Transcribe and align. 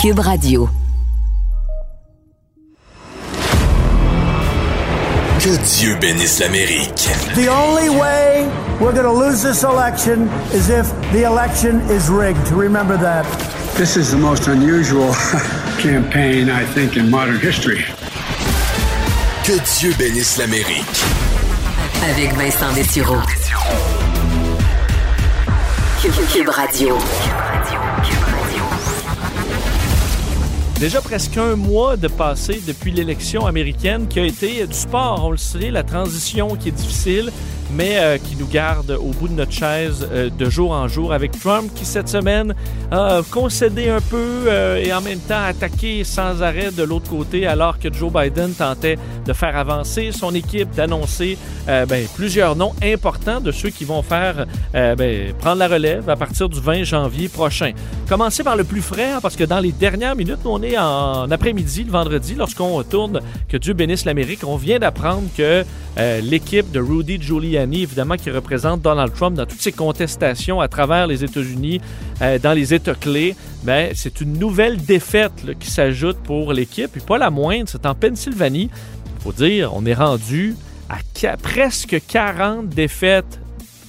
Cube 0.00 0.20
Radio. 0.20 0.66
Que 5.38 5.58
Dieu 5.76 5.94
bénisse 6.00 6.40
l'Amérique. 6.40 7.10
The 7.34 7.48
only 7.50 7.90
way 7.90 8.48
we're 8.80 8.94
going 8.94 9.04
to 9.04 9.12
lose 9.12 9.42
this 9.42 9.62
election 9.62 10.30
is 10.54 10.70
if 10.70 10.90
the 11.12 11.24
election 11.24 11.82
is 11.90 12.08
rigged. 12.08 12.50
Remember 12.50 12.96
that. 12.96 13.26
This 13.76 13.98
is 13.98 14.10
the 14.10 14.16
most 14.16 14.48
unusual 14.48 15.12
campaign, 15.78 16.48
I 16.48 16.64
think, 16.64 16.96
in 16.96 17.10
modern 17.10 17.38
history. 17.38 17.84
Que 19.44 19.58
Dieu 19.78 19.92
bénisse 19.98 20.38
l'Amérique. 20.38 21.04
Avec 22.08 22.32
Vincent 22.38 22.72
Dessureau. 22.72 23.20
Cube, 26.00 26.26
Cube 26.32 26.48
Radio. 26.48 26.96
Déjà 30.80 31.02
presque 31.02 31.36
un 31.36 31.56
mois 31.56 31.98
de 31.98 32.08
passé 32.08 32.62
depuis 32.66 32.90
l'élection 32.90 33.44
américaine 33.44 34.08
qui 34.08 34.18
a 34.18 34.24
été 34.24 34.66
du 34.66 34.72
sport, 34.72 35.26
on 35.26 35.30
le 35.30 35.36
sait, 35.36 35.70
la 35.70 35.82
transition 35.82 36.56
qui 36.56 36.70
est 36.70 36.72
difficile, 36.72 37.30
mais 37.76 37.98
euh, 37.98 38.18
qui 38.18 38.36
nous 38.36 38.46
garde 38.46 38.90
au 38.90 39.10
bout 39.10 39.28
de 39.28 39.34
notre 39.34 39.52
chaise 39.52 40.06
euh, 40.12 40.30
de 40.30 40.50
jour 40.50 40.72
en 40.72 40.88
jour 40.88 41.12
avec 41.12 41.38
Trump 41.38 41.70
qui 41.74 41.84
cette 41.84 42.08
semaine 42.08 42.54
a 42.90 43.20
concédé 43.30 43.88
un 43.88 44.00
peu 44.00 44.44
euh, 44.46 44.82
et 44.82 44.92
en 44.92 45.00
même 45.00 45.20
temps 45.20 45.42
attaqué 45.42 46.02
sans 46.04 46.42
arrêt 46.42 46.70
de 46.72 46.82
l'autre 46.82 47.08
côté 47.08 47.46
alors 47.46 47.78
que 47.78 47.92
Joe 47.92 48.12
Biden 48.12 48.52
tentait 48.52 48.98
de 49.24 49.32
faire 49.32 49.56
avancer 49.56 50.10
son 50.12 50.34
équipe, 50.34 50.70
d'annoncer 50.74 51.38
ben, 51.66 52.06
plusieurs 52.16 52.56
noms 52.56 52.72
importants 52.82 53.40
de 53.40 53.52
ceux 53.52 53.70
qui 53.70 53.84
vont 53.84 54.02
faire 54.02 54.46
ben, 54.72 55.32
prendre 55.38 55.58
la 55.58 55.68
relève 55.68 56.08
à 56.08 56.16
partir 56.16 56.48
du 56.48 56.58
20 56.58 56.82
janvier 56.82 57.28
prochain. 57.28 57.72
Commencer 58.08 58.42
par 58.42 58.56
le 58.56 58.64
plus 58.64 58.80
frais 58.80 59.12
hein, 59.12 59.18
parce 59.22 59.36
que 59.36 59.44
dans 59.44 59.60
les 59.60 59.72
dernières 59.72 60.16
minutes, 60.16 60.40
on 60.44 60.62
est 60.62 60.76
en 60.76 61.30
après-midi, 61.30 61.84
le 61.84 61.92
vendredi, 61.92 62.34
lorsqu'on 62.34 62.82
tourne 62.82 63.20
Que 63.48 63.56
Dieu 63.56 63.74
bénisse 63.74 64.04
l'Amérique, 64.04 64.40
on 64.44 64.56
vient 64.56 64.78
d'apprendre 64.78 65.28
que 65.36 65.64
l'équipe 66.22 66.70
de 66.72 66.80
Rudy 66.80 67.20
Giuliani 67.20 67.59
évidemment, 67.82 68.16
qui 68.16 68.30
représente 68.30 68.82
Donald 68.82 69.12
Trump 69.14 69.36
dans 69.36 69.46
toutes 69.46 69.60
ses 69.60 69.72
contestations 69.72 70.60
à 70.60 70.68
travers 70.68 71.06
les 71.06 71.24
États-Unis, 71.24 71.80
euh, 72.22 72.38
dans 72.38 72.52
les 72.52 72.74
États 72.74 72.94
clés, 72.94 73.34
ben, 73.64 73.90
c'est 73.94 74.20
une 74.20 74.38
nouvelle 74.38 74.76
défaite 74.78 75.58
qui 75.58 75.70
s'ajoute 75.70 76.18
pour 76.18 76.52
l'équipe, 76.52 76.96
et 76.96 77.00
pas 77.00 77.18
la 77.18 77.30
moindre, 77.30 77.68
c'est 77.68 77.86
en 77.86 77.94
Pennsylvanie. 77.94 78.70
Il 79.18 79.22
faut 79.22 79.32
dire, 79.32 79.72
on 79.74 79.84
est 79.84 79.94
rendu 79.94 80.56
à 80.88 81.36
presque 81.36 82.00
40 82.08 82.68
défaites 82.68 83.38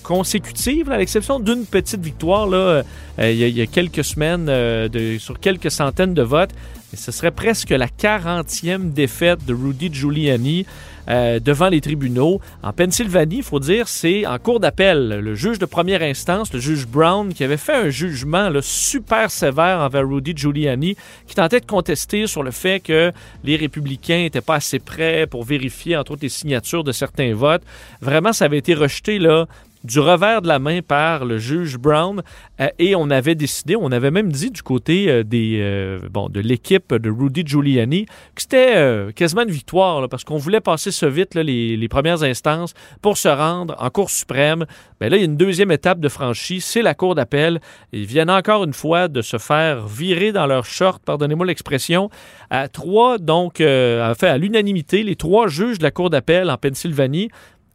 consécutives, 0.04 0.92
à 0.92 0.98
l'exception 0.98 1.40
d'une 1.40 1.66
petite 1.66 2.02
victoire 2.02 2.50
euh, 2.52 2.84
il, 3.18 3.36
y 3.38 3.62
a, 3.62 3.66
quelques 3.66 4.04
semaines 4.04 4.48
euh, 4.50 4.90
de, 4.90 5.18
sur 5.18 5.40
quelques 5.40 5.72
centaines 5.72 6.14
de 6.14 6.22
votes. 6.22 6.52
Et 6.94 6.98
ce 6.98 7.12
serait 7.12 7.32
presque 7.32 7.70
la 7.70 7.88
40e 7.88 8.92
défaite 8.92 9.46
de 9.46 9.54
Rudy 9.54 9.94
Giuliani. 9.94 10.66
Euh, 11.10 11.40
devant 11.40 11.70
les 11.70 11.82
tribunaux. 11.82 12.40
En 12.62 12.74
Pennsylvanie, 12.74 13.38
il 13.38 13.44
faut 13.44 13.60
dire, 13.60 13.88
c'est 13.88 14.26
en 14.28 14.38
cours 14.38 14.60
d'appel. 14.60 15.20
Le 15.20 15.34
juge 15.34 15.58
de 15.58 15.66
première 15.66 16.04
instance, 16.04 16.54
le 16.54 16.60
juge 16.60 16.88
Brown, 16.88 17.34
qui 17.34 17.44
avait 17.44 17.58
fait 17.58 17.74
un 17.74 17.90
jugement 17.90 18.50
super 18.62 19.32
sévère 19.32 19.80
envers 19.80 20.08
Rudy 20.08 20.34
Giuliani, 20.36 20.96
qui 21.26 21.36
tentait 21.36 21.60
de 21.60 21.66
contester 21.66 22.28
sur 22.28 22.44
le 22.44 22.52
fait 22.52 22.80
que 22.80 23.12
les 23.44 23.56
républicains 23.56 24.20
n'étaient 24.20 24.42
pas 24.42 24.56
assez 24.56 24.80
prêts 24.80 25.26
pour 25.26 25.44
vérifier, 25.44 25.98
entre 25.98 26.12
autres, 26.12 26.24
les 26.24 26.30
signatures 26.30 26.84
de 26.84 26.92
certains 26.92 27.34
votes. 27.34 27.64
Vraiment, 28.02 28.32
ça 28.32 28.46
avait 28.46 28.60
été 28.60 28.76
rejeté 28.76 29.18
là 29.18 29.48
du 29.84 30.00
revers 30.00 30.42
de 30.42 30.48
la 30.48 30.60
main 30.60 30.82
par 30.82 31.26
le 31.26 31.38
juge 31.38 31.78
Brown 31.78 32.22
euh, 32.60 32.68
et 32.80 32.96
on 32.96 33.10
avait 33.10 33.36
décidé, 33.36 33.76
on 33.76 33.92
avait 33.92 34.12
même 34.12 34.32
dit 34.32 34.52
du 34.52 34.62
côté 34.62 35.10
euh, 35.10 35.24
des, 35.24 35.60
euh, 35.62 36.00
bon, 36.10 36.30
de 36.30 36.40
l'équipe 36.40 36.94
de 36.94 37.10
Rudy 37.10 37.44
Giuliani 37.46 38.06
que 38.06 38.42
c'était 38.42 39.12
quasiment 39.16 39.44
une 39.44 39.52
victoire 39.52 40.08
parce 40.10 40.24
qu'on 40.24 40.38
voulait 40.38 40.62
passer 40.62 40.92
ce 40.92 41.06
vite 41.06 41.36
les, 41.36 41.78
les, 41.78 41.88
premières 41.88 42.24
instances 42.24 42.74
pour 43.02 43.18
se 43.18 43.28
rendre 43.28 43.76
en 43.80 43.90
Cour 43.90 44.10
suprême. 44.10 44.66
Bien 45.00 45.10
là, 45.10 45.18
il 45.18 45.20
y 45.20 45.24
a 45.24 45.26
une 45.26 45.38
deuxième 45.38 45.72
étape 45.72 46.00
de 46.00 46.10
franchie, 46.10 46.62
c'est 46.62 46.82
la 46.82 46.94
Cour 46.94 47.16
d'appel. 47.16 47.60
Ils 47.92 48.06
viennent 48.06 48.30
encore 48.30 48.64
une 48.64 48.74
fois 48.74 49.08
de 49.08 49.22
se 49.22 49.38
faire 49.38 49.86
virer 49.88 50.32
dans 50.32 50.48
leur 50.48 50.66
short, 50.66 51.02
pardonnez-moi 51.04 51.46
l'expression, 51.46 52.10
à 52.50 52.68
trois, 52.68 53.18
donc, 53.18 53.58
fait 53.58 54.24
à 54.24 54.38
l'unanimité, 54.38 55.04
les 55.04 55.16
trois 55.16 55.48
juges 55.48 55.80
de 55.80 55.84
la 55.84 55.92
Cour 55.92 56.10
d'appel 56.10 56.50
en 56.50 56.58
Pennsylvanie, 56.58 57.30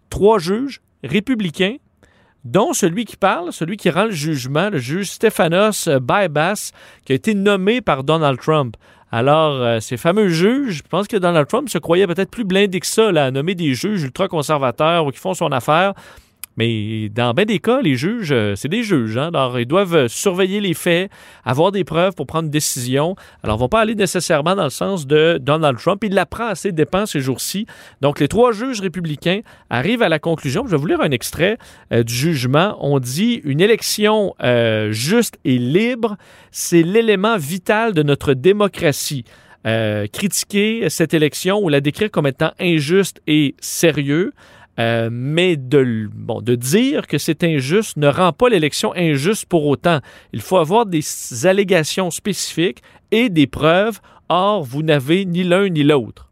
trois 0.09 0.39
juges 0.39 0.81
républicains 1.05 1.77
dont 2.47 2.73
celui 2.73 3.05
qui 3.05 3.17
parle, 3.17 3.53
celui 3.53 3.77
qui 3.77 3.91
rend 3.91 4.05
le 4.05 4.12
jugement, 4.12 4.71
le 4.71 4.79
juge 4.79 5.11
Stephanos 5.11 5.89
Bybas, 5.89 6.71
qui 7.05 7.12
a 7.12 7.15
été 7.17 7.34
nommé 7.34 7.81
par 7.81 8.05
Donald 8.05 8.39
Trump. 8.39 8.77
Alors, 9.11 9.55
euh, 9.55 9.81
ces 9.81 9.97
fameux 9.97 10.29
juges, 10.29 10.79
je 10.79 10.83
pense 10.83 11.09
que 11.09 11.17
Donald 11.17 11.49
Trump 11.49 11.69
se 11.69 11.79
croyait 11.79 12.07
peut-être 12.07 12.31
plus 12.31 12.45
blindé 12.45 12.81
que 12.81 12.87
ça, 12.87 13.09
à 13.09 13.31
nommer 13.31 13.55
des 13.55 13.75
juges 13.75 14.03
ultra-conservateurs 14.03 15.07
ou 15.07 15.11
qui 15.11 15.19
font 15.19 15.34
son 15.34 15.53
affaire. 15.53 15.95
Mais 16.56 17.11
dans 17.11 17.34
bien 17.34 17.44
des 17.44 17.59
cas, 17.59 17.83
les 17.83 17.97
juges, 17.97 18.33
euh, 18.33 18.55
c'est 18.56 18.69
des 18.69 18.83
juges. 18.83 19.19
Hein? 19.19 19.28
Alors, 19.28 19.61
ils 19.61 19.67
doivent 19.67 19.94
euh, 19.94 20.09
surveiller 20.09 20.61
les 20.61 20.72
faits, 20.72 21.11
avoir 21.44 21.71
des 21.71 21.84
preuves 21.84 22.15
pour 22.15 22.27
prendre 22.27 22.47
une 22.47 22.50
décision. 22.50 23.15
Alors, 23.43 23.56
ils 23.56 23.59
ne 23.59 23.61
vont 23.61 23.69
pas 23.69 23.81
aller 23.81 23.94
nécessairement 23.94 24.56
dans 24.56 24.65
le 24.65 24.71
sens 24.71 25.06
de 25.06 25.39
Donald 25.41 25.78
Trump. 25.78 26.03
Il 26.03 26.15
l'apprend 26.15 26.47
assez 26.47 26.72
dépend 26.72 27.05
ces 27.05 27.21
jours-ci. 27.21 27.66
Donc, 28.00 28.21
les 28.21 28.28
trois 28.28 28.53
juges 28.53 28.81
républicains 28.81 29.41
arrivent 29.69 30.03
à 30.03 30.09
la 30.09 30.19
conclusion. 30.19 30.65
Je 30.66 30.71
vais 30.71 30.77
vous 30.78 30.87
lire 30.87 31.03
un 31.03 31.11
extrait 31.11 31.59
euh, 31.93 32.03
du 32.03 32.15
jugement. 32.15 32.77
On 32.81 33.00
dit 33.00 33.43
une 33.45 33.61
élection 33.61 34.34
juste 34.91 35.39
et 35.45 35.59
libre, 35.59 36.16
c'est 36.50 36.83
l'élément 36.83 37.37
vital 37.37 37.93
de 37.93 38.03
notre 38.03 38.34
démocratie. 38.34 39.25
critiquer 40.12 40.89
cette 40.89 41.12
élection 41.15 41.59
ou 41.59 41.69
la 41.69 41.81
décrire 41.81 42.11
comme 42.11 42.27
étant 42.27 42.53
injuste 42.61 43.21
et 43.27 43.55
sérieux, 43.61 44.33
euh, 44.79 45.09
mais 45.11 45.57
de, 45.57 46.09
bon, 46.13 46.41
de 46.41 46.55
dire 46.55 47.07
que 47.07 47.19
c'est 47.19 47.45
injuste 47.45 47.97
ne 47.97 48.09
rend 48.09 48.33
pas 48.33 48.49
l'élection 48.49 48.93
injuste 48.95 49.47
pour 49.47 49.67
autant. 49.67 50.01
Il 50.33 50.41
faut 50.41 50.59
avoir 50.59 50.87
des 50.87 51.03
allégations 51.45 52.11
spécifiques 52.11 52.83
et 53.11 53.29
des 53.29 53.47
preuves. 53.47 54.01
Or, 54.29 54.65
vous 54.65 54.83
n'avez 54.83 55.25
ni 55.25 55.45
l'un 55.45 55.69
ni 55.69 55.83
l'autre. 55.83 56.29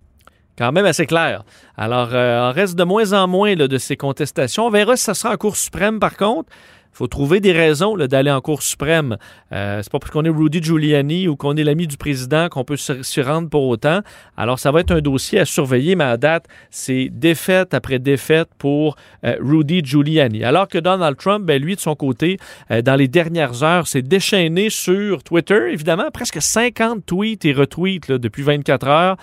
Quand 0.56 0.72
même 0.72 0.84
assez 0.84 1.06
clair. 1.06 1.44
Alors, 1.76 2.10
euh, 2.12 2.50
on 2.50 2.52
reste 2.52 2.76
de 2.76 2.84
moins 2.84 3.12
en 3.12 3.26
moins 3.26 3.56
de 3.56 3.78
ces 3.78 3.96
contestations. 3.96 4.66
On 4.66 4.70
verra 4.70 4.96
si 4.96 5.04
ça 5.04 5.14
sera 5.14 5.34
en 5.34 5.36
Cour 5.36 5.56
suprême, 5.56 5.98
par 5.98 6.16
contre. 6.16 6.48
Faut 6.94 7.08
trouver 7.08 7.40
des 7.40 7.50
raisons 7.50 7.96
d'aller 7.96 8.30
en 8.30 8.40
Cour 8.40 8.62
suprême. 8.62 9.16
Euh, 9.52 9.80
c'est 9.82 9.90
pas 9.90 9.98
parce 9.98 10.12
qu'on 10.12 10.24
est 10.24 10.30
Rudy 10.30 10.62
Giuliani 10.62 11.26
ou 11.26 11.34
qu'on 11.34 11.56
est 11.56 11.64
l'ami 11.64 11.88
du 11.88 11.96
président 11.96 12.48
qu'on 12.48 12.62
peut 12.62 12.76
s'y 12.76 13.20
rendre 13.20 13.48
pour 13.48 13.64
autant. 13.64 14.00
Alors, 14.36 14.60
ça 14.60 14.70
va 14.70 14.78
être 14.78 14.92
un 14.92 15.00
dossier 15.00 15.40
à 15.40 15.44
surveiller, 15.44 15.96
mais 15.96 16.04
à 16.04 16.16
date, 16.16 16.46
c'est 16.70 17.08
défaite 17.10 17.74
après 17.74 17.98
défaite 17.98 18.48
pour 18.58 18.94
euh, 19.24 19.34
Rudy 19.40 19.84
Giuliani. 19.84 20.44
Alors 20.44 20.68
que 20.68 20.78
Donald 20.78 21.16
Trump, 21.16 21.44
ben, 21.44 21.60
lui, 21.60 21.74
de 21.74 21.80
son 21.80 21.96
côté, 21.96 22.38
euh, 22.70 22.80
dans 22.80 22.94
les 22.94 23.08
dernières 23.08 23.64
heures, 23.64 23.88
s'est 23.88 24.02
déchaîné 24.02 24.70
sur 24.70 25.24
Twitter, 25.24 25.72
évidemment, 25.72 26.10
presque 26.12 26.40
50 26.40 27.04
tweets 27.04 27.44
et 27.44 27.52
retweets 27.52 28.12
depuis 28.12 28.44
24 28.44 28.86
heures 28.86 29.16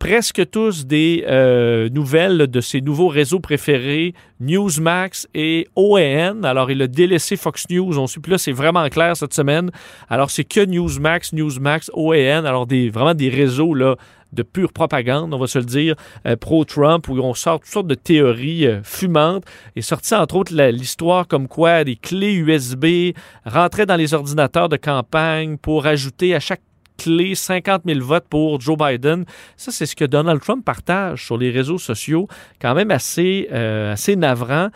presque 0.00 0.48
tous 0.50 0.86
des 0.86 1.24
euh, 1.28 1.90
nouvelles 1.90 2.48
de 2.48 2.60
ses 2.60 2.80
nouveaux 2.80 3.08
réseaux 3.08 3.38
préférés, 3.38 4.14
Newsmax 4.40 5.28
et 5.34 5.68
OAN. 5.76 6.42
Alors, 6.42 6.70
il 6.70 6.80
a 6.82 6.86
délaissé 6.86 7.36
Fox 7.36 7.66
News. 7.68 7.98
On 7.98 8.06
suit 8.06 8.20
plus 8.20 8.32
là, 8.32 8.38
c'est 8.38 8.50
vraiment 8.50 8.88
clair 8.88 9.14
cette 9.14 9.34
semaine. 9.34 9.70
Alors, 10.08 10.30
c'est 10.30 10.44
que 10.44 10.64
Newsmax, 10.64 11.34
Newsmax, 11.34 11.90
OAN. 11.92 12.46
Alors, 12.46 12.66
des, 12.66 12.88
vraiment 12.88 13.14
des 13.14 13.28
réseaux 13.28 13.74
là, 13.74 13.96
de 14.32 14.42
pure 14.42 14.72
propagande, 14.72 15.34
on 15.34 15.38
va 15.38 15.46
se 15.46 15.58
le 15.58 15.66
dire, 15.66 15.96
euh, 16.26 16.34
pro-Trump, 16.34 17.06
où 17.08 17.18
on 17.18 17.34
sort 17.34 17.60
toutes 17.60 17.68
sortes 17.68 17.86
de 17.86 17.94
théories 17.94 18.66
euh, 18.66 18.82
fumantes. 18.82 19.44
Et 19.76 19.82
sorti 19.82 20.14
entre 20.14 20.36
autres 20.36 20.54
l'histoire 20.54 21.28
comme 21.28 21.46
quoi 21.46 21.84
des 21.84 21.96
clés 21.96 22.34
USB 22.34 23.12
rentraient 23.44 23.86
dans 23.86 23.96
les 23.96 24.14
ordinateurs 24.14 24.70
de 24.70 24.76
campagne 24.76 25.58
pour 25.58 25.86
ajouter 25.86 26.34
à 26.34 26.40
chaque 26.40 26.62
clé 27.00 27.34
50 27.34 27.82
000 27.86 28.00
votes 28.00 28.26
pour 28.28 28.60
Joe 28.60 28.76
Biden. 28.76 29.24
Ça, 29.56 29.72
c'est 29.72 29.86
ce 29.86 29.96
que 29.96 30.04
Donald 30.04 30.40
Trump 30.40 30.64
partage 30.64 31.24
sur 31.24 31.38
les 31.38 31.50
réseaux 31.50 31.78
sociaux, 31.78 32.28
quand 32.60 32.74
même 32.74 32.90
assez, 32.90 33.48
euh, 33.52 33.94
assez 33.94 34.16
navrant. 34.16 34.68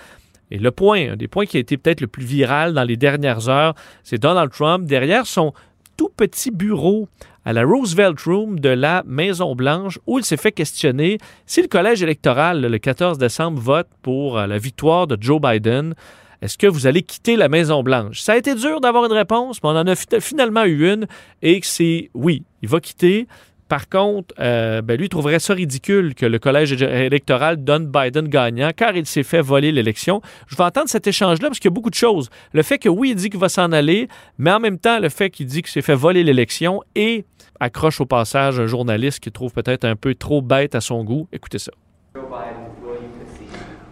Et 0.50 0.59
le 0.59 0.71
point, 0.71 1.12
un 1.12 1.17
des 1.17 1.29
points 1.29 1.44
qui 1.44 1.59
a 1.59 1.61
été 1.61 1.76
peut-être 1.76 2.00
le 2.00 2.06
plus 2.06 2.25
viral 2.25 2.73
dans 2.73 2.85
les 2.85 2.97
dernières 2.97 3.49
heures, 3.49 3.75
c'est 4.03 4.19
Donald 4.19 4.50
Trump 4.50 4.87
derrière 4.87 5.26
son 5.26 5.53
tout 5.97 6.11
petit 6.17 6.50
bureau 6.50 7.09
à 7.44 7.53
la 7.53 7.62
Roosevelt 7.65 8.19
Room 8.23 8.59
de 8.59 8.71
la 8.71 9.03
Maison-Blanche 9.06 9.99
où 10.06 10.19
il 10.19 10.25
s'est 10.25 10.38
fait 10.38 10.53
questionner 10.53 11.19
si 11.47 11.61
le 11.61 11.69
collège 11.69 12.03
électoral, 12.03 12.62
le 12.62 12.79
14 12.79 13.19
décembre, 13.19 13.61
vote 13.61 13.88
pour 14.00 14.38
euh, 14.38 14.47
la 14.47 14.59
victoire 14.59 15.06
de 15.06 15.19
Joe 15.21 15.41
Biden. 15.41 15.94
Est-ce 16.42 16.58
que 16.58 16.66
vous 16.66 16.86
allez 16.86 17.02
quitter 17.02 17.36
la 17.36 17.48
Maison-Blanche? 17.48 18.20
Ça 18.20 18.32
a 18.32 18.36
été 18.36 18.54
dur 18.54 18.81
d'avoir 18.81 19.04
une 19.06 19.12
réponse, 19.12 19.62
mais 19.62 19.70
on 19.70 19.76
en 19.76 19.86
a 19.86 19.94
finalement 20.20 20.64
eu 20.64 20.92
une 20.92 21.06
et 21.42 21.60
c'est 21.62 22.10
oui, 22.14 22.42
il 22.62 22.69
va 22.69 22.81
quitter. 22.81 23.26
Par 23.69 23.88
contre, 23.88 24.34
euh, 24.40 24.82
ben, 24.82 24.98
lui 24.98 25.08
trouverait 25.08 25.38
ça 25.38 25.54
ridicule 25.54 26.14
que 26.14 26.26
le 26.26 26.38
collège 26.38 26.72
électoral 26.82 27.64
donne 27.64 27.86
Biden 27.86 28.28
gagnant 28.28 28.70
car 28.76 28.94
il 28.94 29.06
s'est 29.06 29.22
fait 29.22 29.40
voler 29.40 29.72
l'élection. 29.72 30.20
Je 30.46 30.56
vais 30.56 30.64
entendre 30.64 30.88
cet 30.88 31.06
échange-là 31.06 31.48
parce 31.48 31.58
qu'il 31.58 31.70
y 31.70 31.72
a 31.72 31.75
beaucoup 31.75 31.90
de 31.90 31.94
choses. 31.94 32.28
Le 32.52 32.62
fait 32.62 32.78
que 32.78 32.88
oui, 32.88 33.10
il 33.10 33.16
dit 33.16 33.30
qu'il 33.30 33.40
va 33.40 33.48
s'en 33.48 33.72
aller, 33.72 34.08
mais 34.37 34.52
en 34.52 34.60
même 34.60 34.78
temps, 34.78 35.00
le 35.00 35.08
fait 35.08 35.30
qu'il 35.30 35.46
dit 35.46 35.62
qu'il 35.62 35.72
s'est 35.72 35.82
fait 35.82 35.94
voler 35.94 36.22
l'élection 36.22 36.82
et 36.94 37.25
accroche 37.58 38.00
au 38.00 38.06
passage 38.06 38.60
un 38.60 38.66
journaliste 38.66 39.20
qui 39.20 39.32
trouve 39.32 39.52
peut-être 39.52 39.84
un 39.84 39.96
peu 39.96 40.14
trop 40.14 40.42
bête 40.42 40.75
à 40.75 40.80
son 40.80 41.02
goût. 41.02 41.26
Écoutez 41.32 41.58
ça. 41.58 41.72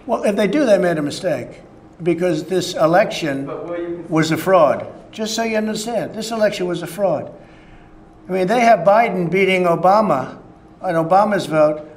Well, 0.07 0.23
if 0.27 0.37
they 0.37 0.49
do, 0.49 0.67
they 0.67 0.79
made 0.79 0.99
a 0.99 1.03
mistake 1.03 1.63
because 2.03 2.45
this 2.45 2.75
election 2.75 4.09
was 4.09 4.31
a 4.31 4.37
fraud. 4.37 4.87
Just 5.13 5.35
so 5.35 5.43
you 5.43 5.57
understand, 5.57 6.15
this 6.15 6.31
election 6.31 6.67
was 6.67 6.83
a 6.83 6.87
fraud. 6.87 7.33
I 8.29 8.33
mean, 8.33 8.47
they 8.47 8.61
have 8.61 8.81
Biden 8.81 9.31
beating 9.31 9.65
Obama 9.65 10.39
on 10.81 10.95
Obama's 10.95 11.47
vote 11.47 11.89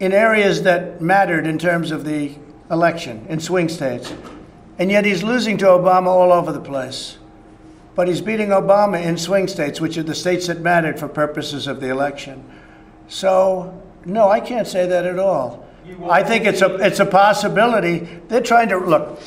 in 0.00 0.12
areas 0.12 0.62
that 0.62 1.00
mattered 1.00 1.46
in 1.46 1.58
terms 1.58 1.90
of 1.90 2.04
the 2.04 2.36
election, 2.70 3.26
in 3.28 3.40
swing 3.40 3.68
states. 3.68 4.12
And 4.78 4.90
yet 4.90 5.04
he's 5.04 5.22
losing 5.22 5.56
to 5.58 5.66
Obama 5.66 6.08
all 6.08 6.32
over 6.32 6.52
the 6.52 6.60
place. 6.60 7.18
But 7.94 8.08
he's 8.08 8.20
beating 8.20 8.48
Obama 8.48 9.02
in 9.02 9.16
swing 9.16 9.46
states, 9.46 9.80
which 9.80 9.96
are 9.96 10.02
the 10.02 10.14
states 10.14 10.48
that 10.48 10.60
mattered 10.60 10.98
for 10.98 11.08
purposes 11.08 11.66
of 11.66 11.80
the 11.80 11.90
election. 11.90 12.44
So, 13.08 13.80
no, 14.04 14.28
I 14.28 14.40
can't 14.40 14.66
say 14.66 14.86
that 14.86 15.06
at 15.06 15.18
all. 15.18 15.63
I 16.08 16.22
think 16.22 16.44
it's 16.44 16.62
a, 16.62 16.74
it's 16.76 17.00
a 17.00 17.06
possibility. 17.06 18.20
They're 18.28 18.40
trying 18.40 18.68
to 18.70 18.78
look 18.78 19.20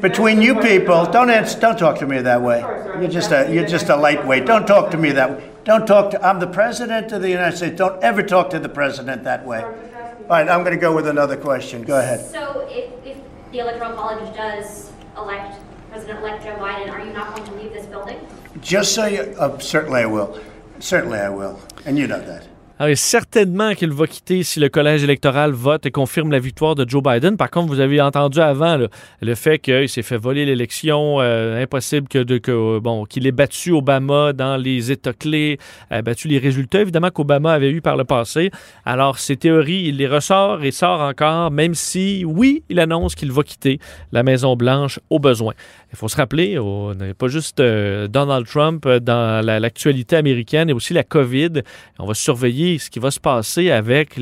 between 0.00 0.42
you 0.42 0.56
people. 0.60 1.06
Don't 1.06 1.30
answer, 1.30 1.58
don't 1.60 1.78
talk 1.78 1.98
to 1.98 2.06
me 2.06 2.20
that 2.20 2.42
way. 2.42 2.60
You're 3.00 3.08
just 3.08 3.30
a 3.30 3.52
you're 3.52 3.66
just 3.66 3.88
a 3.88 3.96
lightweight. 3.96 4.46
Don't 4.46 4.66
talk 4.66 4.90
to 4.90 4.96
me 4.96 5.12
that 5.12 5.30
way. 5.30 5.50
Don't 5.64 5.86
talk 5.86 6.10
to. 6.12 6.26
I'm 6.26 6.40
the 6.40 6.46
president 6.46 7.12
of 7.12 7.22
the 7.22 7.30
United 7.30 7.56
States. 7.56 7.76
Don't 7.76 8.02
ever 8.02 8.22
talk 8.22 8.50
to 8.50 8.58
the 8.58 8.68
president 8.68 9.24
that 9.24 9.46
way. 9.46 9.62
All 9.62 10.34
right, 10.34 10.48
I'm 10.48 10.62
going 10.62 10.74
to 10.74 10.80
go 10.80 10.94
with 10.94 11.06
another 11.06 11.36
question. 11.36 11.82
Go 11.82 11.98
ahead. 11.98 12.24
So, 12.24 12.66
if, 12.70 12.90
if 13.06 13.18
the 13.50 13.60
Electoral 13.60 13.94
College 13.94 14.34
does 14.36 14.92
elect 15.16 15.58
President-elect 15.90 16.44
Joe 16.44 16.56
Biden, 16.56 16.90
are 16.90 17.04
you 17.04 17.12
not 17.12 17.34
going 17.34 17.48
to 17.48 17.54
leave 17.54 17.72
this 17.72 17.86
building? 17.86 18.20
Just 18.60 18.94
so 18.94 19.06
you, 19.06 19.20
uh, 19.38 19.58
certainly 19.58 20.02
I 20.02 20.06
will. 20.06 20.38
Certainly 20.80 21.18
I 21.18 21.30
will, 21.30 21.60
and 21.86 21.98
you 21.98 22.06
know 22.06 22.20
that. 22.20 22.46
Alors, 22.80 22.96
certainement 22.96 23.74
qu'il 23.74 23.90
va 23.90 24.06
quitter 24.06 24.44
si 24.44 24.60
le 24.60 24.68
collège 24.68 25.02
électoral 25.02 25.50
vote 25.50 25.84
et 25.84 25.90
confirme 25.90 26.30
la 26.30 26.38
victoire 26.38 26.76
de 26.76 26.88
Joe 26.88 27.02
Biden. 27.02 27.36
Par 27.36 27.50
contre, 27.50 27.66
vous 27.66 27.80
avez 27.80 28.00
entendu 28.00 28.38
avant 28.38 28.76
là, 28.76 28.86
le 29.20 29.34
fait 29.34 29.58
qu'il 29.58 29.88
s'est 29.88 30.02
fait 30.02 30.16
voler 30.16 30.46
l'élection, 30.46 31.20
euh, 31.20 31.60
impossible 31.60 32.06
que, 32.06 32.20
de, 32.20 32.38
que 32.38 32.78
bon 32.78 33.04
qu'il 33.04 33.26
ait 33.26 33.32
battu 33.32 33.72
Obama 33.72 34.32
dans 34.32 34.56
les 34.56 34.92
États 34.92 35.12
clés, 35.12 35.58
battu 36.04 36.28
les 36.28 36.38
résultats 36.38 36.82
évidemment 36.82 37.10
qu'Obama 37.10 37.52
avait 37.52 37.70
eu 37.72 37.80
par 37.80 37.96
le 37.96 38.04
passé. 38.04 38.52
Alors, 38.84 39.18
ces 39.18 39.36
théories, 39.36 39.86
il 39.86 39.96
les 39.96 40.06
ressort 40.06 40.62
et 40.62 40.70
sort 40.70 41.00
encore, 41.00 41.50
même 41.50 41.74
si, 41.74 42.24
oui, 42.24 42.62
il 42.68 42.78
annonce 42.78 43.16
qu'il 43.16 43.32
va 43.32 43.42
quitter 43.42 43.80
la 44.12 44.22
Maison 44.22 44.54
Blanche 44.54 45.00
au 45.10 45.18
besoin. 45.18 45.54
Il 45.90 45.96
faut 45.96 46.08
se 46.08 46.16
rappeler, 46.16 46.58
on 46.58 46.94
n'est 46.94 47.14
pas 47.14 47.28
juste 47.28 47.60
euh, 47.60 48.08
Donald 48.08 48.46
Trump 48.46 48.84
euh, 48.84 49.00
dans 49.00 49.44
l'actualité 49.44 50.16
américaine, 50.16 50.68
et 50.68 50.74
aussi 50.74 50.92
la 50.92 51.02
COVID. 51.02 51.62
On 51.98 52.04
va 52.04 52.12
surveiller 52.12 52.78
ce 52.78 52.90
qui 52.90 52.98
va 52.98 53.10
se 53.10 53.20
passer 53.20 53.70
avec, 53.70 54.18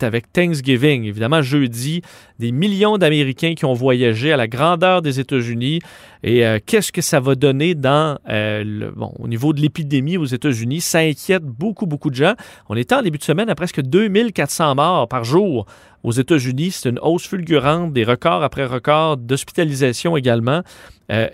avec 0.00 0.32
Thanksgiving. 0.32 1.04
Évidemment, 1.04 1.42
jeudi, 1.42 2.02
des 2.38 2.52
millions 2.52 2.98
d'Américains 2.98 3.54
qui 3.54 3.64
ont 3.64 3.72
voyagé 3.72 4.32
à 4.32 4.36
la 4.36 4.46
grandeur 4.46 5.02
des 5.02 5.18
États-Unis. 5.18 5.80
Et 6.22 6.46
euh, 6.46 6.58
qu'est-ce 6.64 6.92
que 6.92 7.02
ça 7.02 7.20
va 7.20 7.34
donner 7.34 7.74
dans, 7.74 8.18
le, 8.26 8.90
bon, 8.90 9.12
au 9.18 9.28
niveau 9.28 9.52
de 9.52 9.60
l'épidémie 9.60 10.16
aux 10.16 10.24
États-Unis? 10.24 10.80
Ça 10.80 11.00
inquiète 11.00 11.44
beaucoup, 11.44 11.86
beaucoup 11.86 12.10
de 12.10 12.14
gens. 12.14 12.34
On 12.68 12.76
était 12.76 12.94
en 12.94 13.02
début 13.02 13.18
de 13.18 13.24
semaine 13.24 13.50
à 13.50 13.54
presque 13.54 13.82
2400 13.82 14.74
morts 14.74 15.08
par 15.08 15.24
jour 15.24 15.66
aux 16.02 16.12
États-Unis. 16.12 16.72
C'est 16.72 16.88
une 16.88 16.98
hausse 17.00 17.26
fulgurante, 17.26 17.92
des 17.92 18.04
records 18.04 18.42
après 18.42 18.64
records 18.64 19.16
d'hospitalisation 19.16 20.16
également. 20.16 20.62
Euh, 21.10 21.28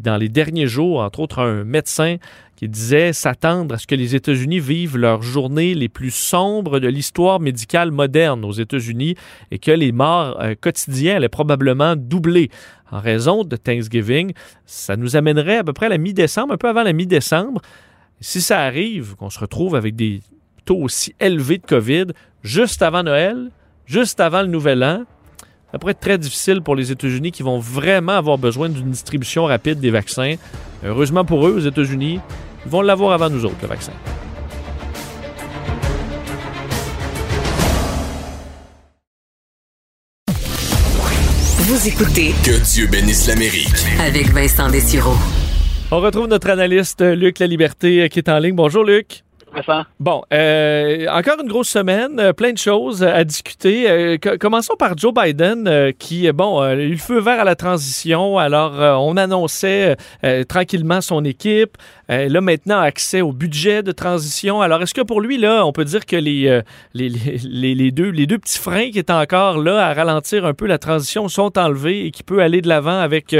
dans 0.00 0.16
les 0.16 0.28
derniers 0.28 0.66
jours, 0.66 1.00
entre 1.00 1.20
autres, 1.20 1.40
un 1.40 1.64
médecin 1.64 2.16
qui 2.56 2.68
disait 2.68 3.12
s'attendre 3.12 3.74
à 3.74 3.78
ce 3.78 3.86
que 3.86 3.94
les 3.94 4.14
États-Unis 4.14 4.60
vivent 4.60 4.96
leurs 4.96 5.22
journées 5.22 5.74
les 5.74 5.88
plus 5.88 6.12
sombres 6.12 6.78
de 6.78 6.86
l'histoire 6.86 7.40
médicale 7.40 7.90
moderne 7.90 8.44
aux 8.44 8.52
États-Unis 8.52 9.16
et 9.50 9.58
que 9.58 9.72
les 9.72 9.90
morts 9.90 10.40
euh, 10.40 10.54
quotidiens 10.60 11.16
allaient 11.16 11.28
probablement 11.28 11.96
doubler 11.96 12.50
en 12.94 13.00
raison 13.00 13.44
de 13.44 13.56
Thanksgiving. 13.56 14.32
Ça 14.64 14.96
nous 14.96 15.16
amènerait 15.16 15.58
à 15.58 15.64
peu 15.64 15.72
près 15.72 15.86
à 15.86 15.90
la 15.90 15.98
mi-décembre, 15.98 16.54
un 16.54 16.56
peu 16.56 16.68
avant 16.68 16.84
la 16.84 16.92
mi-décembre. 16.92 17.60
Si 18.20 18.40
ça 18.40 18.60
arrive, 18.60 19.16
qu'on 19.16 19.30
se 19.30 19.40
retrouve 19.40 19.74
avec 19.74 19.96
des 19.96 20.20
taux 20.64 20.78
aussi 20.78 21.14
élevés 21.20 21.58
de 21.58 21.66
COVID 21.66 22.06
juste 22.42 22.82
avant 22.82 23.02
Noël, 23.02 23.50
juste 23.84 24.20
avant 24.20 24.42
le 24.42 24.48
nouvel 24.48 24.82
an, 24.84 25.04
ça 25.72 25.78
pourrait 25.78 25.90
être 25.92 26.00
très 26.00 26.18
difficile 26.18 26.62
pour 26.62 26.76
les 26.76 26.92
États-Unis 26.92 27.32
qui 27.32 27.42
vont 27.42 27.58
vraiment 27.58 28.12
avoir 28.12 28.38
besoin 28.38 28.68
d'une 28.68 28.92
distribution 28.92 29.44
rapide 29.44 29.80
des 29.80 29.90
vaccins. 29.90 30.36
Heureusement 30.84 31.24
pour 31.24 31.48
eux, 31.48 31.56
aux 31.56 31.66
États-Unis, 31.66 32.20
ils 32.64 32.70
vont 32.70 32.80
l'avoir 32.80 33.12
avant 33.12 33.28
nous 33.28 33.44
autres, 33.44 33.58
le 33.60 33.68
vaccin. 33.68 33.92
Vous 41.84 41.90
écoutez 41.90 42.32
Que 42.42 42.62
Dieu 42.64 42.86
bénisse 42.86 43.28
l'Amérique 43.28 43.84
avec 44.00 44.32
Vincent 44.32 44.70
Dessureau. 44.70 45.16
On 45.90 46.00
retrouve 46.00 46.28
notre 46.28 46.48
analyste 46.48 47.02
Luc 47.02 47.38
La 47.40 47.46
Liberté 47.46 48.08
qui 48.08 48.20
est 48.20 48.28
en 48.30 48.38
ligne. 48.38 48.54
Bonjour 48.54 48.84
Luc. 48.84 49.23
Bon, 50.00 50.22
euh, 50.32 51.06
encore 51.08 51.40
une 51.40 51.48
grosse 51.48 51.68
semaine, 51.68 52.18
euh, 52.18 52.32
plein 52.32 52.52
de 52.52 52.58
choses 52.58 53.02
à 53.02 53.24
discuter. 53.24 53.88
Euh, 53.88 54.16
commençons 54.38 54.74
par 54.76 54.96
Joe 54.96 55.12
Biden, 55.14 55.92
qui, 55.98 56.30
bon, 56.32 56.62
le 56.62 56.96
feu 56.96 57.20
vert 57.20 57.40
à 57.40 57.44
la 57.44 57.54
transition. 57.54 58.38
Alors, 58.38 58.72
on 59.00 59.16
annonçait 59.16 59.96
tranquillement 60.48 61.00
son 61.00 61.24
équipe. 61.24 61.76
là, 62.08 62.40
maintenant, 62.40 62.80
accès 62.80 63.20
au 63.20 63.32
budget 63.32 63.82
de 63.82 63.92
transition. 63.92 64.60
Alors, 64.60 64.82
est-ce 64.82 64.94
que 64.94 65.02
pour 65.02 65.20
lui, 65.20 65.38
là, 65.38 65.64
on 65.66 65.72
peut 65.72 65.84
dire 65.84 66.06
que 66.06 66.16
les, 66.16 66.60
les, 66.94 67.08
les, 67.08 67.74
les, 67.74 67.90
deux, 67.90 68.10
les 68.10 68.26
deux 68.26 68.38
petits 68.38 68.58
freins 68.58 68.90
qui 68.90 68.98
étaient 68.98 69.12
encore 69.12 69.58
là 69.58 69.86
à 69.86 69.94
ralentir 69.94 70.44
un 70.44 70.54
peu 70.54 70.66
la 70.66 70.78
transition 70.78 71.28
sont 71.28 71.56
enlevés 71.58 72.06
et 72.06 72.10
qu'il 72.10 72.24
peut 72.24 72.40
aller 72.40 72.60
de 72.60 72.68
l'avant 72.68 72.98
avec, 72.98 73.34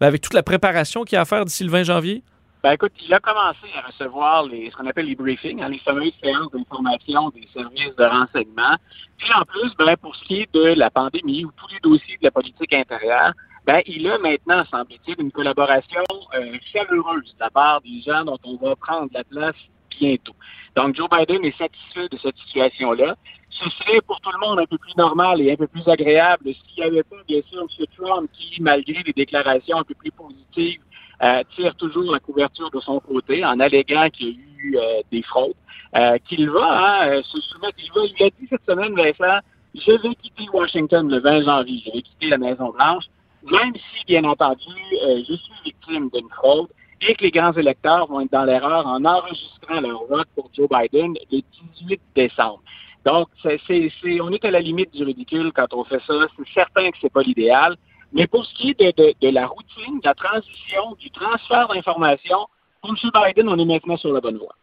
avec 0.00 0.20
toute 0.20 0.34
la 0.34 0.42
préparation 0.42 1.04
qu'il 1.04 1.16
y 1.16 1.18
a 1.18 1.22
à 1.22 1.24
faire 1.24 1.44
d'ici 1.44 1.64
le 1.64 1.70
20 1.70 1.84
janvier? 1.84 2.22
Ben 2.62 2.72
écoute, 2.72 2.92
il 3.02 3.14
a 3.14 3.20
commencé 3.20 3.66
à 3.74 3.86
recevoir 3.86 4.42
les, 4.44 4.70
ce 4.70 4.76
qu'on 4.76 4.86
appelle 4.86 5.06
les 5.06 5.14
briefings, 5.14 5.62
hein, 5.62 5.70
les 5.70 5.78
fameuses 5.78 6.12
séances 6.22 6.50
d'information 6.52 7.30
des 7.30 7.48
services 7.54 7.96
de 7.96 8.04
renseignement. 8.04 8.76
Puis 9.16 9.32
en 9.32 9.42
plus, 9.46 9.74
ben, 9.78 9.96
pour 9.96 10.14
ce 10.14 10.24
qui 10.24 10.42
est 10.42 10.54
de 10.54 10.74
la 10.74 10.90
pandémie 10.90 11.46
ou 11.46 11.52
tous 11.56 11.72
les 11.72 11.80
dossiers 11.80 12.18
de 12.18 12.24
la 12.24 12.30
politique 12.30 12.74
intérieure, 12.74 13.32
ben, 13.64 13.80
il 13.86 14.06
a 14.10 14.18
maintenant, 14.18 14.62
semble-t-il, 14.70 15.16
une 15.20 15.32
collaboration 15.32 16.02
euh, 16.34 16.58
chaleureuse 16.70 17.34
de 17.34 17.40
la 17.40 17.48
part 17.48 17.80
des 17.80 18.02
gens 18.02 18.24
dont 18.24 18.38
on 18.44 18.56
va 18.56 18.76
prendre 18.76 19.08
la 19.14 19.24
place 19.24 19.56
bientôt. 19.98 20.34
Donc, 20.76 20.96
Joe 20.96 21.08
Biden 21.08 21.42
est 21.44 21.56
satisfait 21.56 22.08
de 22.10 22.18
cette 22.18 22.36
situation-là. 22.36 23.16
Ce 23.48 23.70
serait 23.70 24.02
pour 24.02 24.20
tout 24.20 24.30
le 24.32 24.38
monde 24.38 24.60
un 24.60 24.66
peu 24.66 24.76
plus 24.76 24.96
normal 24.96 25.40
et 25.40 25.52
un 25.52 25.56
peu 25.56 25.66
plus 25.66 25.86
agréable 25.88 26.44
s'il 26.44 26.82
n'y 26.82 26.90
avait 26.90 27.02
pas, 27.04 27.16
bien 27.26 27.40
sûr, 27.50 27.62
M. 27.62 27.86
Trump 27.96 28.30
qui, 28.34 28.60
malgré 28.60 29.02
des 29.02 29.12
déclarations 29.12 29.78
un 29.78 29.84
peu 29.84 29.94
plus 29.94 30.10
positives, 30.10 30.80
euh, 31.22 31.42
tire 31.54 31.74
toujours 31.76 32.12
la 32.12 32.20
couverture 32.20 32.70
de 32.70 32.80
son 32.80 33.00
côté 33.00 33.44
en 33.44 33.60
alléguant 33.60 34.08
qu'il 34.10 34.28
y 34.28 34.30
a 34.30 34.34
eu 34.58 34.76
euh, 34.76 35.02
des 35.10 35.22
fraudes. 35.22 35.54
Euh, 35.96 36.18
qu'il 36.28 36.48
va 36.48 37.16
hein, 37.16 37.22
se 37.24 37.40
soumettre, 37.40 37.76
il 37.82 37.90
va, 37.92 38.02
il 38.04 38.24
a 38.24 38.30
dit 38.30 38.46
cette 38.48 38.64
semaine, 38.64 38.94
Vincent, 38.94 39.40
je 39.74 39.90
vais 39.90 40.14
quitter 40.14 40.48
Washington 40.52 41.08
le 41.08 41.18
20 41.18 41.42
janvier, 41.42 41.82
je 41.84 41.90
vais 41.90 42.02
quitter 42.02 42.28
la 42.28 42.38
Maison-Blanche, 42.38 43.06
même 43.50 43.74
si, 43.74 44.04
bien 44.06 44.22
entendu, 44.22 44.72
je 45.02 45.34
suis 45.34 45.52
victime 45.64 46.08
d'une 46.14 46.28
fraude 46.28 46.68
et 47.00 47.14
que 47.14 47.24
les 47.24 47.30
grands 47.32 47.52
électeurs 47.54 48.06
vont 48.06 48.20
être 48.20 48.30
dans 48.30 48.44
l'erreur 48.44 48.86
en 48.86 49.04
enregistrant 49.04 49.80
leur 49.80 50.04
vote 50.06 50.28
pour 50.36 50.48
Joe 50.54 50.68
Biden 50.68 51.14
le 51.32 51.40
18 51.80 52.00
décembre. 52.14 52.62
Donc, 53.04 53.28
on 53.44 54.32
est 54.32 54.44
à 54.44 54.50
la 54.50 54.60
limite 54.60 54.92
du 54.92 55.04
ridicule 55.04 55.52
quand 55.54 55.72
on 55.72 55.84
fait 55.84 56.00
ça. 56.06 56.14
C'est 56.36 56.52
certain 56.52 56.90
que 56.90 56.98
c'est 57.00 57.12
pas 57.12 57.22
l'idéal. 57.22 57.76
Mais 58.12 58.26
pour 58.26 58.44
ce 58.44 58.54
qui 58.54 58.70
est 58.70 58.98
de, 58.98 59.28
la 59.28 59.46
routine, 59.46 60.00
de 60.00 60.06
la 60.06 60.14
transition, 60.14 60.96
du 60.98 61.10
transfert 61.10 61.68
d'informations, 61.68 62.46
pour 62.80 62.90
M. 62.90 63.10
Biden, 63.14 63.48
on 63.48 63.58
est 63.58 63.64
maintenant 63.64 63.96
sur 63.96 64.12
la 64.12 64.20
bonne 64.20 64.38
voie. 64.38 64.54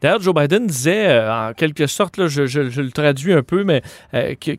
D'ailleurs, 0.00 0.22
Joe 0.22 0.32
Biden 0.32 0.66
disait, 0.66 1.08
euh, 1.08 1.48
en 1.48 1.52
quelque 1.54 1.88
sorte, 1.88 2.18
là, 2.18 2.28
je, 2.28 2.42
le 2.42 2.90
traduis 2.92 3.32
un 3.32 3.42
peu, 3.42 3.64
mais 3.64 3.82
euh, 4.14 4.34
que, 4.36 4.54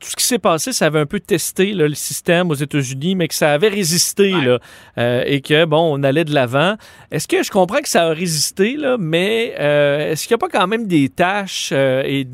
tout 0.00 0.10
ce 0.10 0.16
qui 0.16 0.24
s'est 0.24 0.40
passé, 0.40 0.72
ça 0.72 0.86
avait 0.86 0.98
un 0.98 1.06
peu 1.06 1.20
testé 1.20 1.72
le 1.72 1.94
système 1.94 2.50
aux 2.50 2.54
États-Unis, 2.54 3.14
mais 3.14 3.28
que 3.28 3.34
ça 3.34 3.52
avait 3.52 3.68
résisté 3.68 4.30
là, 4.30 4.58
euh, 4.98 5.22
et 5.24 5.40
que, 5.40 5.64
bon, 5.66 5.96
on 5.96 6.02
allait 6.02 6.24
de 6.24 6.34
l'avant. 6.34 6.74
Est-ce 7.12 7.28
que 7.28 7.44
je 7.44 7.50
comprends 7.50 7.80
que 7.80 7.88
ça 7.88 8.06
a 8.06 8.08
résisté, 8.08 8.76
là, 8.76 8.96
mais 8.98 9.54
est-ce 9.56 10.26
qu'il 10.26 10.34
n'y 10.34 10.42
a 10.42 10.48
pas 10.48 10.58
quand 10.58 10.66
même 10.66 10.88
des 10.88 11.08
tâches 11.10 11.70
et 11.72 12.26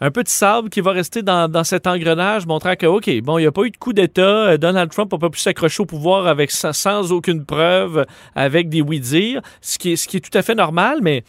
un 0.00 0.10
peu 0.10 0.22
de 0.22 0.28
sable 0.28 0.70
qui 0.70 0.80
va 0.80 0.92
rester 0.92 1.22
dans, 1.22 1.64
cet 1.64 1.86
engrenage, 1.86 2.46
montrant 2.46 2.74
que, 2.74 2.86
OK, 2.86 3.10
bon, 3.22 3.38
il 3.38 3.42
n'y 3.42 3.46
a 3.46 3.52
pas 3.52 3.64
eu 3.64 3.70
de 3.70 3.76
coup 3.76 3.92
d'État. 3.92 4.50
Euh, 4.50 4.56
Donald 4.56 4.90
Trump 4.90 5.12
n'a 5.12 5.18
pas 5.18 5.30
pu 5.30 5.38
s'accrocher 5.38 5.82
au 5.82 5.86
pouvoir 5.86 6.26
avec 6.26 6.50
sans, 6.50 7.12
aucune 7.12 7.44
preuve, 7.44 8.06
avec 8.34 8.68
des 8.68 8.80
oui-dire, 8.80 9.42
ce 9.60 9.78
qui, 9.78 9.92
est, 9.92 9.96
ce 9.96 10.08
qui 10.08 10.16
est 10.16 10.20
tout 10.20 10.36
à 10.36 10.42
fait 10.42 10.54
normal, 10.54 11.00
mais 11.02 11.22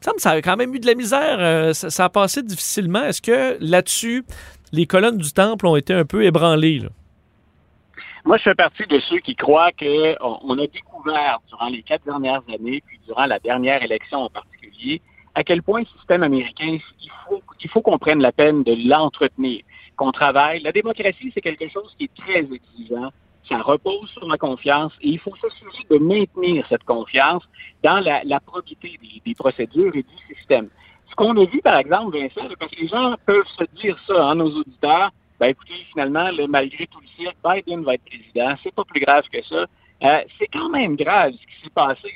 Ça 0.00 0.12
ça 0.16 0.30
a 0.30 0.42
quand 0.42 0.56
même 0.56 0.74
eu 0.74 0.80
de 0.80 0.86
la 0.86 0.94
misère. 0.94 1.36
Euh, 1.38 1.72
ça, 1.74 2.04
a 2.04 2.08
passé 2.08 2.42
difficilement. 2.42 3.04
Est-ce 3.04 3.20
que 3.20 3.58
là-dessus, 3.60 4.24
les 4.72 4.86
colonnes 4.86 5.18
du 5.18 5.32
temple 5.32 5.66
ont 5.66 5.76
été 5.76 5.92
un 5.92 6.04
peu 6.04 6.24
ébranlées? 6.24 6.82
Moi, 8.24 8.38
je 8.38 8.44
fais 8.44 8.54
partie 8.54 8.86
de 8.86 8.98
ceux 9.00 9.18
qui 9.18 9.36
croient 9.36 9.70
qu'on 9.72 10.58
a 10.58 10.66
découvert 10.66 11.40
durant 11.48 11.68
les 11.68 11.82
quatre 11.82 12.04
dernières 12.06 12.42
années, 12.48 12.82
puis 12.86 12.98
durant 13.06 13.26
la 13.26 13.38
dernière 13.38 13.82
élection 13.82 14.20
en 14.20 14.30
particulier, 14.30 15.02
à 15.34 15.44
quel 15.44 15.62
point 15.62 15.80
le 15.80 15.86
système 15.86 16.22
américain, 16.22 16.78
il 17.00 17.10
faut, 17.26 17.42
il 17.62 17.70
faut 17.70 17.82
qu'on 17.82 17.98
prenne 17.98 18.20
la 18.20 18.32
peine 18.32 18.62
de 18.62 18.88
l'entretenir, 18.88 19.62
qu'on 19.96 20.12
travaille. 20.12 20.60
La 20.60 20.72
démocratie, 20.72 21.32
c'est 21.34 21.40
quelque 21.40 21.68
chose 21.68 21.94
qui 21.98 22.04
est 22.04 22.14
très 22.14 22.40
exigeant. 22.40 23.10
Ça 23.48 23.58
repose 23.60 24.08
sur 24.10 24.26
la 24.26 24.38
confiance 24.38 24.92
et 25.02 25.10
il 25.10 25.18
faut 25.18 25.34
s'assurer 25.36 25.84
de 25.90 25.98
maintenir 25.98 26.64
cette 26.68 26.84
confiance 26.84 27.42
dans 27.82 28.00
la, 28.00 28.40
probité 28.40 28.98
des, 29.24 29.34
procédures 29.34 29.94
et 29.94 30.02
du 30.02 30.34
système. 30.34 30.68
Ce 31.10 31.14
qu'on 31.14 31.36
a 31.36 31.44
vu, 31.44 31.60
par 31.60 31.76
exemple, 31.76 32.16
Vincent, 32.16 32.48
parce 32.58 32.70
que 32.70 32.80
les 32.80 32.88
gens 32.88 33.14
peuvent 33.26 33.46
se 33.58 33.64
dire 33.76 33.98
ça, 34.06 34.30
hein, 34.30 34.36
nos 34.36 34.50
auditeurs, 34.50 35.10
ben 35.38 35.48
écoutez, 35.48 35.74
finalement, 35.90 36.30
malgré 36.48 36.86
tout 36.86 37.00
le 37.00 37.22
cirque, 37.22 37.36
Biden 37.44 37.84
va 37.84 37.94
être 37.94 38.04
président, 38.04 38.54
c'est 38.62 38.74
pas 38.74 38.84
plus 38.84 39.00
grave 39.00 39.24
que 39.30 39.42
ça. 39.42 39.66
Euh, 40.02 40.22
c'est 40.38 40.46
quand 40.46 40.70
même 40.70 40.96
grave 40.96 41.32
ce 41.32 41.46
qui 41.46 41.64
s'est 41.64 41.70
passé. 41.70 42.08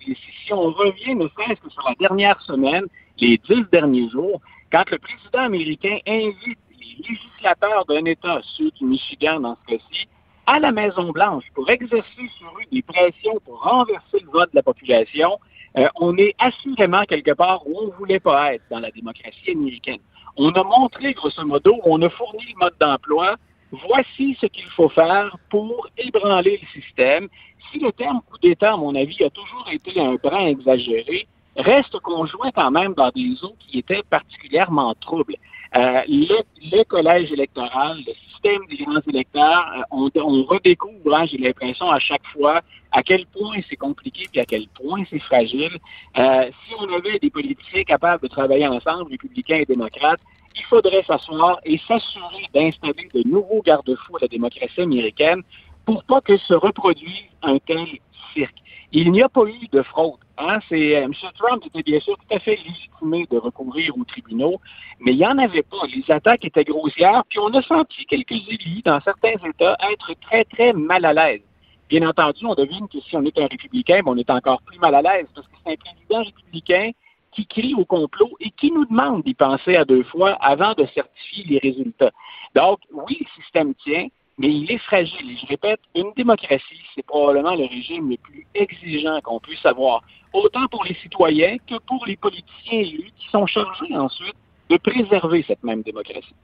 si 0.47 0.53
on 0.53 0.71
revient 0.71 1.15
ne 1.15 1.29
serait-ce 1.29 1.61
que 1.61 1.71
sur 1.71 1.83
la 1.89 1.95
dernière 1.95 2.41
semaine, 2.43 2.85
les 3.21 3.39
dix 3.39 3.65
derniers 3.73 4.09
jours, 4.11 4.41
quand 4.71 4.89
le 4.91 4.99
président 4.99 5.41
américain 5.41 5.99
invite 6.07 6.59
les 6.79 7.09
législateurs 7.09 7.85
d'un 7.87 8.05
État, 8.05 8.41
ceux 8.57 8.71
du 8.73 8.85
Michigan 8.85 9.41
dans 9.41 9.57
ce 9.67 9.75
cas-ci, 9.75 10.09
à 10.47 10.59
la 10.59 10.73
Maison-Blanche 10.73 11.45
pour 11.55 11.69
exercer 11.69 12.29
sur 12.39 12.49
eux 12.49 12.67
des 12.73 12.83
pressions 12.83 13.39
pour 13.45 13.63
renverser 13.63 14.21
le 14.23 14.31
vote 14.31 14.51
de 14.51 14.57
la 14.57 14.63
population, 14.63 15.39
euh, 15.77 15.89
on 15.97 16.17
est 16.17 16.35
assurément 16.39 17.03
quelque 17.05 17.33
part 17.33 17.67
où 17.67 17.79
on 17.79 17.87
ne 17.89 17.93
voulait 17.93 18.21
pas 18.21 18.55
être 18.55 18.65
dans 18.71 18.81
la 18.81 18.91
démocratie 18.91 19.51
américaine. 19.51 20.01
On 20.37 20.51
a 20.51 20.63
montré, 20.63 21.13
grosso 21.13 21.45
modo, 21.45 21.79
on 21.85 22.01
a 22.01 22.09
fourni 22.09 22.45
le 22.53 22.59
mode 22.59 22.75
d'emploi. 22.81 23.37
Voici 23.71 24.37
ce 24.41 24.47
qu'il 24.47 24.65
faut 24.71 24.89
faire 24.89 25.37
pour 25.51 25.89
ébranler 25.99 26.59
le 26.63 26.81
système. 26.81 27.29
Si 27.71 27.79
le 27.79 27.93
terme 27.93 28.23
coup 28.23 28.39
d'État, 28.39 28.73
à 28.73 28.77
mon 28.79 28.95
avis, 28.95 29.23
a 29.25 29.31
toujours 29.31 29.69
été 29.71 30.01
un 30.01 30.15
brin 30.15 30.47
exagéré, 30.47 31.27
reste 31.59 31.99
qu'on 32.01 32.27
quand 32.55 32.71
même 32.71 32.95
dans 32.95 33.11
des 33.11 33.45
eaux 33.45 33.55
qui 33.59 33.79
étaient 33.79 34.03
particulièrement 34.09 34.95
troubles. 34.95 35.35
Euh, 35.77 36.01
le, 36.09 36.83
collège 36.85 37.31
électoral, 37.31 37.99
le 38.07 38.13
système 38.31 38.67
des 38.71 38.85
grands 38.85 39.01
électeurs, 39.07 39.67
euh, 39.77 39.83
on, 39.91 40.11
on, 40.17 40.45
redécouvre, 40.45 41.15
hein, 41.15 41.27
j'ai 41.27 41.37
l'impression, 41.37 41.91
à 41.91 41.99
chaque 41.99 42.25
fois 42.33 42.63
à 42.91 43.03
quel 43.03 43.27
point 43.27 43.57
c'est 43.69 43.77
compliqué 43.77 44.27
et 44.33 44.41
à 44.41 44.47
quel 44.47 44.67
point 44.69 45.05
c'est 45.11 45.19
fragile. 45.19 45.77
Euh, 46.17 46.51
si 46.67 46.75
on 46.79 46.91
avait 46.95 47.19
des 47.19 47.29
politiciens 47.29 47.85
capables 47.85 48.23
de 48.23 48.29
travailler 48.29 48.67
ensemble, 48.67 49.11
républicains 49.11 49.57
et 49.57 49.67
démocrates, 49.67 50.21
il 50.57 50.65
faudrait 50.65 51.05
s'asseoir 51.07 51.61
et 51.65 51.79
s'assurer 51.87 52.49
d'installer 52.55 53.09
de 53.13 53.29
nouveaux 53.29 53.63
garde-fous 53.63 54.17
à 54.17 54.21
la 54.23 54.29
démocratie 54.29 54.81
américaine 54.81 55.43
pour 55.89 56.05
pas 56.05 56.21
que 56.21 56.37
se 56.37 56.53
reproduise 56.53 57.31
un 57.41 57.57
tel 57.61 57.87
cirque. 58.35 58.59
Il 58.93 59.11
n'y 59.11 59.23
a 59.23 59.29
pas 59.31 59.47
eu 59.47 59.69
de 59.73 59.81
fraude. 59.81 60.21
Hein? 60.37 60.59
C'est, 60.69 60.97
euh, 60.97 61.05
M. 61.05 61.15
Trump 61.39 61.65
était 61.65 61.83
bien 61.83 61.99
sûr 62.01 62.15
tout 62.19 62.37
à 62.37 62.39
fait 62.41 62.57
légitimé 62.57 63.27
de 63.31 63.39
recourir 63.39 63.97
aux 63.97 64.05
tribunaux, 64.05 64.61
mais 65.01 65.13
il 65.13 65.17
n'y 65.17 65.27
en 65.27 65.39
avait 65.39 65.63
pas. 65.63 65.87
Les 65.87 66.05
attaques 66.11 66.45
étaient 66.45 66.65
grossières, 66.65 67.23
puis 67.31 67.39
on 67.39 67.49
a 67.55 67.63
senti 67.63 68.05
quelques 68.05 68.33
élus 68.33 68.83
dans 68.85 69.01
certains 69.01 69.33
États 69.49 69.79
être 69.91 70.13
très, 70.21 70.45
très 70.45 70.75
mal 70.75 71.07
à 71.07 71.15
l'aise. 71.15 71.41
Bien 71.89 72.07
entendu, 72.07 72.45
on 72.45 72.55
devine 72.55 72.87
que 72.89 73.01
si 73.01 73.17
on 73.17 73.25
est 73.25 73.39
un 73.39 73.47
républicain, 73.47 74.03
ben, 74.05 74.13
on 74.13 74.19
est 74.19 74.29
encore 74.29 74.61
plus 74.67 74.79
mal 74.79 74.95
à 74.95 75.01
l'aise 75.01 75.27
parce 75.35 75.47
que 75.47 75.55
c'est 75.65 75.73
un 75.73 75.77
président 75.77 76.23
républicain 76.23 76.91
qui 77.33 77.47
crie 77.47 77.75
au 77.75 77.87
complot 77.87 78.37
et 78.41 78.51
qui 78.51 78.71
nous 78.73 78.85
demande 78.85 79.23
d'y 79.23 79.33
penser 79.33 79.77
à 79.77 79.87
deux 79.87 80.05
fois 80.05 80.33
avant 80.43 80.75
de 80.75 80.85
certifier 80.95 81.45
les 81.45 81.59
résultats. 81.59 82.11
Donc, 82.55 82.79
oui, 82.93 83.17
le 83.21 83.43
système 83.43 83.75
tient, 83.77 84.09
mais 84.39 84.49
il 84.49 84.71
est 84.71 84.79
fragile. 84.79 85.33
Et 85.33 85.37
je 85.37 85.47
répète, 85.47 85.81
une 85.95 86.13
démocratie, 86.17 86.81
c'est 86.95 87.05
probablement 87.05 87.55
le 87.55 87.65
régime 87.65 88.11
le 88.11 88.17
plus 88.17 88.47
exigeant 88.55 89.21
qu'on 89.23 89.41
puisse 89.41 89.65
avoir, 89.67 90.03
autant 90.33 90.67
pour 90.69 90.85
les 90.85 90.95
citoyens 90.95 91.57
que 91.67 91.79
pour 91.87 92.05
les 92.07 92.17
politiciens 92.17 92.81
élus 92.81 93.11
qui 93.19 93.29
sont 93.31 93.47
chargés 93.47 93.95
ensuite 93.97 94.37
de 94.71 94.77
préserver 94.77 95.45
cette 95.47 95.63
même 95.65 95.83
démocratie. 95.83 96.35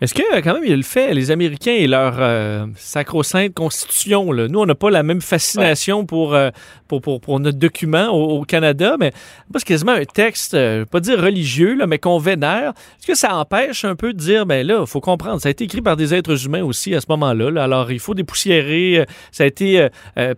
Est-ce 0.00 0.14
que 0.14 0.40
quand 0.40 0.54
même 0.54 0.64
il 0.64 0.74
le 0.74 0.82
fait, 0.82 1.12
les 1.12 1.30
Américains 1.30 1.74
et 1.74 1.86
leur 1.86 2.14
euh, 2.20 2.64
sacro-sainte 2.74 3.52
constitution, 3.52 4.32
là. 4.32 4.48
nous 4.48 4.58
on 4.58 4.64
n'a 4.64 4.74
pas 4.74 4.88
la 4.88 5.02
même 5.02 5.20
fascination 5.20 6.06
pour, 6.06 6.34
euh, 6.34 6.48
pour, 6.88 7.02
pour, 7.02 7.20
pour, 7.20 7.38
notre 7.38 7.58
document 7.58 8.08
au, 8.08 8.42
Canada, 8.44 8.96
mais 8.98 9.12
c'est 9.56 9.64
quasiment 9.64 9.92
un 9.92 10.06
texte, 10.06 10.54
euh, 10.54 10.86
pas 10.86 11.00
dire 11.00 11.20
religieux, 11.20 11.74
là, 11.74 11.86
mais 11.86 11.98
qu'on 11.98 12.18
vénère. 12.18 12.72
Est-ce 12.98 13.06
que 13.08 13.14
ça 13.14 13.36
empêche 13.36 13.84
un 13.84 13.94
peu 13.94 14.14
de 14.14 14.18
dire, 14.18 14.46
ben 14.46 14.66
là, 14.66 14.78
il 14.80 14.86
faut 14.86 15.02
comprendre, 15.02 15.38
ça 15.42 15.48
a 15.48 15.50
été 15.50 15.64
écrit 15.64 15.82
par 15.82 15.98
des 15.98 16.14
êtres 16.14 16.46
humains 16.46 16.64
aussi 16.64 16.94
à 16.94 17.02
ce 17.02 17.06
moment-là, 17.10 17.50
là, 17.50 17.64
alors 17.64 17.92
il 17.92 18.00
faut 18.00 18.14
dépoussiérer, 18.14 19.04
ça 19.32 19.44
a 19.44 19.46
été 19.46 19.86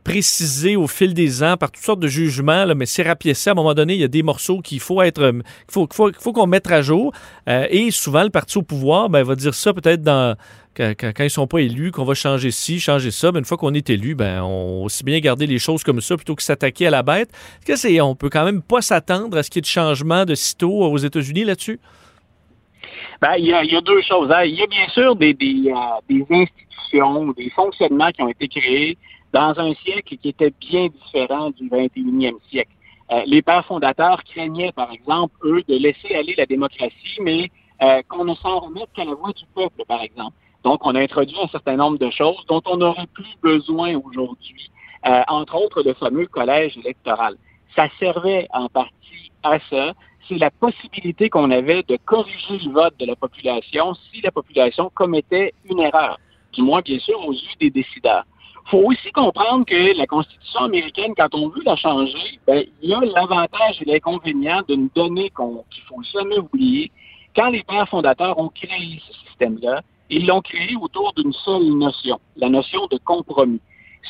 précisé 0.03 0.75
au 0.75 0.89
fil 0.89 1.15
des 1.15 1.45
ans 1.45 1.57
par 1.57 1.71
toutes 1.71 1.85
sortes 1.85 2.01
de 2.01 2.09
jugements, 2.09 2.65
là, 2.65 2.75
mais 2.75 2.87
c'est 2.87 3.05
rapiécé, 3.05 3.51
à 3.51 3.53
un 3.53 3.55
moment 3.55 3.75
donné, 3.75 3.95
il 3.95 4.01
y 4.01 4.05
a 4.05 4.09
des 4.09 4.25
morceaux 4.25 4.61
qu'il 4.61 4.81
faut 4.81 5.03
être, 5.03 5.31
qu'il 5.31 5.43
faut, 5.71 5.87
faut, 5.93 6.11
faut 6.19 6.33
qu'on 6.33 6.49
mette 6.49 6.69
à 6.69 6.83
jour, 6.83 7.13
et 7.47 7.93
souvent 7.93 8.25
le 8.25 8.31
parti 8.31 8.59
au 8.59 8.63
pouvoir 8.63 9.09
ben, 9.09 9.23
va 9.23 9.37
dire 9.37 9.52
ça 9.53 9.73
peut-être 9.73 10.03
dans 10.03 10.37
quand, 10.77 10.95
quand, 10.99 11.25
ils 11.25 11.31
sont 11.31 11.47
pas 11.47 11.59
élus, 11.59 11.93
qu'on 11.93 12.05
va 12.05 12.15
changer 12.15 12.51
ci, 12.51 12.81
changer 12.81 13.11
ça. 13.11 13.31
Mais 13.33 13.41
une 13.41 13.45
fois 13.45 13.59
qu'on 13.59 13.75
est 13.75 13.91
élu, 13.91 14.15
ben, 14.15 14.43
on 14.43 14.85
aussi 14.85 15.05
bien 15.05 15.19
garder 15.21 15.47
les 15.47 15.59
choses 15.59 15.83
comme 15.83 16.01
ça 16.01 16.17
plutôt 16.17 16.35
que 16.35 16.43
s'attaquer 16.43 16.87
à 16.87 16.91
la 16.91 17.03
bête. 17.03 17.31
Que 17.67 17.77
c'est, 17.77 18.01
on 18.01 18.15
peut 18.15 18.31
quand 18.31 18.45
même 18.45 18.63
pas 18.63 18.81
s'attendre 18.81 19.37
à 19.37 19.43
ce 19.43 19.51
qu'il 19.51 19.59
y 19.59 19.61
ait 19.61 19.63
de 19.63 19.67
changement 19.67 20.25
de 20.25 20.35
sitôt 20.35 20.73
aux 20.73 20.99
États-Unis 20.99 21.45
là-dessus? 21.45 21.79
Ben, 23.21 23.35
il, 23.39 23.47
y 23.47 23.53
a, 23.55 23.81
deux 23.81 24.03
choses. 24.03 24.31
Hein. 24.33 24.45
Il 24.45 24.55
y 24.55 24.63
a 24.63 24.67
bien 24.67 24.89
sûr 24.89 25.15
des, 25.15 25.35
des, 25.35 25.65
euh, 25.69 25.75
des, 26.09 26.25
institutions, 26.31 27.33
des 27.33 27.51
fonctionnements 27.51 28.11
qui 28.11 28.23
ont 28.23 28.29
été 28.29 28.49
créés 28.49 28.99
dans 29.33 29.55
un 29.59 29.75
siècle 29.85 30.17
qui 30.17 30.29
était 30.29 30.53
bien 30.61 30.89
différent 30.89 31.51
du 31.51 31.69
21e 31.69 32.35
siècle. 32.51 32.73
Euh, 33.13 33.23
les 33.27 33.43
pères 33.43 33.65
fondateurs 33.67 34.23
craignaient, 34.25 34.73
par 34.73 34.91
exemple, 34.91 35.35
eux, 35.45 35.63
de 35.69 35.77
laisser 35.77 36.15
aller 36.15 36.35
la 36.37 36.47
démocratie, 36.47 37.19
mais 37.21 37.51
euh, 37.83 38.03
qu'on 38.09 38.25
ne 38.25 38.35
s'en 38.37 38.61
remette 38.61 38.91
qu'à 38.95 39.05
la 39.05 39.15
voix 39.15 39.33
du 39.33 39.45
peuple, 39.55 39.83
par 39.89 40.03
exemple. 40.03 40.37
Donc, 40.63 40.87
on 40.87 40.95
a 40.95 41.01
introduit 41.01 41.37
un 41.43 41.49
certain 41.49 41.77
nombre 41.77 41.99
de 41.99 42.11
choses 42.11 42.45
dont 42.47 42.63
on 42.67 42.77
n'aurait 42.77 43.09
plus 43.09 43.35
besoin 43.43 43.97
aujourd'hui, 43.97 44.71
euh, 45.07 45.23
entre 45.27 45.57
autres 45.57 45.83
le 45.83 45.93
fameux 45.95 46.27
collège 46.27 46.77
électoral. 46.77 47.37
Ça 47.75 47.89
servait 47.99 48.47
en 48.53 48.69
partie 48.69 49.33
à 49.43 49.59
ça. 49.69 49.95
C'est 50.29 50.39
la 50.39 50.53
possibilité 50.53 51.29
qu'on 51.29 51.51
avait 51.51 51.83
de 51.83 51.99
corriger 52.05 52.59
le 52.65 52.71
vote 52.71 52.95
de 53.01 53.07
la 53.07 53.17
population 53.17 53.95
si 53.95 54.21
la 54.21 54.31
population 54.31 54.91
commettait 54.95 55.53
une 55.69 55.81
erreur, 55.81 56.21
du 56.53 56.63
moins, 56.63 56.81
bien 56.83 57.01
sûr, 57.01 57.19
aux 57.27 57.33
yeux 57.33 57.57
des 57.59 57.71
décideurs. 57.71 58.25
Il 58.67 58.71
faut 58.71 58.85
aussi 58.85 59.11
comprendre 59.11 59.67
que 59.67 59.99
la 59.99 60.07
Constitution 60.07 60.61
américaine, 60.61 61.15
quand 61.17 61.35
on 61.35 61.49
veut 61.49 61.63
la 61.67 61.75
changer, 61.75 62.39
ben, 62.47 62.65
il 62.81 62.91
y 62.91 62.95
a 62.95 63.01
l'avantage 63.01 63.83
et 63.83 63.85
l'inconvénient 63.85 64.63
d'une 64.69 64.89
donnée 64.95 65.31
qu'on, 65.31 65.65
qu'il 65.71 65.83
faut 65.83 66.03
jamais 66.15 66.39
oublier, 66.39 66.93
quand 67.35 67.51
les 67.51 67.63
pères 67.63 67.89
fondateurs 67.89 68.39
ont 68.39 68.49
créé 68.49 69.01
ce 69.07 69.13
système-là, 69.29 69.83
ils 70.11 70.27
l'ont 70.27 70.43
créé 70.43 70.77
autour 70.77 71.13
d'une 71.15 71.33
seule 71.33 71.65
notion, 71.65 72.21
la 72.37 72.49
notion 72.49 72.87
de 72.89 72.99
compromis. 72.99 73.61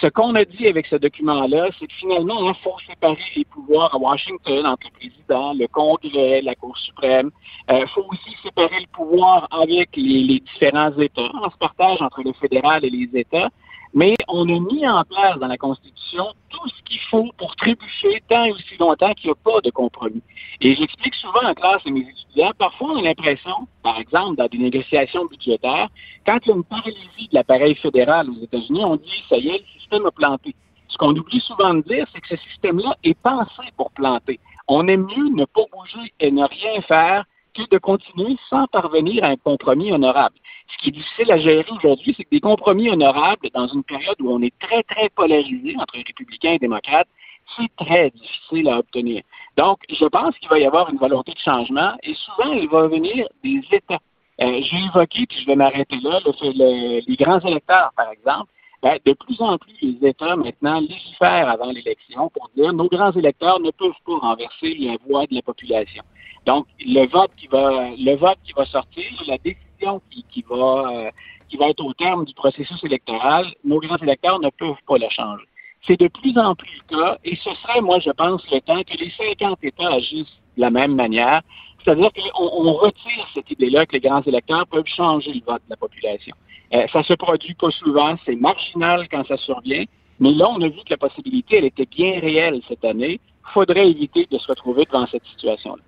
Ce 0.00 0.06
qu'on 0.06 0.34
a 0.34 0.44
dit 0.44 0.66
avec 0.66 0.86
ce 0.86 0.96
document-là, 0.96 1.68
c'est 1.78 1.86
que 1.86 1.92
finalement, 1.94 2.48
il 2.48 2.54
faut 2.62 2.74
séparer 2.88 3.18
les 3.36 3.44
pouvoirs 3.44 3.94
à 3.94 3.98
Washington 3.98 4.66
entre 4.66 4.86
le 4.86 4.98
président, 4.98 5.52
le 5.52 5.66
Congrès, 5.68 6.40
la 6.40 6.54
Cour 6.54 6.76
suprême. 6.78 7.30
Il 7.68 7.74
euh, 7.74 7.86
faut 7.88 8.06
aussi 8.08 8.34
séparer 8.42 8.80
le 8.80 8.86
pouvoir 8.86 9.46
avec 9.50 9.90
les 9.94 10.40
différents 10.40 10.96
États. 10.98 11.30
On 11.34 11.50
se 11.50 11.56
partage 11.58 12.00
entre 12.00 12.22
le 12.22 12.32
fédéral 12.32 12.84
et 12.84 12.90
les 12.90 13.08
États 13.20 13.50
mais 13.94 14.14
on 14.28 14.48
a 14.48 14.58
mis 14.58 14.86
en 14.86 15.04
place 15.04 15.38
dans 15.38 15.46
la 15.46 15.58
Constitution 15.58 16.26
tout 16.48 16.68
ce 16.68 16.82
qu'il 16.84 17.00
faut 17.10 17.30
pour 17.36 17.54
trébucher 17.56 18.22
tant 18.28 18.44
et 18.44 18.52
aussi 18.52 18.76
longtemps 18.78 19.12
qu'il 19.14 19.28
n'y 19.28 19.32
a 19.32 19.34
pas 19.44 19.60
de 19.60 19.70
compromis. 19.70 20.22
Et 20.60 20.74
j'explique 20.74 21.14
souvent 21.14 21.44
en 21.44 21.54
classe 21.54 21.82
à 21.86 21.90
mes 21.90 22.00
étudiants, 22.00 22.52
parfois 22.58 22.92
on 22.92 22.98
a 22.98 23.02
l'impression, 23.02 23.68
par 23.82 23.98
exemple, 23.98 24.36
dans 24.36 24.48
des 24.48 24.58
négociations 24.58 25.26
budgétaires, 25.26 25.88
quand 26.26 26.38
il 26.44 26.48
y 26.48 26.52
a 26.52 26.54
une 26.56 26.64
paralysie 26.64 27.28
de 27.30 27.34
l'appareil 27.34 27.74
fédéral 27.74 28.30
aux 28.30 28.42
États-Unis, 28.42 28.84
on 28.84 28.96
dit, 28.96 29.24
ça 29.28 29.36
y 29.36 29.48
est, 29.48 29.58
le 29.58 29.80
système 29.80 30.06
a 30.06 30.10
planté. 30.10 30.54
Ce 30.88 30.96
qu'on 30.98 31.16
oublie 31.16 31.40
souvent 31.40 31.74
de 31.74 31.82
dire, 31.82 32.06
c'est 32.12 32.20
que 32.20 32.36
ce 32.36 32.42
système-là 32.50 32.96
est 33.02 33.18
pensé 33.18 33.62
pour 33.76 33.90
planter. 33.92 34.38
On 34.68 34.86
aime 34.88 35.06
mieux 35.06 35.30
ne 35.30 35.44
pas 35.46 35.62
bouger 35.72 36.12
et 36.20 36.30
ne 36.30 36.44
rien 36.44 36.82
faire 36.82 37.24
que 37.54 37.68
de 37.70 37.78
continuer 37.78 38.36
sans 38.48 38.66
parvenir 38.66 39.24
à 39.24 39.28
un 39.28 39.36
compromis 39.36 39.92
honorable. 39.92 40.34
Ce 40.68 40.78
qui 40.78 40.88
est 40.88 40.92
difficile 40.92 41.30
à 41.32 41.38
gérer 41.38 41.66
aujourd'hui, 41.70 42.14
c'est 42.16 42.24
que 42.24 42.30
des 42.30 42.40
compromis 42.40 42.90
honorables, 42.90 43.48
dans 43.54 43.66
une 43.68 43.84
période 43.84 44.16
où 44.20 44.30
on 44.30 44.40
est 44.42 44.56
très, 44.58 44.82
très 44.84 45.08
polarisé 45.10 45.74
entre 45.78 45.94
républicains 45.94 46.52
et 46.52 46.58
démocrates, 46.58 47.08
c'est 47.56 47.84
très 47.84 48.10
difficile 48.10 48.68
à 48.68 48.78
obtenir. 48.78 49.22
Donc, 49.56 49.80
je 49.90 50.04
pense 50.06 50.36
qu'il 50.38 50.48
va 50.48 50.58
y 50.58 50.66
avoir 50.66 50.88
une 50.90 50.98
volonté 50.98 51.32
de 51.32 51.38
changement 51.38 51.92
et 52.02 52.14
souvent, 52.14 52.52
il 52.52 52.68
va 52.68 52.86
venir 52.86 53.26
des 53.44 53.60
États. 53.70 54.00
Euh, 54.40 54.60
J'ai 54.62 54.78
évoqué, 54.86 55.26
puis 55.26 55.40
je 55.40 55.46
vais 55.46 55.56
m'arrêter 55.56 55.96
là, 56.02 56.20
le, 56.24 57.00
les 57.06 57.16
grands 57.16 57.40
électeurs, 57.40 57.90
par 57.96 58.10
exemple. 58.10 58.50
Ben, 58.82 58.98
de 59.06 59.12
plus 59.12 59.40
en 59.40 59.58
plus, 59.58 59.74
les 59.80 60.08
États 60.08 60.34
maintenant 60.34 60.80
légifèrent 60.80 61.48
avant 61.48 61.70
l'élection 61.70 62.28
pour 62.30 62.50
dire 62.56 62.72
nos 62.72 62.88
grands 62.88 63.12
électeurs 63.12 63.60
ne 63.60 63.70
peuvent 63.70 63.92
pas 64.04 64.16
renverser 64.16 64.74
la 64.74 64.96
voix 65.06 65.24
de 65.26 65.36
la 65.36 65.42
population. 65.42 66.02
Donc, 66.46 66.66
le 66.80 67.06
vote 67.06 67.30
qui 67.36 67.46
va, 67.46 67.90
le 67.96 68.16
vote 68.16 68.38
qui 68.44 68.52
va 68.54 68.66
sortir, 68.66 69.04
la 69.28 69.38
décision 69.38 70.02
qui, 70.10 70.24
qui 70.28 70.44
va, 70.50 70.90
euh, 70.90 71.10
qui 71.48 71.56
va 71.56 71.68
être 71.68 71.84
au 71.84 71.92
terme 71.92 72.24
du 72.24 72.34
processus 72.34 72.82
électoral, 72.82 73.46
nos 73.62 73.78
grands 73.78 73.98
électeurs 73.98 74.40
ne 74.40 74.50
peuvent 74.50 74.82
pas 74.88 74.98
la 74.98 75.08
changer. 75.10 75.44
C'est 75.86 76.00
de 76.00 76.08
plus 76.08 76.36
en 76.36 76.56
plus 76.56 76.80
le 76.88 76.96
cas, 76.96 77.18
et 77.24 77.36
ce 77.36 77.54
serait, 77.54 77.80
moi, 77.80 78.00
je 78.00 78.10
pense, 78.10 78.42
le 78.50 78.60
temps 78.60 78.82
que 78.82 78.96
les 78.96 79.10
50 79.10 79.58
États 79.62 79.92
agissent 79.92 80.40
de 80.56 80.60
la 80.60 80.70
même 80.70 80.96
manière. 80.96 81.42
C'est-à-dire 81.84 82.10
qu'on 82.12 82.44
on 82.44 82.72
retire 82.74 83.28
cette 83.34 83.50
idée-là 83.50 83.86
que 83.86 83.92
les 83.92 84.00
grands 84.00 84.22
électeurs 84.22 84.66
peuvent 84.66 84.86
changer 84.86 85.32
le 85.32 85.40
vote 85.46 85.62
de 85.66 85.70
la 85.70 85.76
population. 85.76 86.34
Euh, 86.74 86.86
ça 86.92 87.02
se 87.02 87.14
produit 87.14 87.54
pas 87.54 87.70
souvent, 87.70 88.16
c'est 88.24 88.36
marginal 88.36 89.08
quand 89.10 89.26
ça 89.26 89.36
survient, 89.36 89.84
mais 90.20 90.32
là, 90.32 90.48
on 90.48 90.60
a 90.62 90.68
vu 90.68 90.78
que 90.78 90.90
la 90.90 90.96
possibilité, 90.96 91.58
elle 91.58 91.64
était 91.64 91.86
bien 91.86 92.20
réelle 92.20 92.60
cette 92.68 92.84
année. 92.84 93.20
Faudrait 93.52 93.90
éviter 93.90 94.26
de 94.30 94.38
se 94.38 94.46
retrouver 94.46 94.86
dans 94.90 95.06
cette 95.06 95.24
situation-là. 95.26 95.82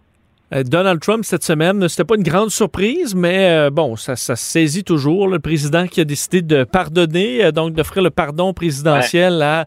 Euh, 0.53 0.63
Donald 0.63 1.01
Trump 1.01 1.25
cette 1.25 1.43
semaine, 1.43 1.89
c'était 1.89 2.05
pas 2.05 2.17
une 2.17 2.23
grande 2.23 2.51
surprise, 2.51 3.15
mais 3.15 3.51
euh, 3.51 3.71
bon, 3.71 3.97
ça, 3.97 4.15
ça 4.15 4.37
saisit 4.37 4.85
toujours 4.85 5.27
le 5.27 5.39
président 5.39 5.87
qui 5.87 6.03
a 6.03 6.05
décidé 6.05 6.43
de 6.43 6.65
pardonner, 6.65 7.45
euh, 7.45 7.51
donc 7.51 7.73
d'offrir 7.73 8.03
le 8.03 8.11
pardon 8.11 8.53
présidentiel 8.53 9.41
à 9.43 9.65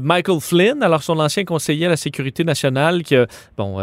Michael 0.00 0.40
Flynn, 0.40 0.82
alors 0.82 1.02
son 1.02 1.18
ancien 1.20 1.44
conseiller 1.44 1.86
à 1.86 1.90
la 1.90 1.96
sécurité 1.96 2.42
nationale 2.42 3.02
qui 3.02 3.14
a, 3.14 3.26
bon, 3.56 3.78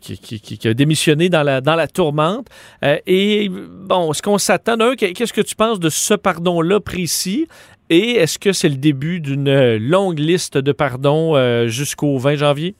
qui, 0.00 0.18
qui, 0.18 0.40
qui, 0.40 0.68
a 0.68 0.74
démissionné 0.74 1.28
dans 1.28 1.42
la, 1.42 1.60
dans 1.60 1.74
la 1.74 1.86
tourmente. 1.86 2.48
et 2.82 3.48
bon, 3.48 4.10
est-ce 4.10 4.22
qu'on 4.22 4.38
s'attend 4.38 4.76
d'un, 4.76 4.94
qu'est-ce 4.96 5.32
que 5.32 5.40
tu 5.40 5.54
penses 5.54 5.78
de 5.78 5.88
ce 5.88 6.14
pardon-là 6.14 6.80
précis? 6.80 7.46
Et 7.90 8.12
est-ce 8.12 8.38
que 8.38 8.52
c'est 8.52 8.68
le 8.68 8.76
début 8.76 9.20
d'une 9.20 9.76
longue 9.76 10.18
liste 10.18 10.58
de 10.58 10.72
pardons 10.72 11.66
jusqu'au 11.68 12.18
20 12.18 12.36
janvier? 12.36 12.74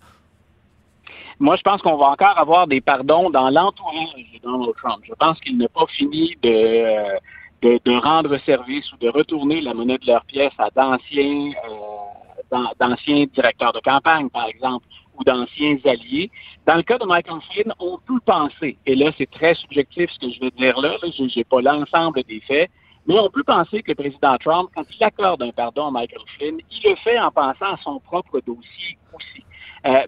Moi, 1.41 1.57
je 1.57 1.63
pense 1.63 1.83
qu'on 1.83 1.97
va 1.97 2.11
encore 2.11 2.39
avoir 2.39 2.67
des 2.67 2.81
pardons 2.81 3.31
dans 3.31 3.51
l'entourage 3.51 4.15
de 4.15 4.39
Donald 4.43 4.75
Trump. 4.77 5.03
Je 5.03 5.15
pense 5.15 5.39
qu'il 5.41 5.59
n'a 5.59 5.69
pas 5.69 5.87
fini 5.89 6.37
de, 6.43 7.19
de, 7.63 7.81
de, 7.85 8.01
rendre 8.01 8.37
service 8.39 8.93
ou 8.93 8.97
de 8.99 9.09
retourner 9.09 9.61
la 9.61 9.75
monnaie 9.75 9.99
de 9.99 10.07
leur 10.07 10.25
pièce 10.27 10.53
à 10.59 10.71
d'anciens 10.71 11.53
euh, 11.69 12.59
d'anciens 12.79 13.25
directeurs 13.35 13.73
de 13.73 13.81
campagne, 13.81 14.29
par 14.29 14.47
exemple, 14.47 14.87
ou 15.19 15.25
d'anciens 15.25 15.77
alliés. 15.85 16.31
Dans 16.67 16.77
le 16.77 16.83
cas 16.83 16.99
de 16.99 17.07
Michael 17.07 17.41
Flynn, 17.51 17.73
on 17.79 17.99
peut 17.99 18.21
penser, 18.25 18.79
et 18.87 18.95
là 18.95 19.11
c'est 19.17 19.31
très 19.31 19.55
subjectif 19.55 20.11
ce 20.11 20.19
que 20.19 20.33
je 20.33 20.41
vais 20.41 20.51
dire 20.53 20.81
là, 20.81 20.97
là 21.03 21.09
je 21.17 21.23
n'ai 21.23 21.45
pas 21.45 21.61
l'ensemble 21.61 22.23
des 22.25 22.41
faits, 22.41 22.71
mais 23.07 23.19
on 23.19 23.29
peut 23.29 23.45
penser 23.45 23.83
que 23.83 23.91
le 23.91 23.97
président 23.97 24.37
Trump, 24.39 24.71
quand 24.75 24.85
il 24.91 25.05
accorde 25.05 25.43
un 25.43 25.51
pardon 25.51 25.89
à 25.89 25.91
Michael 25.91 26.23
Flynn, 26.37 26.59
il 26.71 26.91
le 26.91 26.97
fait 26.97 27.19
en 27.19 27.31
pensant 27.31 27.75
à 27.75 27.77
son 27.83 28.01
propre 28.01 28.41
dossier 28.41 28.99
aussi. 29.13 29.45
Euh, 29.87 30.03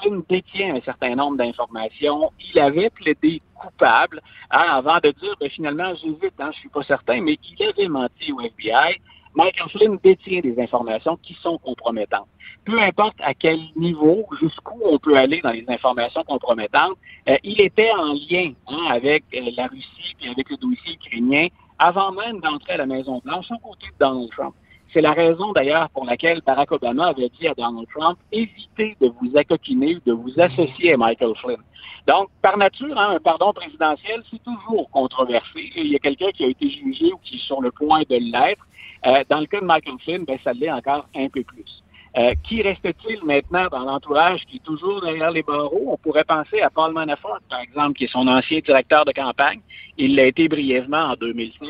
Flynn 0.00 0.22
détient 0.28 0.76
un 0.76 0.80
certain 0.80 1.14
nombre 1.14 1.36
d'informations. 1.36 2.30
Il 2.52 2.58
avait 2.58 2.90
plaidé 2.90 3.42
coupable 3.54 4.22
hein, 4.50 4.64
avant 4.70 4.98
de 4.98 5.10
dire, 5.10 5.34
ben, 5.38 5.50
finalement, 5.50 5.94
j'hésite, 5.94 6.32
hein, 6.38 6.50
je 6.52 6.58
suis 6.60 6.68
pas 6.70 6.82
certain, 6.82 7.20
mais 7.20 7.38
il 7.58 7.66
avait 7.66 7.88
menti 7.88 8.32
au 8.32 8.40
FBI. 8.40 9.00
Michael 9.34 9.68
Flynn 9.70 9.98
détient 10.02 10.40
des 10.40 10.58
informations 10.60 11.16
qui 11.22 11.34
sont 11.34 11.58
compromettantes. 11.58 12.26
Peu 12.64 12.80
importe 12.80 13.16
à 13.20 13.34
quel 13.34 13.60
niveau, 13.76 14.26
jusqu'où 14.40 14.80
on 14.84 14.98
peut 14.98 15.16
aller 15.16 15.40
dans 15.40 15.52
les 15.52 15.64
informations 15.68 16.24
compromettantes, 16.24 16.96
euh, 17.28 17.36
il 17.44 17.60
était 17.60 17.92
en 17.92 18.12
lien 18.12 18.52
hein, 18.68 18.86
avec 18.90 19.24
euh, 19.34 19.50
la 19.56 19.66
Russie 19.66 20.16
et 20.22 20.28
avec 20.28 20.50
le 20.50 20.56
dossier 20.56 20.94
ukrainien 20.94 21.48
avant 21.78 22.12
même 22.12 22.40
d'entrer 22.40 22.74
à 22.74 22.78
la 22.78 22.86
Maison-Blanche 22.86 23.50
aux 23.50 23.58
côtés 23.58 23.86
de 23.86 23.98
Donald 23.98 24.30
Trump. 24.30 24.54
C'est 24.92 25.00
la 25.00 25.12
raison 25.12 25.52
d'ailleurs 25.52 25.88
pour 25.90 26.04
laquelle 26.04 26.40
Barack 26.44 26.72
Obama 26.72 27.08
avait 27.08 27.30
dit 27.38 27.46
à 27.46 27.54
Donald 27.54 27.86
Trump 27.94 28.18
évitez 28.32 28.96
de 29.00 29.12
vous 29.20 29.36
accoquiner 29.36 29.98
de 30.04 30.12
vous 30.12 30.32
associer 30.38 30.94
à 30.94 30.96
Michael 30.96 31.34
Flynn. 31.36 31.58
Donc, 32.08 32.28
par 32.42 32.56
nature, 32.56 32.98
hein, 32.98 33.14
un 33.16 33.20
pardon 33.20 33.52
présidentiel, 33.52 34.22
c'est 34.30 34.42
toujours 34.42 34.90
controversé. 34.90 35.70
Il 35.76 35.88
y 35.88 35.96
a 35.96 35.98
quelqu'un 35.98 36.30
qui 36.32 36.44
a 36.44 36.48
été 36.48 36.68
jugé 36.68 37.12
ou 37.12 37.18
qui 37.22 37.36
est 37.36 37.46
sur 37.46 37.60
le 37.60 37.70
point 37.70 38.02
de 38.08 38.16
l'être. 38.16 38.66
Euh, 39.06 39.22
dans 39.28 39.40
le 39.40 39.46
cas 39.46 39.60
de 39.60 39.66
Michael 39.66 39.94
Flynn, 40.02 40.24
ben, 40.24 40.38
ça 40.42 40.52
l'est 40.52 40.70
encore 40.70 41.06
un 41.14 41.28
peu 41.28 41.44
plus. 41.44 41.82
Euh, 42.18 42.34
qui 42.42 42.60
reste-t-il 42.60 43.24
maintenant 43.24 43.68
dans 43.70 43.84
l'entourage 43.84 44.44
qui 44.46 44.56
est 44.56 44.64
toujours 44.64 45.00
derrière 45.00 45.30
les 45.30 45.44
barreaux? 45.44 45.92
On 45.92 45.96
pourrait 45.96 46.24
penser 46.24 46.60
à 46.60 46.68
Paul 46.68 46.92
Manafort, 46.92 47.38
par 47.48 47.60
exemple, 47.60 47.92
qui 47.92 48.04
est 48.04 48.12
son 48.12 48.26
ancien 48.26 48.58
directeur 48.58 49.04
de 49.04 49.12
campagne. 49.12 49.60
Il 49.96 50.16
l'a 50.16 50.26
été 50.26 50.48
brièvement 50.48 51.12
en 51.12 51.14
2005 51.14 51.68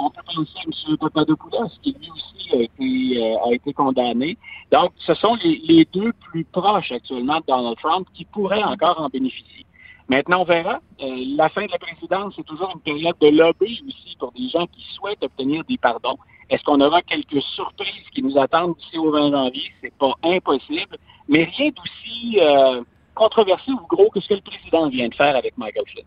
on 0.00 0.10
peut 0.10 0.22
penser 0.26 0.52
à 0.56 0.90
M. 0.90 0.96
Papadopoulos, 0.96 1.68
qui 1.82 1.92
lui 1.92 2.10
aussi 2.10 2.50
a 2.52 3.52
été, 3.52 3.68
euh, 3.68 3.72
condamné. 3.72 4.36
Donc, 4.72 4.92
ce 4.98 5.14
sont 5.14 5.34
les, 5.42 5.60
les, 5.64 5.84
deux 5.86 6.12
plus 6.12 6.44
proches 6.44 6.92
actuellement 6.92 7.38
de 7.38 7.44
Donald 7.46 7.76
Trump 7.78 8.06
qui 8.14 8.24
pourraient 8.24 8.62
encore 8.62 9.00
en 9.00 9.08
bénéficier. 9.08 9.66
Maintenant, 10.08 10.42
on 10.42 10.44
verra. 10.44 10.80
Euh, 11.02 11.24
la 11.36 11.48
fin 11.48 11.66
de 11.66 11.70
la 11.70 11.78
présidence, 11.78 12.34
c'est 12.36 12.44
toujours 12.44 12.72
une 12.74 12.80
période 12.80 13.16
de 13.20 13.28
lobby 13.28 13.82
aussi 13.86 14.16
pour 14.18 14.32
des 14.32 14.48
gens 14.48 14.66
qui 14.66 14.82
souhaitent 14.94 15.22
obtenir 15.22 15.62
des 15.64 15.78
pardons. 15.78 16.18
Est-ce 16.48 16.64
qu'on 16.64 16.80
aura 16.80 17.00
quelques 17.02 17.40
surprises 17.42 18.08
qui 18.12 18.22
nous 18.22 18.36
attendent 18.36 18.74
d'ici 18.76 18.98
au 18.98 19.12
20 19.12 19.30
janvier? 19.30 19.70
C'est 19.80 19.94
pas 19.94 20.12
impossible, 20.24 20.96
mais 21.28 21.44
rien 21.44 21.70
d'aussi 21.70 22.40
euh, 22.40 22.82
controversé 23.14 23.70
ou 23.70 23.86
gros 23.88 24.10
que 24.10 24.20
ce 24.20 24.28
que 24.28 24.34
le 24.34 24.40
président 24.40 24.88
vient 24.88 25.08
de 25.08 25.14
faire 25.14 25.36
avec 25.36 25.56
Michael 25.56 25.84
Flynn 25.86 26.06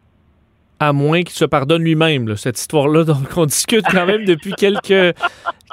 à 0.80 0.94
moins 0.94 1.24
qu'il 1.24 1.36
se 1.36 1.46
pardonne 1.46 1.84
lui-même, 1.84 2.36
cette 2.36 2.60
histoire-là. 2.60 3.04
Donc, 3.06 3.36
on 3.36 3.46
discute 3.46 3.86
quand 3.90 4.06
même 4.06 4.26
depuis 4.26 4.54
quelques, 4.54 5.16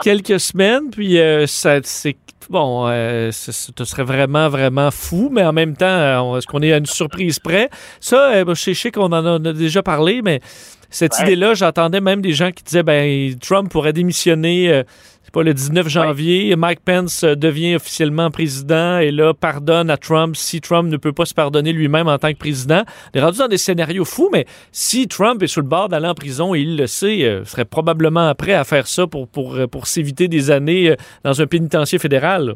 quelques 0.02 0.40
semaines. 0.40 0.90
Puis, 0.90 1.18
euh, 1.18 1.46
ça, 1.46 1.78
c'est 1.82 2.16
bon, 2.48 2.88
euh, 2.88 3.30
ce 3.32 3.52
serait 3.84 4.02
vraiment, 4.02 4.48
vraiment 4.48 4.90
fou, 4.90 5.30
mais 5.32 5.44
en 5.44 5.52
même 5.52 5.76
temps, 5.76 5.86
euh, 5.86 6.38
est-ce 6.38 6.46
qu'on 6.46 6.62
est 6.62 6.72
à 6.72 6.78
une 6.78 6.86
surprise 6.86 7.38
près? 7.38 7.70
Ça, 8.00 8.44
je 8.44 8.72
sais 8.72 8.90
qu'on 8.90 9.12
en 9.12 9.44
a 9.44 9.52
déjà 9.52 9.82
parlé, 9.82 10.20
mais 10.22 10.40
cette 10.90 11.18
idée-là, 11.20 11.54
j'entendais 11.54 12.00
même 12.00 12.20
des 12.20 12.32
gens 12.32 12.50
qui 12.50 12.64
disaient, 12.64 12.82
ben, 12.82 13.34
Trump 13.38 13.70
pourrait 13.70 13.92
démissionner 13.92 14.84
pas 15.30 15.42
le 15.42 15.54
19 15.54 15.88
janvier, 15.88 16.54
Mike 16.56 16.80
Pence 16.84 17.24
euh, 17.24 17.34
devient 17.34 17.76
officiellement 17.76 18.30
président 18.30 18.98
et 18.98 19.10
là 19.10 19.32
pardonne 19.32 19.90
à 19.90 19.96
Trump 19.96 20.36
si 20.36 20.60
Trump 20.60 20.90
ne 20.90 20.96
peut 20.96 21.12
pas 21.12 21.24
se 21.24 21.34
pardonner 21.34 21.72
lui-même 21.72 22.08
en 22.08 22.18
tant 22.18 22.32
que 22.32 22.38
président. 22.38 22.82
On 23.14 23.18
est 23.18 23.22
rendu 23.22 23.38
dans 23.38 23.48
des 23.48 23.58
scénarios 23.58 24.04
fous, 24.04 24.28
mais 24.32 24.46
si 24.72 25.08
Trump 25.08 25.42
est 25.42 25.46
sur 25.46 25.60
le 25.60 25.68
bord 25.68 25.88
d'aller 25.88 26.08
en 26.08 26.14
prison 26.14 26.54
et 26.54 26.60
il 26.60 26.76
le 26.76 26.86
sait, 26.86 27.22
euh, 27.24 27.44
serait 27.44 27.64
probablement 27.64 28.34
prêt 28.34 28.54
à 28.54 28.64
faire 28.64 28.86
ça 28.86 29.06
pour, 29.06 29.28
pour, 29.28 29.54
euh, 29.54 29.66
pour 29.66 29.86
s'éviter 29.86 30.28
des 30.28 30.50
années 30.50 30.96
dans 31.24 31.40
un 31.40 31.46
pénitencier 31.46 31.98
fédéral. 31.98 32.54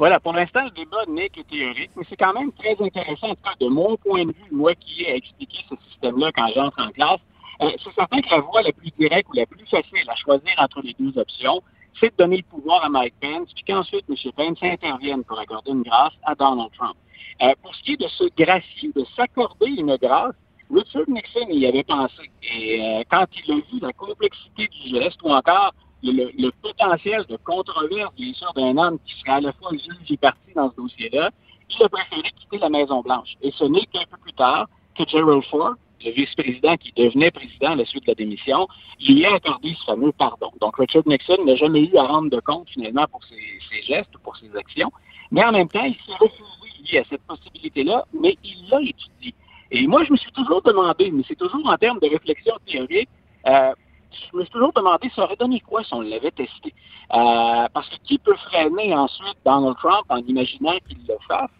Voilà, 0.00 0.18
pour 0.18 0.32
l'instant, 0.32 0.64
le 0.64 0.70
débat 0.70 1.04
n'est 1.08 1.28
que 1.28 1.42
théorique, 1.42 1.90
mais 1.94 2.04
c'est 2.08 2.16
quand 2.16 2.32
même 2.32 2.50
très 2.52 2.74
intéressant, 2.82 3.32
en 3.32 3.34
tout 3.34 3.42
cas 3.42 3.52
de 3.60 3.66
mon 3.66 3.98
point 3.98 4.24
de 4.24 4.32
vue, 4.32 4.50
moi 4.50 4.74
qui 4.74 5.02
ai 5.02 5.14
expliqué 5.14 5.58
ce 5.68 5.74
système-là 5.90 6.32
quand 6.34 6.48
j'entre 6.54 6.80
en 6.80 6.90
classe, 6.90 7.20
euh, 7.60 7.70
c'est 7.84 7.92
certain 7.92 8.22
que 8.22 8.30
la 8.30 8.40
voie 8.40 8.62
la 8.62 8.72
plus 8.72 8.90
directe 8.98 9.28
ou 9.28 9.34
la 9.34 9.44
plus 9.44 9.66
facile 9.66 10.08
à 10.08 10.16
choisir 10.16 10.54
entre 10.56 10.80
les 10.80 10.96
deux 10.98 11.18
options, 11.20 11.60
c'est 12.00 12.12
de 12.12 12.16
donner 12.16 12.38
le 12.38 12.44
pouvoir 12.44 12.82
à 12.82 12.88
Mike 12.88 13.12
Pence, 13.20 13.52
puis 13.54 13.62
qu'ensuite 13.62 14.06
M. 14.08 14.16
Pence 14.34 14.58
intervienne 14.62 15.22
pour 15.22 15.38
accorder 15.38 15.72
une 15.72 15.82
grâce 15.82 16.14
à 16.24 16.34
Donald 16.34 16.70
Trump. 16.78 16.96
Euh, 17.42 17.52
pour 17.62 17.74
ce 17.74 17.82
qui 17.82 17.92
est 17.92 18.00
de 18.00 18.08
se 18.08 18.24
gracier, 18.34 18.90
de 18.96 19.04
s'accorder 19.14 19.66
une 19.66 19.94
grâce, 19.96 20.34
Richard 20.74 21.08
Nixon 21.08 21.46
y 21.50 21.66
avait 21.66 21.84
pensé. 21.84 22.30
Et 22.42 22.80
euh, 22.80 23.02
quand 23.10 23.26
il 23.36 23.52
a 23.52 23.56
vu 23.56 23.80
la 23.82 23.92
complexité 23.92 24.66
du 24.68 24.98
geste 24.98 25.20
ou 25.22 25.28
encore 25.28 25.74
le, 26.02 26.50
potentiel 26.62 27.24
de 27.28 27.36
controverse, 27.36 28.14
bien 28.14 28.32
sûr, 28.34 28.52
d'un 28.54 28.76
homme 28.76 28.98
qui 29.06 29.18
serait 29.20 29.32
à 29.32 29.40
la 29.40 29.52
fois 29.52 29.70
juge 29.72 30.10
et 30.10 30.16
parti 30.16 30.52
dans 30.54 30.70
ce 30.70 30.76
dossier-là, 30.76 31.30
il 31.70 31.82
a 31.84 31.88
préféré 31.88 32.30
quitter 32.38 32.58
la 32.58 32.68
Maison-Blanche. 32.68 33.36
Et 33.42 33.52
ce 33.52 33.64
n'est 33.64 33.86
qu'un 33.86 34.04
peu 34.10 34.16
plus 34.22 34.32
tard 34.32 34.68
que 34.96 35.04
Gerald 35.08 35.44
Ford, 35.44 35.74
le 36.04 36.10
vice-président 36.12 36.76
qui 36.76 36.92
devenait 36.92 37.30
président 37.30 37.72
à 37.72 37.76
la 37.76 37.84
suite 37.84 38.04
de 38.04 38.10
la 38.10 38.14
démission, 38.14 38.66
lui 39.00 39.24
a 39.26 39.34
accordé 39.34 39.74
ce 39.78 39.84
fameux 39.84 40.12
pardon. 40.12 40.50
Donc, 40.60 40.76
Richard 40.76 41.02
Nixon 41.06 41.44
n'a 41.44 41.56
jamais 41.56 41.84
eu 41.84 41.96
à 41.96 42.04
rendre 42.04 42.30
de 42.30 42.40
compte, 42.40 42.68
finalement, 42.70 43.06
pour 43.10 43.22
ses, 43.24 43.82
gestes 43.82 44.14
ou 44.16 44.18
pour 44.20 44.36
ses 44.36 44.54
actions. 44.56 44.90
Mais 45.30 45.44
en 45.44 45.52
même 45.52 45.68
temps, 45.68 45.84
il 45.84 45.94
s'est 45.94 46.16
refusé, 46.18 46.98
à 46.98 47.04
cette 47.04 47.22
possibilité-là, 47.22 48.04
mais 48.18 48.36
il 48.42 48.68
l'a 48.68 48.80
étudié. 48.80 49.34
Et 49.70 49.86
moi, 49.86 50.02
je 50.04 50.12
me 50.12 50.16
suis 50.16 50.32
toujours 50.32 50.62
demandé, 50.62 51.10
mais 51.12 51.22
c'est 51.28 51.38
toujours 51.38 51.64
en 51.68 51.76
termes 51.76 52.00
de 52.00 52.08
réflexion 52.08 52.54
théorique, 52.66 53.08
euh, 53.46 53.72
je 54.12 54.36
me 54.36 54.42
suis 54.42 54.52
toujours 54.52 54.72
demandé, 54.72 55.10
ça 55.14 55.24
aurait 55.24 55.36
donné 55.36 55.60
quoi 55.60 55.84
si 55.84 55.94
on 55.94 56.00
l'avait 56.00 56.30
testé? 56.30 56.74
Euh, 57.12 57.66
parce 57.72 57.88
que 57.88 57.96
qui 58.04 58.18
peut 58.18 58.36
freiner 58.36 58.94
ensuite 58.94 59.36
Donald 59.44 59.76
Trump 59.78 60.04
en 60.08 60.18
imaginant 60.18 60.76
qu'il 60.88 60.98
le 61.08 61.16
fasse? 61.26 61.50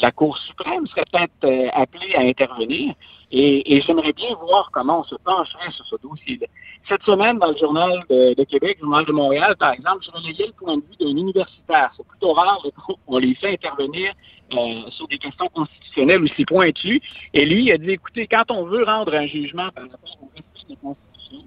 la 0.00 0.12
Cour 0.12 0.36
suprême 0.38 0.86
serait 0.86 1.04
peut-être 1.10 1.44
euh, 1.44 1.68
appelée 1.72 2.14
à 2.14 2.20
intervenir 2.20 2.94
et, 3.30 3.82
j'aimerais 3.86 4.12
bien 4.14 4.34
voir 4.36 4.70
comment 4.72 5.00
on 5.00 5.04
se 5.04 5.14
pencherait 5.16 5.70
sur 5.72 5.84
ce 5.84 5.96
dossier-là. 6.02 6.46
Cette 6.88 7.02
semaine, 7.02 7.38
dans 7.38 7.50
le 7.50 7.56
Journal 7.58 8.02
de, 8.08 8.44
Québec, 8.44 8.78
le 8.80 8.86
Journal 8.86 9.04
de 9.04 9.12
Montréal, 9.12 9.54
par 9.58 9.72
exemple, 9.72 9.98
je 10.06 10.10
relayais 10.10 10.46
le 10.46 10.52
point 10.52 10.78
de 10.78 10.82
vue 10.82 10.96
d'un 10.98 11.18
universitaire. 11.18 11.90
C'est 11.96 12.06
plutôt 12.06 12.32
rare 12.32 12.64
qu'on 13.06 13.18
les 13.18 13.34
fait 13.34 13.52
intervenir 13.52 14.12
euh, 14.54 14.90
sur 14.92 15.06
des 15.08 15.18
questions 15.18 15.48
constitutionnelles 15.48 16.22
aussi 16.22 16.46
pointues. 16.46 17.02
Et 17.34 17.44
lui, 17.44 17.64
il 17.64 17.72
a 17.72 17.76
dit, 17.76 17.90
écoutez, 17.90 18.26
quand 18.26 18.50
on 18.50 18.64
veut 18.64 18.84
rendre 18.84 19.14
un 19.14 19.26
jugement 19.26 19.68
par 19.74 19.84
rapport 19.84 20.16
au 20.22 20.30
respect 20.34 20.74
de 20.74 20.76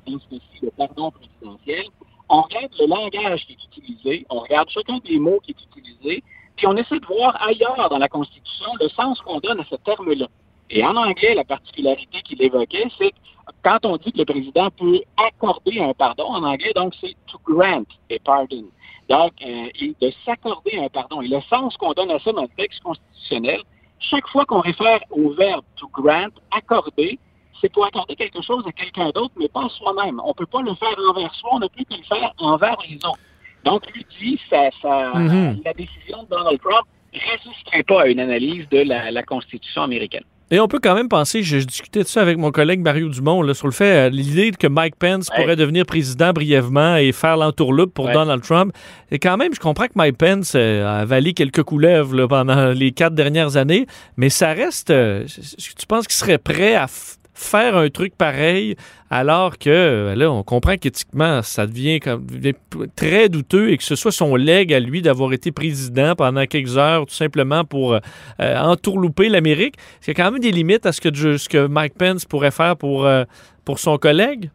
dans 0.07 0.19
ce 0.19 0.25
cas-ci, 0.29 0.59
le 0.63 0.71
pardon 0.71 1.11
présidentiel, 1.11 1.85
on 2.29 2.41
regarde 2.41 2.71
le 2.79 2.87
langage 2.87 3.45
qui 3.45 3.53
est 3.53 3.77
utilisé, 3.77 4.25
on 4.29 4.39
regarde 4.39 4.69
chacun 4.69 4.99
des 4.99 5.19
mots 5.19 5.39
qui 5.43 5.51
est 5.51 5.77
utilisé, 5.77 6.23
puis 6.55 6.67
on 6.67 6.75
essaie 6.77 6.99
de 6.99 7.05
voir 7.05 7.41
ailleurs 7.41 7.89
dans 7.89 7.97
la 7.97 8.07
Constitution 8.07 8.67
le 8.79 8.89
sens 8.89 9.19
qu'on 9.21 9.39
donne 9.39 9.59
à 9.59 9.65
ce 9.65 9.75
terme-là. 9.75 10.27
Et 10.69 10.85
en 10.85 10.95
anglais, 10.95 11.33
la 11.33 11.43
particularité 11.43 12.21
qu'il 12.21 12.41
évoquait, 12.41 12.87
c'est 12.97 13.11
que 13.11 13.17
quand 13.63 13.85
on 13.85 13.97
dit 13.97 14.11
que 14.13 14.19
le 14.19 14.25
président 14.25 14.69
peut 14.71 15.01
accorder 15.17 15.81
un 15.81 15.93
pardon, 15.93 16.25
en 16.25 16.43
anglais, 16.43 16.71
donc 16.75 16.93
c'est 17.01 17.15
to 17.27 17.39
grant 17.45 17.83
a 18.09 18.19
pardon. 18.23 18.65
Donc, 19.09 19.33
euh, 19.45 19.67
de 19.99 20.13
s'accorder 20.25 20.79
un 20.79 20.87
pardon. 20.87 21.21
Et 21.21 21.27
le 21.27 21.41
sens 21.41 21.75
qu'on 21.75 21.91
donne 21.91 22.11
à 22.11 22.19
ça 22.19 22.31
dans 22.31 22.43
le 22.43 22.55
texte 22.55 22.81
constitutionnel, 22.81 23.61
chaque 23.99 24.27
fois 24.29 24.45
qu'on 24.45 24.61
réfère 24.61 25.01
au 25.09 25.31
verbe 25.31 25.65
to 25.75 25.87
grant, 25.89 26.29
accorder, 26.51 27.19
c'est 27.61 27.71
pour 27.71 27.85
accorder 27.85 28.15
quelque 28.15 28.41
chose 28.41 28.63
à 28.67 28.71
quelqu'un 28.71 29.09
d'autre, 29.11 29.33
mais 29.39 29.47
pas 29.47 29.65
à 29.65 29.69
soi-même. 29.69 30.19
On 30.23 30.29
ne 30.29 30.33
peut 30.33 30.45
pas 30.47 30.61
le 30.61 30.73
faire 30.75 30.95
envers 31.09 31.33
soi, 31.35 31.49
on 31.53 31.59
ne 31.59 31.67
peut 31.67 31.83
que 31.89 31.95
le 31.95 32.03
faire 32.03 32.33
envers 32.39 32.77
les 32.89 32.95
autres. 32.97 33.19
Donc, 33.63 33.83
lui 33.93 34.05
dit, 34.19 34.39
ça, 34.49 34.69
ça, 34.81 35.11
Mhm. 35.15 35.61
la 35.63 35.73
décision 35.73 36.23
de 36.23 36.29
Donald 36.29 36.59
Trump 36.59 36.85
ne 37.13 37.19
résisterait 37.19 37.83
pas 37.83 38.01
à 38.03 38.07
une 38.07 38.19
analyse 38.19 38.67
de 38.69 38.79
la, 38.79 39.11
la 39.11 39.23
Constitution 39.23 39.83
américaine. 39.83 40.23
Et 40.53 40.59
on 40.59 40.67
peut 40.67 40.79
quand 40.83 40.95
même 40.95 41.07
penser, 41.07 41.43
je, 41.43 41.59
je 41.59 41.65
discutais 41.65 42.01
de 42.03 42.07
ça 42.07 42.21
avec 42.21 42.37
mon 42.37 42.51
collègue 42.51 42.81
Mario 42.81 43.07
Dumont, 43.07 43.41
là, 43.41 43.53
sur 43.53 43.67
le 43.67 43.71
fait, 43.73 44.07
euh, 44.07 44.09
l'idée 44.09 44.51
que 44.51 44.67
Mike 44.67 44.97
Pence 44.97 45.29
Ouais. 45.29 45.41
pourrait 45.43 45.55
devenir 45.55 45.85
président 45.85 46.33
brièvement 46.33 46.97
et 46.97 47.13
faire 47.13 47.37
l'entourloupe 47.37 47.93
pour 47.93 48.05
Ouais. 48.07 48.13
Donald 48.13 48.41
Trump. 48.43 48.73
Et 49.11 49.19
quand 49.19 49.37
même, 49.37 49.53
je 49.53 49.61
comprends 49.61 49.85
que 49.85 49.93
Mike 49.95 50.17
Pence 50.17 50.53
euh, 50.55 50.85
a 50.85 50.97
avalé 51.01 51.33
quelques 51.33 51.63
couleuvres 51.63 52.15
là, 52.15 52.27
pendant 52.27 52.71
les 52.71 52.91
quatre 52.91 53.13
dernières 53.15 53.55
années, 53.55 53.85
mais 54.17 54.27
ça 54.29 54.51
reste. 54.51 54.89
euh, 54.89 55.25
tu 55.27 55.85
penses 55.87 56.05
qu'il 56.07 56.15
serait 56.17 56.37
prêt 56.39 56.75
à 56.75 56.87
faire 57.41 57.75
un 57.75 57.89
truc 57.89 58.15
pareil 58.15 58.75
alors 59.09 59.57
que 59.57 59.69
euh, 59.69 60.15
là, 60.15 60.31
on 60.31 60.43
comprend 60.43 60.77
qu'éthiquement, 60.77 61.41
ça 61.41 61.67
devient 61.67 61.99
comme 61.99 62.25
très 62.95 63.27
douteux 63.27 63.71
et 63.71 63.77
que 63.77 63.83
ce 63.83 63.95
soit 63.95 64.11
son 64.11 64.35
leg 64.35 64.73
à 64.73 64.79
lui 64.79 65.01
d'avoir 65.01 65.33
été 65.33 65.51
président 65.51 66.15
pendant 66.15 66.45
quelques 66.45 66.77
heures, 66.77 67.05
tout 67.05 67.13
simplement 67.13 67.65
pour 67.65 67.93
euh, 67.93 67.99
euh, 68.39 68.57
entourlouper 68.57 69.29
l'Amérique. 69.29 69.75
A 70.07 70.13
quand 70.13 70.31
même 70.31 70.41
des 70.41 70.51
limites 70.51 70.85
à 70.85 70.91
ce 70.91 71.01
que, 71.01 71.37
ce 71.37 71.49
que 71.49 71.67
Mike 71.67 71.95
Pence 71.95 72.25
pourrait 72.25 72.51
faire 72.51 72.77
pour, 72.77 73.05
euh, 73.05 73.25
pour 73.65 73.79
son 73.79 73.97
collègue? 73.97 74.49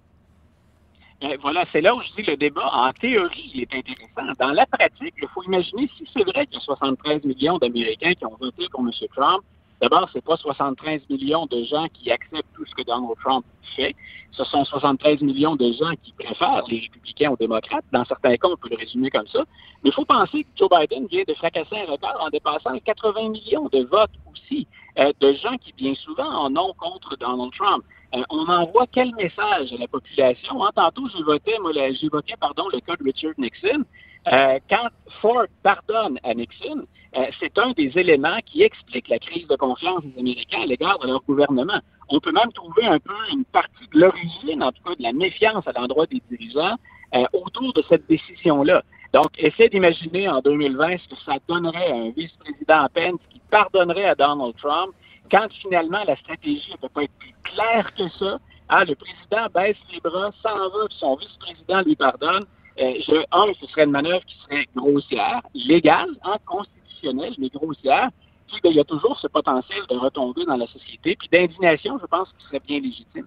Euh, 1.23 1.37
voilà, 1.41 1.65
c'est 1.73 1.81
là 1.81 1.95
où 1.95 2.01
je 2.03 2.23
dis 2.23 2.29
le 2.29 2.37
débat, 2.37 2.69
en 2.73 2.93
théorie, 2.93 3.51
il 3.55 3.63
est 3.63 3.75
intéressant. 3.75 4.33
Dans 4.39 4.53
la 4.53 4.67
pratique, 4.67 5.15
il 5.21 5.29
faut 5.33 5.43
imaginer 5.45 5.89
si 5.97 6.07
c'est 6.13 6.25
vrai 6.25 6.47
qu'il 6.47 6.57
y 6.57 6.59
a 6.59 6.61
73 6.61 7.25
millions 7.25 7.57
d'Américains 7.59 8.13
qui 8.13 8.27
ont 8.27 8.37
voté 8.39 8.67
pour 8.71 8.81
M. 8.81 8.91
Trump. 9.15 9.43
D'abord, 9.81 10.09
c'est 10.13 10.25
pas 10.25 10.37
73 10.37 11.03
millions 11.11 11.47
de 11.47 11.63
gens 11.65 11.87
qui 11.93 12.11
acceptent 12.11 12.47
tout 12.55 12.65
ce 12.65 12.75
que 12.75 12.83
Donald 12.83 13.15
Trump 13.23 13.45
fait. 13.77 13.95
Ce 14.33 14.45
sont 14.45 14.65
73 14.65 15.21
millions 15.21 15.57
de 15.57 15.71
gens 15.73 15.93
qui 16.03 16.13
préfèrent 16.13 16.65
les 16.69 16.81
républicains 16.81 17.31
aux 17.31 17.37
démocrates. 17.37 17.85
Dans 17.93 18.05
certains 18.05 18.37
cas, 18.37 18.49
on 18.49 18.57
peut 18.57 18.71
le 18.71 18.77
résumer 18.77 19.11
comme 19.11 19.27
ça. 19.27 19.45
Mais 19.85 19.91
il 19.91 19.93
faut 19.93 20.05
penser 20.05 20.45
que 20.45 20.49
Joe 20.57 20.69
Biden 20.71 21.07
vient 21.07 21.25
de 21.27 21.35
fracasser 21.35 21.77
un 21.77 21.91
record 21.93 22.17
en 22.21 22.31
dépassant 22.31 22.73
les 22.73 22.81
80 22.81 23.31
millions 23.31 23.69
de 23.71 23.85
votes 23.85 24.11
aussi, 24.33 24.67
euh, 24.99 25.13
de 25.21 25.33
gens 25.35 25.57
qui, 25.59 25.73
bien 25.75 25.95
souvent, 25.95 26.29
en 26.29 26.57
ont 26.57 26.73
contre 26.75 27.17
Donald 27.17 27.53
Trump. 27.53 27.85
Euh, 28.15 28.23
on 28.31 28.47
envoie 28.47 28.87
quel 28.91 29.15
message 29.17 29.73
à 29.73 29.77
la 29.79 29.89
population? 29.89 30.65
Hein, 30.65 30.71
tantôt, 30.75 31.09
j'évoquais, 31.15 31.59
moi, 31.61 31.73
j'évoquais, 31.73 32.37
pardon, 32.41 32.69
le 32.73 32.81
cas 32.81 32.97
de 32.97 33.05
Richard 33.05 33.33
Nixon. 33.37 33.85
Euh, 34.33 34.59
quand 34.69 34.89
Ford 35.21 35.47
pardonne 35.63 36.19
à 36.25 36.35
Nixon, 36.35 36.87
euh, 37.17 37.27
c'est 37.39 37.57
un 37.59 37.71
des 37.73 37.93
éléments 37.97 38.39
qui 38.45 38.63
explique 38.63 39.09
la 39.09 39.19
crise 39.19 39.47
de 39.47 39.57
confiance 39.57 40.03
des 40.05 40.19
Américains 40.19 40.63
à 40.63 40.67
l'égard 40.67 40.99
de 40.99 41.07
leur 41.07 41.23
gouvernement. 41.23 41.81
On 42.09 42.19
peut 42.21 42.33
même 42.33 42.53
trouver 42.53 42.87
un 42.87 42.99
peu 42.99 43.15
une 43.33 43.45
partie 43.45 43.87
de 43.93 44.01
l'origine, 44.01 44.63
en 44.63 44.73
tout 44.73 44.83
cas 44.83 44.95
de 44.97 45.03
la 45.03 45.13
méfiance 45.13 45.67
à 45.67 45.73
l'endroit 45.73 46.07
des 46.07 46.21
dirigeants 46.31 46.77
euh, 47.15 47.25
autour 47.33 47.73
de 47.73 47.83
cette 47.89 48.07
décision-là. 48.09 48.83
Donc, 49.13 49.29
essaie 49.39 49.69
d'imaginer 49.69 50.29
en 50.29 50.41
2020 50.41 50.99
ce 50.99 51.09
que 51.09 51.21
ça 51.25 51.39
donnerait 51.49 51.91
à 51.91 51.95
un 51.95 52.11
vice-président 52.11 52.89
Pence 52.93 53.21
qui 53.31 53.41
pardonnerait 53.51 54.07
à 54.07 54.15
Donald 54.15 54.55
Trump 54.57 54.93
quand 55.31 55.47
finalement 55.63 56.03
la 56.07 56.17
stratégie 56.17 56.73
ne 56.73 56.77
peut 56.77 56.89
pas 56.89 57.05
être 57.05 57.19
plus 57.19 57.35
claire 57.45 57.95
que 57.95 58.09
ça. 58.19 58.39
Ah, 58.69 58.85
le 58.85 58.97
président 58.97 59.47
baisse 59.55 59.77
les 59.93 60.01
bras, 60.01 60.33
s'en 60.43 60.69
va, 60.69 60.87
son 60.91 61.15
vice-président 61.17 61.83
lui 61.83 61.95
pardonne. 61.95 62.45
Euh, 62.79 62.95
je, 63.07 63.25
un, 63.33 63.53
ce 63.61 63.67
serait 63.69 63.85
une 63.85 63.91
manœuvre 63.91 64.25
qui 64.27 64.37
serait 64.41 64.67
grossière, 64.75 65.41
légale, 65.55 66.11
hein, 66.23 66.37
constitutionnelle, 66.45 67.35
mais 67.39 67.49
grossière. 67.49 68.11
Puis, 68.49 68.61
ben, 68.63 68.71
il 68.71 68.77
y 68.77 68.81
a 68.81 68.85
toujours 68.85 69.19
ce 69.19 69.27
potentiel 69.27 69.83
de 69.89 69.97
retomber 69.97 70.45
dans 70.45 70.57
la 70.57 70.67
société. 70.67 71.17
Puis 71.17 71.29
d'indignation, 71.29 71.99
je 71.99 72.07
pense 72.07 72.29
qu'il 72.33 72.47
serait 72.47 72.61
bien 72.61 72.81
légitime. 72.81 73.27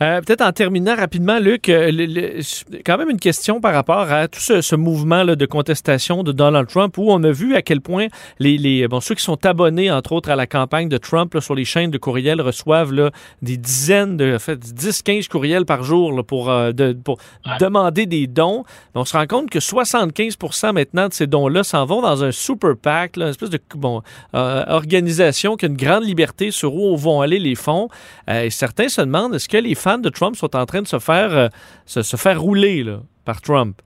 Euh, 0.00 0.20
Peut-être 0.20 0.42
en 0.42 0.52
terminant 0.52 0.94
rapidement, 0.94 1.38
Luc, 1.40 1.68
euh, 1.68 1.90
le- 1.90 2.06
le- 2.06 2.40
quand 2.86 2.98
même 2.98 3.10
une 3.10 3.18
question 3.18 3.60
par 3.60 3.74
rapport 3.74 4.12
à 4.12 4.28
tout 4.28 4.38
ce, 4.40 4.60
ce 4.60 4.76
mouvement 4.76 5.24
là, 5.24 5.34
de 5.34 5.44
contestation 5.46 6.22
de 6.22 6.30
Donald 6.30 6.68
Trump 6.68 6.96
où 6.98 7.10
on 7.10 7.22
a 7.24 7.30
vu 7.32 7.56
à 7.56 7.62
quel 7.62 7.80
point 7.80 8.06
les, 8.38 8.58
les 8.58 8.86
bon, 8.86 9.00
ceux 9.00 9.16
qui 9.16 9.24
sont 9.24 9.44
abonnés, 9.44 9.90
entre 9.90 10.12
autres, 10.12 10.30
à 10.30 10.36
la 10.36 10.46
campagne 10.46 10.88
de 10.88 10.98
Trump 10.98 11.34
là, 11.34 11.40
sur 11.40 11.54
les 11.56 11.64
chaînes 11.64 11.90
de 11.90 11.98
courriels 11.98 12.40
reçoivent 12.40 12.92
là, 12.92 13.10
des 13.42 13.56
dizaines, 13.56 14.16
de, 14.16 14.36
en 14.36 14.38
fait, 14.38 14.58
10-15 14.60 15.26
courriels 15.28 15.64
par 15.64 15.82
jour 15.82 16.24
pour, 16.24 16.48
euh, 16.50 16.70
de- 16.72 16.92
pour 16.92 17.18
demander 17.58 18.06
des 18.06 18.26
dons. 18.28 18.62
Mais 18.94 19.00
on 19.00 19.04
se 19.04 19.16
rend 19.16 19.26
compte 19.26 19.50
que 19.50 19.58
75 19.60 20.36
maintenant 20.72 21.08
de 21.08 21.12
ces 21.12 21.26
dons-là 21.26 21.64
s'en 21.64 21.84
vont 21.86 22.02
dans 22.02 22.22
un 22.22 22.30
super 22.30 22.76
PAC, 22.76 23.16
une 23.16 23.22
espèce 23.24 23.50
de 23.50 23.58
bon, 23.74 24.02
organisation 24.32 25.56
qui 25.56 25.64
a 25.66 25.68
une 25.68 25.76
grande 25.76 26.04
liberté 26.04 26.50
sur 26.50 26.74
où 26.74 26.96
vont 26.96 27.20
aller 27.20 27.38
les 27.38 27.54
fonds. 27.54 27.88
Et 28.30 28.50
certains 28.50 28.88
se 28.88 29.00
demandent 29.00 29.34
est-ce 29.34 29.48
que 29.48 29.56
les 29.56 29.74
de 29.96 30.10
Trump 30.10 30.36
sont 30.36 30.54
en 30.54 30.66
train 30.66 30.82
de 30.82 30.86
se 30.86 30.98
faire, 30.98 31.32
euh, 31.32 31.48
se, 31.86 32.16
faire 32.16 32.40
rouler 32.40 32.84
par 33.24 33.40
Trump? 33.40 33.80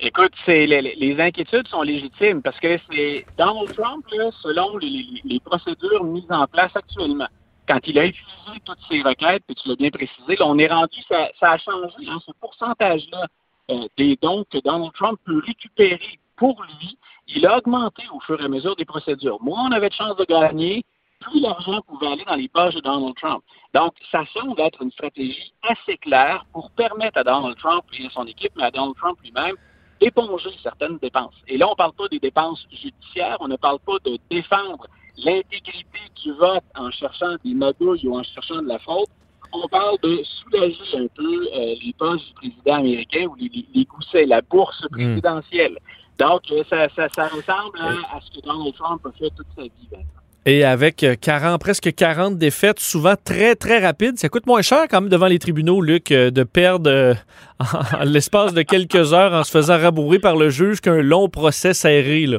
Écoute, 0.00 0.32
les, 0.46 1.16
inquiétudes 1.18 1.68
sont 1.68 1.82
légitimes 1.82 2.42
parce 2.42 2.58
que 2.60 2.78
c'est 2.90 3.26
Donald 3.36 3.74
Trump, 3.74 4.04
selon 4.42 4.78
les, 4.78 5.40
procédures 5.44 6.04
mises 6.04 6.30
en 6.30 6.46
place 6.46 6.72
actuellement, 6.74 7.28
quand 7.68 7.80
il 7.86 7.98
a 7.98 8.06
utilisé 8.06 8.60
toutes 8.64 8.78
ces 8.88 9.02
requêtes, 9.02 9.42
puis 9.46 9.56
tu 9.56 9.68
l'as 9.68 9.76
bien 9.76 9.90
précisé, 9.90 10.36
on 10.40 10.58
est 10.58 10.68
rendu, 10.68 10.98
ça, 11.08 11.28
a 11.40 11.58
changé, 11.58 12.08
hein, 12.08 12.18
ce 12.24 12.32
pourcentage-là 12.40 13.26
euh, 13.70 13.88
des 13.96 14.18
dons 14.22 14.44
que 14.50 14.58
Donald 14.58 14.92
Trump 14.92 15.18
peut 15.24 15.42
récupérer 15.44 16.20
pour 16.36 16.62
lui, 16.62 16.98
il 17.28 17.46
a 17.46 17.58
augmenté 17.58 18.02
au 18.12 18.20
fur 18.20 18.40
et 18.40 18.44
à 18.44 18.48
mesure 18.48 18.76
des 18.76 18.84
procédures. 18.84 19.42
Moins 19.42 19.68
on 19.68 19.72
avait 19.72 19.88
de 19.88 19.94
chances 19.94 20.16
de 20.16 20.24
gagner, 20.24 20.84
plus 21.20 21.40
l'argent 21.40 21.80
pouvait 21.86 22.08
aller 22.08 22.24
dans 22.24 22.34
les 22.34 22.48
poches 22.48 22.74
de 22.74 22.80
Donald 22.80 23.14
Trump. 23.16 23.42
Donc, 23.74 23.94
ça 24.10 24.24
semble 24.32 24.60
être 24.60 24.82
une 24.82 24.90
stratégie 24.92 25.52
assez 25.62 25.96
claire 25.98 26.44
pour 26.52 26.70
permettre 26.70 27.18
à 27.18 27.24
Donald 27.24 27.56
Trump 27.58 27.84
et 27.98 28.06
à 28.06 28.10
son 28.10 28.26
équipe, 28.26 28.52
mais 28.56 28.64
à 28.64 28.70
Donald 28.70 28.96
Trump 28.96 29.18
lui-même, 29.22 29.56
d'éponger 30.00 30.50
certaines 30.62 30.98
dépenses. 30.98 31.34
Et 31.48 31.56
là, 31.56 31.66
on 31.68 31.70
ne 31.70 31.76
parle 31.76 31.92
pas 31.92 32.08
des 32.08 32.18
dépenses 32.18 32.66
judiciaires, 32.70 33.36
on 33.40 33.48
ne 33.48 33.56
parle 33.56 33.78
pas 33.80 33.98
de 34.04 34.18
défendre 34.30 34.86
l'intégrité 35.18 36.00
du 36.22 36.32
vote 36.32 36.64
en 36.74 36.90
cherchant 36.90 37.36
des 37.44 37.54
magouilles 37.54 38.06
ou 38.06 38.18
en 38.18 38.22
cherchant 38.22 38.62
de 38.62 38.68
la 38.68 38.78
faute. 38.78 39.08
On 39.52 39.66
parle 39.68 39.96
de 40.02 40.22
soulager 40.22 40.98
un 40.98 41.06
peu 41.14 41.48
euh, 41.54 41.74
les 41.82 41.94
poches 41.98 42.26
du 42.26 42.34
président 42.34 42.74
américain 42.74 43.26
ou 43.26 43.36
les, 43.36 43.48
les, 43.48 43.66
les 43.74 43.84
goussets, 43.84 44.26
la 44.26 44.42
bourse 44.42 44.86
présidentielle. 44.90 45.78
Donc, 46.18 46.50
euh, 46.50 46.64
ça, 46.68 46.88
ça, 46.90 47.08
ça 47.10 47.28
ressemble 47.28 47.78
hein, 47.78 48.02
à 48.12 48.20
ce 48.20 48.30
que 48.30 48.44
Donald 48.44 48.74
Trump 48.74 49.06
a 49.06 49.12
fait 49.12 49.30
toute 49.30 49.46
sa 49.54 49.62
vie. 49.62 49.88
Vincent. 49.90 50.25
Et 50.48 50.62
avec 50.62 51.02
euh, 51.02 51.16
40, 51.20 51.60
presque 51.60 51.92
40 51.92 52.38
défaites, 52.38 52.78
souvent 52.78 53.14
très, 53.22 53.56
très 53.56 53.80
rapides, 53.80 54.16
ça 54.16 54.28
coûte 54.28 54.46
moins 54.46 54.62
cher 54.62 54.86
quand 54.88 55.00
même 55.00 55.10
devant 55.10 55.26
les 55.26 55.40
tribunaux, 55.40 55.80
Luc, 55.80 56.12
euh, 56.12 56.30
de 56.30 56.44
perdre 56.44 56.88
euh, 56.88 57.14
en 57.98 58.04
l'espace 58.04 58.54
de 58.54 58.62
quelques 58.62 59.12
heures 59.12 59.32
en 59.32 59.42
se 59.42 59.50
faisant 59.50 59.76
rabourer 59.76 60.20
par 60.20 60.36
le 60.36 60.48
juge 60.48 60.80
qu'un 60.80 61.02
long 61.02 61.28
procès 61.28 61.74
serré. 61.74 62.26
Là. 62.26 62.38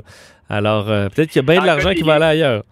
Alors, 0.49 0.89
euh, 0.89 1.09
peut-être 1.09 1.31
qu'il 1.31 1.41
y 1.41 1.45
a 1.45 1.51
bien 1.51 1.55
de 1.55 1.63
Ah, 1.63 1.65
l'argent 1.65 1.93
qui 1.93 2.03
va 2.03 2.15
aller 2.15 2.25
ailleurs. 2.25 2.63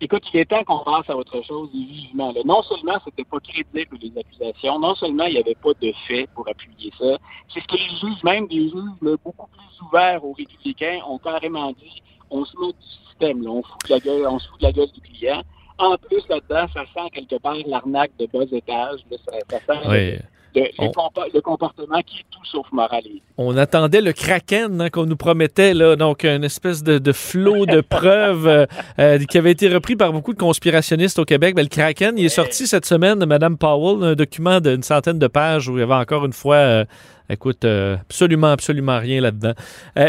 Écoute, 0.00 0.24
il 0.34 0.40
est 0.40 0.46
temps 0.46 0.64
qu'on 0.64 0.80
passe 0.80 1.08
à 1.08 1.16
autre 1.16 1.40
chose 1.46 1.70
vivement. 1.72 2.32
Là. 2.32 2.40
Non 2.44 2.60
seulement 2.62 2.98
c'était 3.04 3.22
pas 3.22 3.38
crédible 3.38 3.96
les 4.02 4.12
accusations, 4.18 4.80
non 4.80 4.96
seulement 4.96 5.26
il 5.26 5.34
n'y 5.34 5.40
avait 5.40 5.56
pas 5.62 5.70
de 5.80 5.92
fait 6.08 6.28
pour 6.34 6.48
appuyer 6.48 6.90
ça, 6.98 7.18
c'est 7.52 7.60
ce 7.60 7.66
que 7.68 7.76
les 7.76 7.98
juges, 8.00 8.24
même 8.24 8.48
des 8.48 8.68
juges 8.68 9.00
là, 9.00 9.14
beaucoup 9.24 9.46
plus 9.46 9.86
ouverts 9.86 10.24
aux 10.24 10.32
républicains, 10.32 10.98
ont 11.08 11.18
carrément 11.18 11.70
dit 11.70 12.02
on 12.30 12.44
se 12.44 12.56
moque 12.56 12.76
du 12.78 13.08
système, 13.08 13.42
là, 13.42 13.50
on 13.50 13.62
fout 13.62 13.88
de 13.88 13.94
la 13.94 14.00
gueule, 14.00 14.26
on 14.28 14.38
se 14.38 14.48
fout 14.48 14.60
de 14.60 14.66
la 14.66 14.72
gueule 14.72 14.90
du 14.94 15.00
client. 15.00 15.42
En 15.78 15.96
plus, 15.96 16.22
là-dedans, 16.28 16.66
ça 16.72 16.82
sent 16.94 17.10
quelque 17.12 17.40
part 17.40 17.56
l'arnaque 17.66 18.12
de 18.18 18.26
bas 18.32 18.44
étage. 18.52 19.00
Là, 19.10 19.16
ça, 19.26 19.32
ça 19.50 19.58
sent 19.74 19.88
Oui. 19.88 20.12
le, 20.54 20.62
le 20.62 20.68
On- 20.78 20.90
compa- 20.92 21.28
le 21.34 21.40
comportement 21.40 22.00
qui 22.06 22.18
est 22.20 22.24
tout 22.30 22.44
sauf 22.44 22.70
moral. 22.70 23.02
et 23.06 23.20
On 23.38 23.56
attendait 23.56 24.00
le 24.00 24.12
Kraken 24.12 24.80
hein, 24.80 24.88
qu'on 24.88 25.04
nous 25.06 25.16
promettait, 25.16 25.74
là, 25.74 25.96
donc 25.96 26.22
une 26.24 26.44
espèce 26.44 26.84
de, 26.84 26.98
de 26.98 27.10
flot 27.12 27.66
de 27.66 27.80
preuves 27.88 28.46
euh, 28.46 28.66
euh, 29.00 29.18
qui 29.24 29.36
avait 29.36 29.50
été 29.50 29.68
repris 29.68 29.96
par 29.96 30.12
beaucoup 30.12 30.32
de 30.32 30.38
conspirationnistes 30.38 31.18
au 31.18 31.24
Québec. 31.24 31.56
Ben, 31.56 31.62
le 31.62 31.68
Kraken, 31.68 32.16
il 32.16 32.24
est 32.26 32.28
sorti 32.28 32.68
cette 32.68 32.86
semaine 32.86 33.18
de 33.18 33.24
Mme 33.26 33.58
Powell, 33.58 34.04
un 34.04 34.14
document 34.14 34.60
d'une 34.60 34.84
centaine 34.84 35.18
de 35.18 35.26
pages 35.26 35.68
où 35.68 35.76
il 35.76 35.80
y 35.80 35.82
avait 35.82 35.94
encore 35.94 36.24
une 36.24 36.32
fois, 36.32 36.54
euh, 36.56 36.84
écoute, 37.28 37.64
euh, 37.64 37.96
absolument, 37.96 38.52
absolument 38.52 39.00
rien 39.00 39.20
là-dedans. 39.20 39.54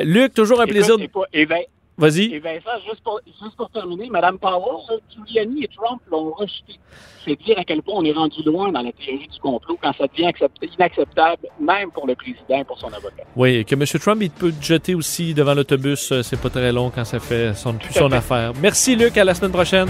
Luc, 0.04 0.36
toujours 0.36 0.60
un 0.62 0.65
Écoute, 0.65 0.75
plaisir. 0.75 0.95
pas- 1.12 1.21
Vas-y. 1.97 2.34
Et 2.34 2.39
Vincent, 2.39 2.77
juste 2.88 3.01
pour, 3.03 3.21
juste 3.25 3.55
pour 3.55 3.69
terminer, 3.69 4.10
Mme 4.10 4.38
Powell, 4.38 4.99
Giuliani 5.13 5.63
et 5.63 5.69
Trump 5.69 6.01
l'ont 6.12 6.31
rejeté. 6.31 6.79
C'est 7.23 7.41
dire 7.41 7.58
à 7.58 7.63
quel 7.63 7.81
point 7.81 7.95
on 7.97 8.03
est 8.03 8.12
rendu 8.12 8.43
loin 8.43 8.71
dans 8.71 8.81
la 8.81 8.91
théorie 8.91 9.27
du 9.27 9.39
complot 9.39 9.77
quand 9.81 9.93
ça 9.97 10.05
devient 10.08 10.31
inacceptable, 10.77 11.47
même 11.60 11.91
pour 11.91 12.05
le 12.05 12.15
président 12.15 12.60
et 12.60 12.63
pour 12.63 12.77
son 12.77 12.88
avocat. 12.88 13.23
Oui, 13.36 13.63
que 13.65 13.75
M. 13.75 13.86
Trump, 13.99 14.21
il 14.21 14.29
peut 14.29 14.53
jeter 14.62 14.93
aussi 14.93 15.34
devant 15.34 15.53
l'autobus, 15.53 16.12
euh, 16.12 16.21
c'est 16.21 16.39
pas 16.39 16.49
très 16.49 16.71
long 16.71 16.91
quand 16.93 17.05
ça 17.05 17.19
fait 17.19 17.53
son 17.55 18.12
affaire. 18.12 18.51
Merci, 18.62 18.95
Luc. 18.95 19.17
À 19.17 19.23
la 19.23 19.34
semaine 19.34 19.51
prochaine. 19.51 19.88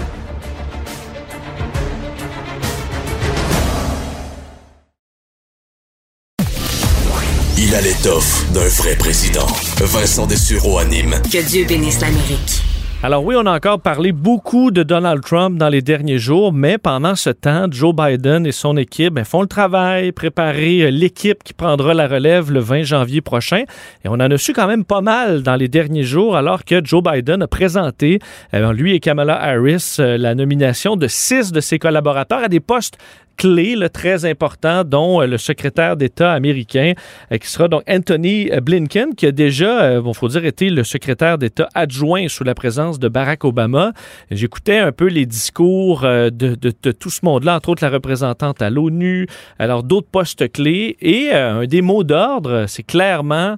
A 7.76 7.80
l'étoffe 7.82 8.50
d'un 8.54 8.68
vrai 8.68 8.96
président. 8.96 9.46
Vincent 9.76 10.26
Dessureau 10.26 10.78
anime. 10.78 11.10
Que 11.30 11.46
Dieu 11.46 11.66
bénisse 11.66 12.00
l'Amérique. 12.00 12.62
Alors 13.02 13.22
oui, 13.22 13.34
on 13.38 13.44
a 13.44 13.54
encore 13.54 13.82
parlé 13.82 14.12
beaucoup 14.12 14.70
de 14.70 14.82
Donald 14.82 15.22
Trump 15.22 15.58
dans 15.58 15.68
les 15.68 15.82
derniers 15.82 16.18
jours, 16.18 16.54
mais 16.54 16.78
pendant 16.78 17.14
ce 17.14 17.28
temps, 17.28 17.66
Joe 17.70 17.94
Biden 17.94 18.46
et 18.46 18.52
son 18.52 18.78
équipe 18.78 19.12
ben, 19.12 19.24
font 19.24 19.42
le 19.42 19.46
travail, 19.46 20.12
préparer 20.12 20.84
euh, 20.84 20.90
l'équipe 20.90 21.44
qui 21.44 21.52
prendra 21.52 21.92
la 21.92 22.08
relève 22.08 22.50
le 22.50 22.60
20 22.60 22.84
janvier 22.84 23.20
prochain. 23.20 23.64
Et 24.04 24.08
on 24.08 24.14
en 24.14 24.30
a 24.30 24.38
su 24.38 24.54
quand 24.54 24.66
même 24.66 24.86
pas 24.86 25.02
mal 25.02 25.42
dans 25.42 25.56
les 25.56 25.68
derniers 25.68 26.02
jours, 26.02 26.34
alors 26.36 26.64
que 26.64 26.82
Joe 26.82 27.02
Biden 27.02 27.42
a 27.42 27.46
présenté, 27.46 28.20
euh, 28.54 28.72
lui 28.72 28.94
et 28.94 29.00
Kamala 29.00 29.38
Harris, 29.38 29.96
euh, 30.00 30.16
la 30.16 30.34
nomination 30.34 30.96
de 30.96 31.06
six 31.06 31.52
de 31.52 31.60
ses 31.60 31.78
collaborateurs 31.78 32.42
à 32.42 32.48
des 32.48 32.60
postes 32.60 32.96
clés 33.36 33.76
très 33.92 34.24
importants, 34.24 34.84
dont 34.84 35.20
euh, 35.20 35.26
le 35.26 35.38
secrétaire 35.38 35.96
d'État 35.96 36.32
américain, 36.32 36.92
euh, 37.32 37.38
qui 37.38 37.48
sera 37.48 37.68
donc 37.68 37.82
Anthony 37.88 38.50
Blinken, 38.62 39.14
qui 39.14 39.26
a 39.26 39.32
déjà, 39.32 39.82
euh, 39.82 40.12
faut 40.12 40.28
dire, 40.28 40.44
été 40.44 40.70
le 40.70 40.84
secrétaire 40.84 41.38
d'État 41.38 41.68
adjoint 41.74 42.28
sous 42.28 42.44
la 42.44 42.54
présence 42.54 42.98
de 42.98 43.08
Barack 43.08 43.44
Obama. 43.44 43.92
J'écoutais 44.30 44.78
un 44.78 44.92
peu 44.92 45.06
les 45.06 45.26
discours 45.26 46.02
de, 46.02 46.30
de, 46.30 46.92
tout 46.92 47.10
ce 47.10 47.20
monde-là, 47.24 47.56
entre 47.56 47.70
autres 47.70 47.84
la 47.84 47.90
représentante 47.90 48.62
à 48.62 48.70
l'ONU, 48.70 49.26
alors 49.58 49.82
d'autres 49.82 50.08
postes 50.10 50.50
clés, 50.50 50.96
et 51.00 51.32
un 51.32 51.66
des 51.66 51.82
mots 51.82 52.04
d'ordre, 52.04 52.64
c'est 52.66 52.82
clairement 52.82 53.56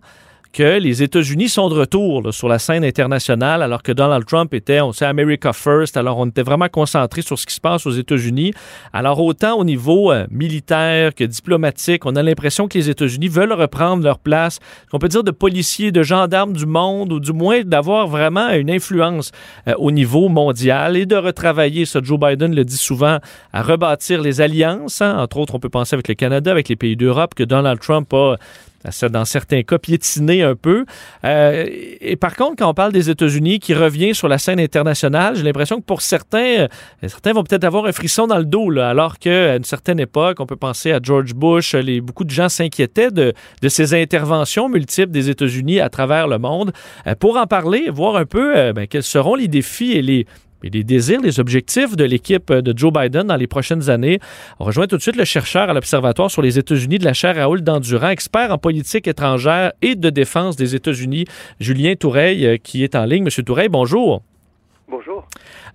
que 0.53 0.79
les 0.79 1.03
États-Unis 1.03 1.49
sont 1.49 1.69
de 1.69 1.75
retour 1.75 2.33
sur 2.33 2.49
la 2.49 2.59
scène 2.59 2.85
internationale, 2.85 3.63
alors 3.63 3.83
que 3.83 3.93
Donald 3.93 4.25
Trump 4.27 4.55
était, 4.55 4.81
on 4.81 4.93
sait, 4.93 5.05
America 5.05 5.53
First, 5.53 5.97
alors 5.97 6.19
on 6.19 6.27
était 6.27 6.43
vraiment 6.43 6.69
concentré 6.69 7.23
sur 7.23 7.39
ce 7.39 7.47
qui 7.47 7.55
se 7.55 7.61
passe 7.61 7.87
aux 7.87 7.93
États-Unis. 7.93 8.53
Alors 8.93 9.21
autant 9.21 9.59
au 9.59 9.65
niveau 9.65 10.11
euh, 10.11 10.27
militaire 10.31 11.15
que 11.15 11.25
diplomatique, 11.25 12.07
on 12.07 12.17
a 12.17 12.23
l'impression 12.23 12.67
que 12.67 12.79
les 12.79 12.91
États-Unis 12.91 13.29
veulent 13.29 13.53
reprendre 13.53 14.03
leur 14.03 14.19
place, 14.19 14.59
qu'on 14.91 14.99
peut 14.99 15.09
dire 15.09 15.23
de 15.23 15.31
policiers, 15.31 15.93
de 15.93 16.03
gendarmes 16.03 16.55
du 16.55 16.67
monde, 16.67 17.13
ou 17.13 17.21
du 17.21 17.33
moins 17.33 17.63
d'avoir 17.63 18.07
vraiment 18.07 18.51
une 18.51 18.71
influence 18.71 19.33
euh, 19.69 19.75
au 19.79 19.91
niveau 19.91 20.29
mondial 20.29 20.97
et 20.97 21.07
de 21.07 21.17
retravailler, 21.17 21.85
ça 21.85 22.01
Joe 22.03 22.19
Biden 22.19 22.55
le 22.55 22.65
dit 22.65 22.77
souvent, 22.77 23.19
à 23.53 23.63
rebâtir 23.63 24.23
les 24.23 24.41
alliances. 24.41 25.03
Hein. 25.03 25.19
Entre 25.19 25.37
autres, 25.37 25.55
on 25.55 25.61
peut 25.61 25.69
penser 25.69 25.95
avec 25.95 26.09
le 26.09 26.15
Canada, 26.15 26.51
avec 26.51 26.69
les 26.69 26.77
pays 26.77 26.97
d'Europe, 26.97 27.35
que 27.35 27.45
Donald 27.45 27.81
Trump 27.81 28.13
a 28.13 28.37
dans 29.11 29.25
certains 29.25 29.63
cas, 29.63 29.79
piétiner 29.79 30.43
un 30.43 30.55
peu. 30.55 30.85
Euh, 31.25 31.67
et 32.01 32.17
par 32.17 32.37
contre, 32.37 32.57
quand 32.57 32.71
on 32.71 32.75
parle 32.75 32.93
des 32.93 33.11
États-Unis 33.11 33.59
qui 33.59 33.75
revient 33.75 34.15
sur 34.15 34.29
la 34.29 34.39
scène 34.39 34.61
internationale, 34.61 35.37
j'ai 35.37 35.43
l'impression 35.43 35.77
que 35.77 35.85
pour 35.85 36.01
certains, 36.01 36.39
euh, 36.61 36.69
certains 37.07 37.33
vont 37.33 37.43
peut-être 37.43 37.65
avoir 37.65 37.87
un 37.87 37.93
frisson 37.93 38.27
dans 38.27 38.39
le 38.39 38.45
dos, 38.45 38.71
là, 38.71 38.89
alors 38.91 39.19
qu'à 39.19 39.57
une 39.57 39.65
certaine 39.65 39.99
époque, 39.99 40.39
on 40.41 40.47
peut 40.47 40.57
penser 40.57 40.93
à 40.93 41.01
George 41.03 41.35
Bush, 41.35 41.75
les, 41.75 42.01
beaucoup 42.01 42.25
de 42.25 42.31
gens 42.31 42.49
s'inquiétaient 42.49 43.11
de, 43.11 43.33
de, 43.63 43.69
ces 43.69 43.95
interventions 43.95 44.69
multiples 44.69 45.11
des 45.11 45.29
États-Unis 45.29 45.81
à 45.81 45.89
travers 45.89 46.29
le 46.29 46.39
monde. 46.39 46.73
Euh, 47.07 47.15
pour 47.15 47.37
en 47.37 47.47
parler, 47.47 47.91
voir 47.91 48.17
un 48.17 48.27
peu 48.27 48.73
ben, 48.73 48.87
quels 48.87 49.03
seront 49.03 49.35
les 49.35 49.49
défis 49.49 49.93
et 49.93 50.03
les, 50.03 50.27
et 50.65 50.71
les 50.71 50.85
désirs, 50.85 51.21
les 51.21 51.41
objectifs 51.41 51.97
de 51.97 52.05
l'équipe 52.05 52.53
de 52.53 52.77
Joe 52.77 52.93
Biden 52.93 53.25
dans 53.25 53.37
les 53.37 53.47
prochaines 53.47 53.91
années. 53.91 54.19
On 54.59 54.65
rejoint 54.65 54.87
tout 54.87 54.97
de 54.97 55.03
suite 55.03 55.17
le 55.17 55.25
chercheur 55.25 55.71
à 55.71 55.75
l'Observatoire 55.75 56.31
sur 56.31 56.43
les 56.43 56.59
États-Unis 56.59 56.99
de 56.99 57.05
la 57.05 57.13
chaire 57.13 57.37
Raoul 57.37 57.63
Dandurand, 57.63 58.11
expert 58.11 58.53
en 58.53 58.59
politique 58.59 59.07
étrangère 59.07 59.73
et 59.83 59.95
de 59.95 60.11
défense 60.11 60.57
des 60.57 60.75
États-Unis, 60.75 61.27
Julien 61.61 61.95
Toureil, 61.95 62.47
euh, 62.47 62.57
qui 62.57 62.85
est 62.85 62.95
en 62.95 63.05
ligne. 63.05 63.25
Monsieur 63.25 63.43
Toureil, 63.43 63.69
bonjour. 63.69 64.23
Bonjour. 64.91 65.29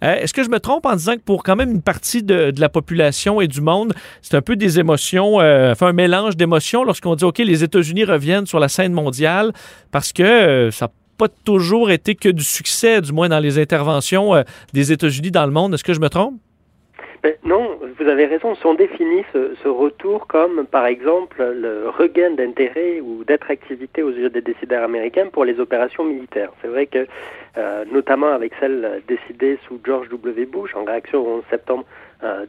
Euh, 0.04 0.16
est-ce 0.16 0.34
que 0.34 0.44
je 0.44 0.50
me 0.50 0.60
trompe 0.60 0.86
en 0.86 0.96
disant 0.96 1.14
que 1.14 1.22
pour 1.22 1.44
quand 1.44 1.56
même 1.56 1.70
une 1.70 1.82
partie 1.84 2.24
de, 2.24 2.52
la 2.58 2.68
population 2.68 3.42
et 3.42 3.48
du 3.48 3.62
monde, 3.62 3.94
c'est 4.22 4.36
un 4.36 4.42
peu 4.42 4.56
des 4.56 4.80
émotions, 4.80 5.40
euh, 5.40 5.72
enfin 5.72 5.88
un 5.88 5.94
mélange 5.94 6.36
d'émotions 6.36 6.84
lorsqu'on 6.84 7.16
dit 7.16 7.24
OK, 7.24 7.38
les 7.38 7.64
États-Unis 7.64 8.06
reviennent 8.06 8.48
sur 8.48 8.60
la 8.60 8.70
scène 8.70 8.92
mondiale 8.92 9.54
parce 9.92 10.12
que 10.12 10.70
ça 10.72 10.90
toujours 11.28 11.92
été 11.92 12.16
que 12.16 12.30
du 12.30 12.44
succès, 12.44 13.02
du 13.02 13.12
moins 13.14 13.30
dans 13.30 13.40
les 13.40 13.60
interventions 13.60 14.36
euh, 14.36 14.44
des 14.74 14.92
États-Unis 14.92 15.32
dans 15.32 15.46
le 15.46 15.52
monde. 15.52 15.74
Est-ce 15.74 15.84
que 15.84 15.94
je 15.94 16.00
me 16.00 16.10
trompe? 16.10 16.36
Ben, 17.24 17.36
non, 17.46 17.80
vous 17.98 18.08
avez 18.10 18.26
raison. 18.26 18.54
Si 18.56 18.66
on 18.66 18.74
définit 18.74 19.24
ce, 19.32 19.68
retour 19.70 20.28
comme, 20.28 20.66
par 20.66 20.86
exemple, 20.86 21.42
le 21.42 21.88
regain 21.88 22.32
d'intérêt 22.32 23.00
ou 23.00 23.24
d'attractivité 23.24 24.04
aux 24.04 24.12
yeux 24.12 24.30
des 24.30 24.42
décideurs 24.42 24.84
américains 24.84 25.28
pour 25.32 25.46
les 25.46 25.58
opérations 25.60 26.04
militaires. 26.04 26.52
C'est 26.62 26.68
vrai 26.68 26.86
que, 26.86 27.08
euh, 27.58 27.86
notamment 27.90 28.34
avec 28.34 28.52
celle 28.60 29.02
décidée 29.08 29.58
sous 29.68 29.80
George 29.86 30.10
W. 30.10 30.46
Bush 30.46 30.76
en 30.76 30.84
réaction 30.84 31.26
au 31.26 31.38
11 31.38 31.44
septembre 31.50 31.86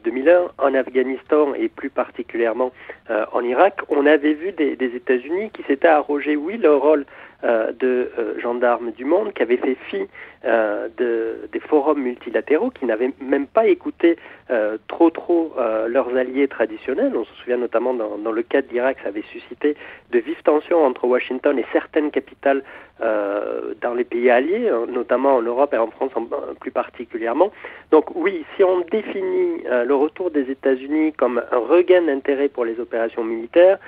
2001, 0.03 0.31
euh, 0.31 0.47
en 0.57 0.73
Afghanistan 0.73 1.53
et 1.53 1.69
plus 1.69 1.89
particulièrement 1.89 2.71
en 3.31 3.41
Irak, 3.41 3.79
on 3.89 4.05
avait 4.05 4.33
vu 4.33 4.51
des, 4.51 4.75
des 4.75 4.95
États-Unis 4.95 5.51
qui 5.53 5.63
s'étaient 5.63 5.87
arrogés, 5.87 6.35
oui, 6.35 6.57
leur 6.57 6.81
rôle 6.81 7.05
euh, 7.45 7.71
de 7.79 8.09
euh, 8.17 8.39
gendarmes 8.39 8.89
du 8.89 9.05
monde 9.05 9.31
qui 9.33 9.43
avaient 9.43 9.57
fait 9.57 9.77
fi 9.87 10.07
euh, 10.45 10.87
de, 10.97 11.47
des 11.51 11.59
forums 11.59 12.01
multilatéraux, 12.01 12.71
qui 12.71 12.85
n'avaient 12.85 13.11
même 13.21 13.45
pas 13.45 13.67
écouté 13.67 14.17
trop 14.87 15.09
trop 15.09 15.55
leurs 15.87 16.15
alliés 16.15 16.47
traditionnels. 16.47 17.13
On 17.15 17.25
se 17.25 17.33
souvient 17.33 17.57
notamment 17.57 17.95
dans, 17.95 18.17
dans 18.17 18.31
le 18.31 18.43
cas 18.43 18.61
d'Irak, 18.61 18.97
ça 19.01 19.09
avait 19.09 19.23
suscité 19.31 19.75
de 20.11 20.19
vives 20.19 20.41
tensions 20.43 20.85
entre 20.85 21.05
Washington 21.05 21.57
et 21.57 21.65
certaines 21.73 22.11
capitales 22.11 22.61
dans 22.99 23.93
les 23.95 24.03
pays 24.03 24.29
alliés, 24.29 24.71
notamment 24.87 25.37
en 25.37 25.41
Europe 25.41 25.73
et 25.73 25.79
en 25.79 25.87
France 25.87 26.11
plus 26.59 26.69
particulièrement. 26.69 27.51
Donc 27.89 28.15
oui, 28.15 28.45
si 28.55 28.63
on 28.63 28.81
définit 28.81 29.63
le 29.63 29.95
retour 29.95 30.29
des 30.29 30.51
États-Unis 30.51 31.13
comme 31.13 31.41
un 31.51 31.57
regain 31.57 32.03
d'intérêt 32.03 32.47
pour 32.47 32.65
les 32.65 32.79
opérations 32.79 33.23
militaires, 33.23 33.79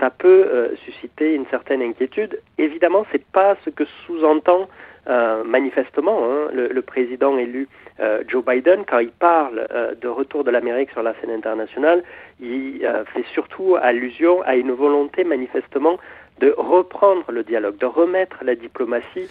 ça 0.00 0.10
peut 0.10 0.46
euh, 0.46 0.76
susciter 0.84 1.34
une 1.34 1.46
certaine 1.46 1.82
inquiétude. 1.82 2.40
Évidemment, 2.58 3.06
c'est 3.12 3.24
pas 3.24 3.56
ce 3.64 3.70
que 3.70 3.84
sous-entend 4.06 4.68
euh, 5.06 5.44
manifestement 5.44 6.24
hein, 6.24 6.48
le, 6.52 6.82
président 6.82 7.36
élu 7.36 7.68
euh, 8.00 8.24
Joe 8.26 8.44
Biden 8.44 8.84
quand 8.86 9.00
il 9.00 9.10
parle 9.10 9.66
de 10.00 10.08
retour 10.08 10.44
de 10.44 10.50
l'Amérique 10.50 10.90
sur 10.90 11.02
la 11.02 11.14
scène 11.20 11.30
internationale. 11.30 12.02
Il 12.40 12.88
fait 13.12 13.24
surtout 13.32 13.76
allusion 13.80 14.42
à 14.42 14.56
une 14.56 14.72
volonté 14.72 15.24
manifestement 15.24 15.98
de 16.40 16.52
reprendre 16.56 17.30
le 17.30 17.44
dialogue, 17.44 17.76
de 17.76 17.86
remettre 17.86 18.42
la 18.42 18.56
diplomatie 18.56 19.28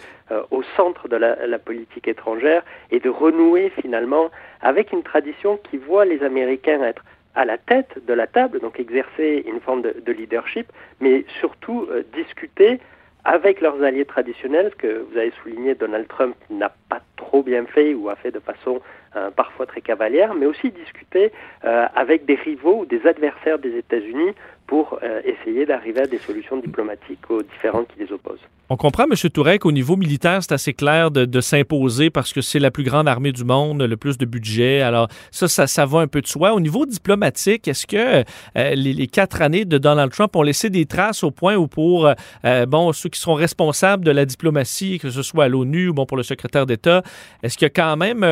au 0.50 0.62
centre 0.76 1.06
de 1.06 1.16
la, 1.16 1.46
la, 1.46 1.58
politique 1.58 2.08
étrangère 2.08 2.62
et 2.90 2.98
de 2.98 3.10
renouer 3.10 3.70
finalement 3.82 4.30
avec 4.62 4.90
une 4.92 5.02
tradition 5.02 5.58
qui 5.58 5.76
voit 5.76 6.06
les 6.06 6.22
Américains 6.22 6.82
être 6.82 7.04
à 7.34 7.44
la 7.44 7.58
tête 7.58 8.04
de 8.06 8.12
la 8.12 8.26
table, 8.26 8.60
donc 8.60 8.78
exercer 8.78 9.44
une 9.46 9.60
forme 9.60 9.82
de, 9.82 10.12
leadership, 10.12 10.66
mais 11.00 11.24
surtout 11.40 11.86
euh, 11.90 12.02
discuter 12.14 12.80
avec 13.24 13.62
leurs 13.62 13.82
alliés 13.82 14.04
traditionnels, 14.04 14.70
ce 14.72 14.76
que 14.76 15.06
vous 15.10 15.16
avez 15.16 15.32
souligné, 15.42 15.74
Donald 15.74 16.06
Trump 16.08 16.36
n'a 16.50 16.70
pas 16.90 17.00
trop 17.16 17.42
bien 17.42 17.64
fait 17.64 17.94
ou 17.94 18.10
a 18.10 18.16
fait 18.16 18.30
de 18.30 18.38
façon 18.38 18.82
euh, 19.16 19.30
parfois 19.30 19.64
très 19.64 19.80
cavalière, 19.80 20.34
mais 20.34 20.44
aussi 20.44 20.70
discuter 20.70 21.32
euh, 21.64 21.86
avec 21.94 22.26
des 22.26 22.34
rivaux 22.34 22.80
ou 22.80 22.84
des 22.84 23.06
adversaires 23.06 23.58
des 23.58 23.78
États-Unis 23.78 24.32
pour 24.66 24.98
euh, 25.02 25.20
essayer 25.24 25.66
d'arriver 25.66 26.02
à 26.02 26.06
des 26.06 26.18
solutions 26.18 26.56
diplomatiques 26.56 27.30
aux 27.30 27.42
différents 27.42 27.84
qui 27.84 27.98
les 27.98 28.10
opposent. 28.12 28.40
On 28.70 28.76
comprend, 28.76 29.04
M. 29.04 29.14
Tourek, 29.30 29.60
qu'au 29.60 29.72
niveau 29.72 29.94
militaire, 29.94 30.42
c'est 30.42 30.52
assez 30.52 30.72
clair 30.72 31.10
de, 31.10 31.40
s'imposer 31.42 32.08
parce 32.08 32.32
que 32.32 32.40
c'est 32.40 32.58
la 32.58 32.70
plus 32.70 32.82
grande 32.82 33.06
armée 33.06 33.30
du 33.30 33.44
monde, 33.44 33.82
le 33.82 33.96
plus 33.98 34.16
de 34.16 34.24
budget. 34.24 34.80
Alors, 34.80 35.08
ça, 35.30 35.48
ça, 35.48 35.84
va 35.84 36.00
un 36.00 36.06
peu 36.06 36.22
de 36.22 36.26
soi. 36.26 36.54
Au 36.54 36.60
niveau 36.60 36.86
diplomatique, 36.86 37.68
est-ce 37.68 37.86
que 37.86 38.24
les, 38.74 39.06
quatre 39.06 39.42
années 39.42 39.66
de 39.66 39.76
Donald 39.76 40.10
Trump 40.10 40.34
ont 40.34 40.42
laissé 40.42 40.70
des 40.70 40.86
traces 40.86 41.22
au 41.24 41.30
point 41.30 41.56
où 41.56 41.68
pour 41.68 42.10
bon, 42.66 42.92
ceux 42.94 43.10
qui 43.10 43.20
seront 43.20 43.34
responsables 43.34 44.02
de 44.02 44.10
la 44.10 44.24
diplomatie, 44.24 44.98
que 44.98 45.10
ce 45.10 45.22
soit 45.22 45.44
à 45.44 45.48
l'ONU 45.48 45.88
ou 45.88 45.94
bon, 45.94 46.06
pour 46.06 46.16
le 46.16 46.22
secrétaire 46.22 46.64
d'État, 46.64 47.02
est-ce 47.42 47.58
qu'il 47.58 47.66
y 47.66 47.70
a 47.70 47.70
quand 47.70 47.98
même, 47.98 48.24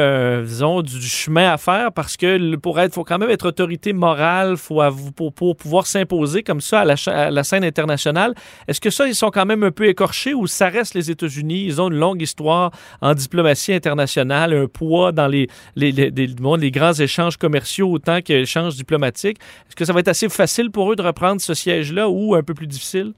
disons, 0.45 0.81
du, 0.81 0.99
chemin 1.03 1.53
à 1.53 1.59
faire? 1.59 1.93
Parce 1.93 2.17
que 2.17 2.57
pour 2.57 2.81
être, 2.81 2.95
faut 2.95 3.05
quand 3.05 3.19
même 3.19 3.31
être 3.31 3.49
autorité 3.49 3.93
morale, 3.93 4.57
faut 4.57 4.81
pour 5.15 5.57
pouvoir 5.57 5.87
s'imposer 5.87 6.22
comme 6.43 6.61
ça 6.61 6.81
à 6.81 7.31
la, 7.31 7.45
scène 7.45 7.65
internationale. 7.65 8.35
Est-ce 8.69 8.81
que 8.81 8.91
ça, 8.91 9.07
ils 9.07 9.15
sont 9.15 9.31
quand 9.31 9.47
même 9.47 9.63
un 9.63 9.71
peu 9.71 9.87
écorchés 9.87 10.35
ou 10.35 10.47
ça 10.47 10.69
reste 10.69 10.95
les 10.95 11.11
États-Unis? 11.11 11.65
Ils 11.65 11.81
ont 11.81 11.91
une 11.91 11.99
longue 11.99 12.23
histoire 12.23 12.71
en 13.01 13.15
diplomatie 13.15 13.73
internationale, 13.73 14.53
un 14.53 14.67
poids 14.67 15.13
dans 15.13 15.27
les, 15.27 15.49
les, 15.77 15.93
les, 15.93 16.71
grands 16.71 16.93
échanges 16.93 17.37
commerciaux 17.37 17.91
autant 17.91 18.21
qu'échanges 18.21 18.77
diplomatiques. 18.77 19.39
Est-ce 19.69 19.77
que 19.77 19.85
ça 19.85 19.93
va 19.93 20.01
être 20.01 20.09
assez 20.09 20.29
facile 20.29 20.71
pour 20.71 20.93
eux 20.93 20.97
de 20.97 21.03
reprendre 21.03 21.41
ce 21.41 21.55
siège-là 21.55 22.09
ou 22.09 22.35
un 22.35 22.43
peu 22.43 22.55
plus 22.55 22.67
difficile? 22.67 23.13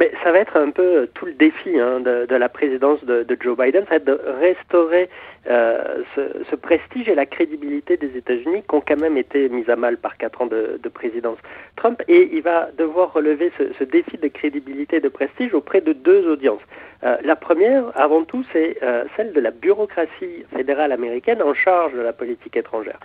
Mais 0.00 0.10
ça 0.22 0.32
va 0.32 0.38
être 0.38 0.56
un 0.56 0.70
peu 0.70 1.08
tout 1.14 1.26
le 1.26 1.32
défi 1.32 1.78
hein, 1.78 2.00
de, 2.00 2.34
la 2.34 2.48
présidence 2.48 3.04
de, 3.04 3.24
Joe 3.40 3.56
Biden, 3.56 3.84
ça 3.84 3.90
va 3.90 3.96
être 3.96 4.04
de 4.04 4.20
restaurer 4.40 5.08
euh, 5.48 6.02
ce, 6.14 6.56
prestige 6.56 7.08
et 7.08 7.14
la 7.14 7.26
crédibilité 7.26 7.96
des 7.96 8.16
États-Unis 8.16 8.62
qui 8.68 8.74
ont 8.74 8.82
quand 8.86 8.98
même 8.98 9.16
été 9.16 9.48
mis 9.48 9.68
à 9.70 9.76
mal 9.76 9.96
par 9.96 10.16
quatre 10.16 10.42
ans 10.42 10.46
de, 10.46 10.78
de 10.82 10.88
présidence 10.88 11.38
Trump. 11.76 12.02
Et 12.08 12.30
il 12.32 12.42
va 12.42 12.68
devoir 12.76 13.12
relever 13.12 13.52
ce, 13.58 13.84
défi 13.84 14.18
de 14.18 14.28
crédibilité 14.28 14.96
et 14.96 15.00
de 15.00 15.08
prestige 15.08 15.54
auprès 15.54 15.80
de 15.80 15.92
deux 15.92 16.28
audiences. 16.28 16.60
Euh, 17.04 17.16
la 17.22 17.36
première, 17.36 17.84
avant 17.94 18.24
tout, 18.24 18.44
c'est 18.52 18.78
euh, 18.82 19.04
celle 19.16 19.32
de 19.32 19.40
la 19.40 19.50
bureaucratie 19.50 20.44
fédérale 20.54 20.92
américaine 20.92 21.42
en 21.42 21.54
charge 21.54 21.92
de 21.92 22.00
la 22.00 22.12
politique 22.12 22.56
étrangère. 22.56 22.98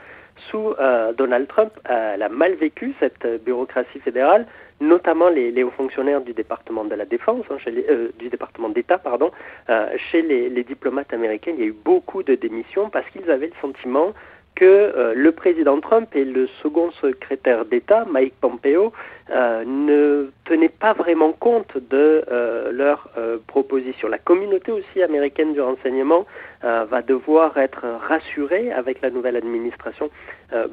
Sous 0.49 0.73
euh, 0.79 1.13
Donald 1.13 1.47
Trump, 1.47 1.71
elle 1.85 2.23
a 2.23 2.29
mal 2.29 2.55
vécu 2.55 2.93
cette 2.99 3.25
bureaucratie 3.45 3.99
fédérale 3.99 4.47
notamment 4.87 5.29
les, 5.29 5.63
hauts 5.63 5.71
fonctionnaires 5.71 6.21
du 6.21 6.33
département 6.33 6.83
de 6.83 6.95
la 6.95 7.05
défense, 7.05 7.45
hein, 7.49 7.57
chez 7.57 7.71
les, 7.71 7.85
euh, 7.89 8.11
du 8.19 8.29
département 8.29 8.69
d'État, 8.69 8.97
pardon, 8.97 9.31
euh, 9.69 9.89
chez 10.11 10.21
les, 10.21 10.49
les, 10.49 10.63
diplomates 10.63 11.13
américains, 11.13 11.51
il 11.55 11.59
y 11.59 11.63
a 11.63 11.67
eu 11.67 11.75
beaucoup 11.85 12.23
de 12.23 12.35
démissions 12.35 12.89
parce 12.89 13.09
qu'ils 13.09 13.29
avaient 13.31 13.47
le 13.47 13.61
sentiment 13.61 14.13
que 14.55 14.65
euh, 14.65 15.13
le 15.15 15.31
président 15.31 15.79
Trump 15.79 16.09
et 16.15 16.25
le 16.25 16.47
second 16.61 16.91
secrétaire 17.01 17.65
d'État, 17.65 18.05
Mike 18.05 18.35
Pompeo, 18.39 18.93
euh, 19.31 19.63
ne 19.65 20.29
tenaient 20.45 20.69
pas 20.69 20.93
vraiment 20.93 21.31
compte 21.31 21.77
de 21.77 22.23
euh, 22.31 22.71
leurs 22.71 23.09
propositions. 23.47 24.07
La 24.07 24.17
communauté 24.17 24.71
aussi 24.71 25.01
américaine 25.01 25.53
du 25.53 25.61
renseignement 25.61 26.25
va 26.61 27.01
devoir 27.01 27.57
être 27.57 27.85
rassurée 28.07 28.71
avec 28.71 29.01
la 29.01 29.09
nouvelle 29.09 29.35
administration 29.35 30.09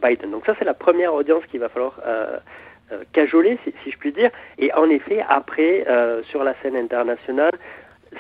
Biden. 0.00 0.30
Donc 0.30 0.46
ça, 0.46 0.54
c'est 0.58 0.64
la 0.64 0.74
première 0.74 1.14
audience 1.14 1.44
qu'il 1.50 1.58
va 1.58 1.68
falloir 1.68 2.00
euh, 2.92 3.02
cajoler, 3.12 3.58
si, 3.64 3.72
si, 3.82 3.90
je 3.90 3.98
puis 3.98 4.12
dire. 4.12 4.30
Et 4.58 4.72
en 4.74 4.88
effet, 4.90 5.24
après, 5.28 5.84
euh, 5.88 6.22
sur 6.24 6.44
la 6.44 6.54
scène 6.62 6.76
internationale, 6.76 7.52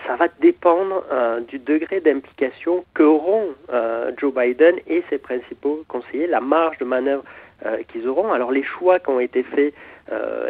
ça 0.06 0.16
va 0.16 0.28
dépendre 0.40 1.04
euh, 1.10 1.40
du 1.40 1.58
degré 1.58 2.00
d'implication 2.00 2.84
qu'auront 2.94 3.48
euh, 3.72 4.12
Joe 4.18 4.32
Biden 4.32 4.76
et 4.86 5.02
ses 5.10 5.18
principaux 5.18 5.84
conseillers, 5.88 6.26
la 6.26 6.40
marge 6.40 6.78
de 6.78 6.84
manœuvre 6.84 7.24
euh, 7.66 7.82
qu'ils 7.88 8.08
auront. 8.08 8.32
Alors 8.32 8.52
les 8.52 8.62
choix 8.62 8.98
qui 8.98 9.10
ont 9.10 9.20
été 9.20 9.42
faits 9.42 9.74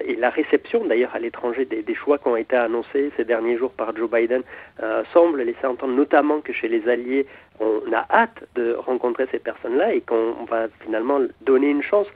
et 0.06 0.16
la 0.16 0.30
réception 0.30 0.86
d'ailleurs 0.86 1.14
à 1.14 1.18
l'étranger 1.18 1.66
des, 1.66 1.82
des, 1.82 1.94
choix 1.94 2.16
qui 2.16 2.28
ont 2.28 2.36
été 2.36 2.56
annoncés 2.56 3.10
ces 3.18 3.26
derniers 3.26 3.58
jours 3.58 3.72
par 3.72 3.94
Joe 3.94 4.10
Biden 4.10 4.42
semble 5.12 5.42
laisser 5.42 5.66
entendre 5.66 5.92
notamment 5.92 6.40
que 6.40 6.54
chez 6.54 6.66
les 6.66 6.88
alliés, 6.88 7.26
on 7.58 7.82
a 7.92 8.06
hâte 8.10 8.42
de 8.54 8.72
rencontrer 8.72 9.26
ces 9.30 9.38
personnes-là 9.38 9.92
et 9.92 10.00
qu'on 10.00 10.46
va 10.48 10.68
finalement 10.82 11.20
donner 11.42 11.68
une 11.68 11.82
chance 11.82 12.06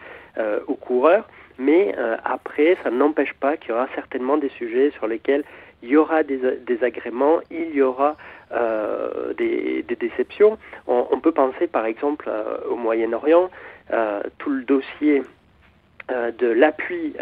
aux 0.67 0.77
coureurs. 0.77 1.29
Mais 1.59 1.95
euh, 1.97 2.17
après, 2.25 2.77
ça 2.83 2.91
n'empêche 2.91 3.33
pas 3.35 3.57
qu'il 3.57 3.71
y 3.71 3.73
aura 3.73 3.89
certainement 3.95 4.37
des 4.37 4.49
sujets 4.51 4.91
sur 4.93 5.07
lesquels 5.07 5.45
il 5.83 5.91
y 5.91 5.97
aura 5.97 6.23
des 6.23 6.41
désagréments, 6.67 7.41
il 7.51 7.75
y 7.75 7.83
aura 7.83 8.17
euh, 8.53 9.35
des, 9.35 9.85
déceptions. 10.01 10.59
On, 10.87 11.21
peut 11.21 11.33
penser 11.33 11.67
par 11.67 11.87
exemple 11.87 12.27
euh, 12.29 12.59
au 12.71 12.77
Moyen-Orient, 12.77 13.51
tout 14.39 14.51
le 14.51 14.65
dossier 14.65 15.23
de 16.09 16.47
l'appui 16.47 17.15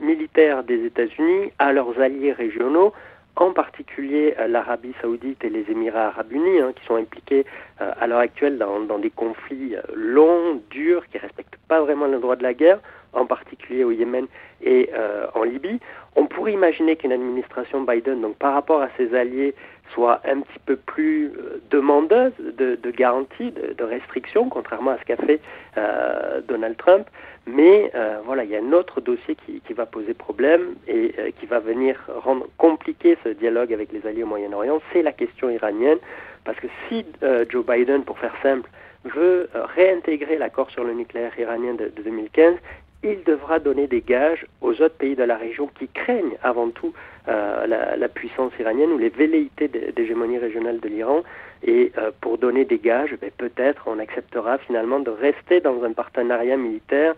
militaire 0.00 0.64
des 0.64 0.86
États-Unis 0.86 1.52
à 1.58 1.72
leurs 1.72 2.00
alliés 2.00 2.32
régionaux 2.32 2.94
en 3.36 3.52
particulier 3.52 4.34
l'Arabie 4.48 4.94
saoudite 5.00 5.44
et 5.44 5.50
les 5.50 5.70
Émirats 5.70 6.08
arabes 6.08 6.32
unis, 6.32 6.60
hein, 6.60 6.72
qui 6.74 6.84
sont 6.86 6.96
impliqués 6.96 7.44
à 7.78 8.06
l'heure 8.06 8.18
actuelle 8.18 8.56
dans, 8.56 8.80
dans, 8.80 8.98
des 8.98 9.10
conflits 9.10 9.76
longs, 9.94 10.60
durs, 10.70 11.06
qui 11.08 11.18
ne 11.18 11.22
respectent 11.22 11.58
pas 11.68 11.80
vraiment 11.82 12.06
le 12.06 12.18
droit 12.18 12.36
de 12.36 12.42
la 12.42 12.54
guerre 12.54 12.80
en 13.12 13.26
particulier 13.26 13.84
au 13.84 13.90
Yémen 13.90 14.26
et 14.62 14.90
euh, 14.94 15.26
en 15.34 15.42
Libye. 15.42 15.80
On 16.16 16.26
pourrait 16.26 16.52
imaginer 16.52 16.96
qu'une 16.96 17.12
administration 17.12 17.82
Biden, 17.82 18.20
donc 18.20 18.36
par 18.36 18.54
rapport 18.54 18.82
à 18.82 18.88
ses 18.96 19.14
alliés, 19.14 19.54
soit 19.92 20.20
un 20.24 20.40
petit 20.40 20.58
peu 20.66 20.76
plus 20.76 21.26
euh, 21.26 21.60
demandeuse 21.70 22.32
de, 22.38 22.90
garanties, 22.90 23.50
de, 23.50 23.84
restrictions, 23.84 24.48
contrairement 24.48 24.92
à 24.92 24.98
ce 24.98 25.04
qu'a 25.04 25.16
fait 25.16 25.40
euh, 25.76 26.40
Donald 26.46 26.76
Trump. 26.76 27.06
Mais 27.46 27.90
voilà, 28.26 28.44
il 28.44 28.50
y 28.50 28.54
a 28.54 28.60
un 28.60 28.72
autre 28.72 29.00
dossier 29.00 29.34
qui, 29.34 29.72
va 29.72 29.86
poser 29.86 30.14
problème 30.14 30.74
et 30.86 31.32
qui 31.40 31.46
va 31.46 31.58
venir 31.58 31.96
rendre 32.22 32.46
compliqué 32.58 33.16
ce 33.24 33.30
dialogue 33.30 33.72
avec 33.72 33.90
les 33.92 34.06
alliés 34.06 34.22
au 34.22 34.26
Moyen-Orient, 34.26 34.80
c'est 34.92 35.02
la 35.02 35.10
question 35.10 35.50
iranienne. 35.50 35.98
Parce 36.44 36.60
que 36.60 36.68
si 36.86 37.04
Joe 37.48 37.64
Biden, 37.64 38.04
pour 38.04 38.18
faire 38.18 38.34
simple, 38.42 38.68
veut 39.04 39.48
réintégrer 39.74 40.36
l'accord 40.36 40.70
sur 40.70 40.84
le 40.84 40.92
nucléaire 40.92 41.36
iranien 41.38 41.74
de 41.74 41.90
2015, 42.04 42.56
il 43.02 43.22
devra 43.24 43.58
donner 43.58 43.86
des 43.86 44.02
gages 44.02 44.46
aux 44.60 44.72
autres 44.72 44.96
pays 44.96 45.16
de 45.16 45.24
la 45.24 45.36
région 45.36 45.68
qui 45.78 45.88
craignent 45.88 46.36
avant 46.42 46.70
tout 46.70 46.92
euh, 47.28 47.66
la, 47.66 48.08
puissance 48.08 48.52
iranienne 48.58 48.90
ou 48.92 48.98
les 48.98 49.08
velléités 49.08 49.68
d'hégémonie 49.68 50.38
régionale 50.38 50.80
de 50.80 50.88
l'Iran. 50.88 51.22
Et 51.62 51.92
euh, 51.96 52.10
pour 52.20 52.38
donner 52.38 52.64
des 52.64 52.78
gages, 52.78 53.16
ben, 53.20 53.30
peut-être 53.36 53.84
on 53.86 53.98
acceptera 53.98 54.58
finalement 54.58 55.00
de 55.00 55.10
rester 55.10 55.60
dans 55.60 55.82
un 55.82 55.92
partenariat 55.92 56.56
militaire 56.56 57.14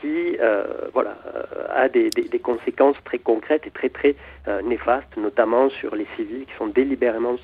qui 0.00 0.36
euh, 0.40 0.64
voilà, 0.92 1.18
a 1.74 1.88
des, 1.88 2.10
conséquences 2.42 2.96
très 3.04 3.18
concrètes 3.18 3.66
et 3.66 3.70
très 3.70 3.88
très 3.88 4.14
néfastes, 4.62 5.16
notamment 5.16 5.70
sur 5.70 5.96
les 5.96 6.06
civils 6.16 6.44
qui 6.44 6.54
sont 6.58 6.66
délibérément 6.66 7.36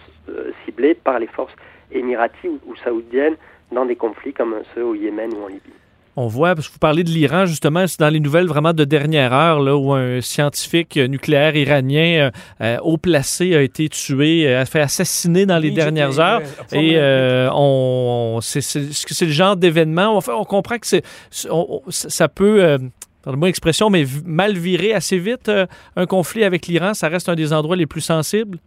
ciblés 0.64 0.94
par 0.94 1.18
les 1.18 1.26
forces 1.26 1.54
émiraties 1.90 2.60
ou 2.66 2.76
saoudiennes 2.76 3.36
dans 3.72 3.86
des 3.86 3.96
conflits 3.96 4.34
comme 4.34 4.60
ceux 4.74 4.84
au 4.84 4.94
Yémen 4.94 5.32
ou 5.34 5.44
en 5.44 5.48
Libye. 5.48 5.81
On 6.14 6.26
voit, 6.26 6.54
parce 6.54 6.68
que 6.68 6.74
vous 6.74 6.78
parlez 6.78 7.04
de 7.04 7.10
l'Iran, 7.10 7.46
justement, 7.46 7.86
c'est 7.86 7.98
dans 7.98 8.10
les 8.10 8.20
nouvelles 8.20 8.46
vraiment 8.46 8.74
de 8.74 8.84
dernière 8.84 9.32
heure, 9.32 9.60
là, 9.60 9.76
où 9.76 9.92
un 9.94 10.20
scientifique 10.20 10.96
nucléaire 10.96 11.56
iranien 11.56 12.30
euh, 12.60 12.78
haut 12.82 12.98
placé 12.98 13.54
a 13.54 13.62
été 13.62 13.88
tué, 13.88 14.54
a 14.54 14.66
fait 14.66 14.80
assassiner 14.80 15.46
dans 15.46 15.58
les 15.58 15.70
oui, 15.70 15.74
dernières 15.74 16.20
heures. 16.20 16.42
Et 16.70 16.92
euh, 16.96 17.48
on, 17.52 18.40
c'est, 18.42 18.60
le 18.74 19.32
genre 19.32 19.56
d'événement, 19.56 20.18
on, 20.18 20.32
on 20.32 20.44
comprend 20.44 20.78
que 20.78 20.86
c'est, 20.86 21.02
ça 21.30 22.28
peut... 22.28 22.62
Euh, 22.62 22.78
pardonnez-moi 23.22 23.48
l'expression, 23.48 23.88
mais 23.88 24.04
mal 24.26 24.56
virer 24.58 24.92
assez 24.92 25.18
vite 25.18 25.48
euh, 25.48 25.66
un 25.96 26.06
conflit 26.06 26.44
avec 26.44 26.66
l'Iran, 26.66 26.92
ça 26.92 27.08
reste 27.08 27.28
un 27.28 27.34
des 27.34 27.52
endroits 27.52 27.76
les 27.76 27.86
plus 27.86 28.00
sensibles? 28.00 28.58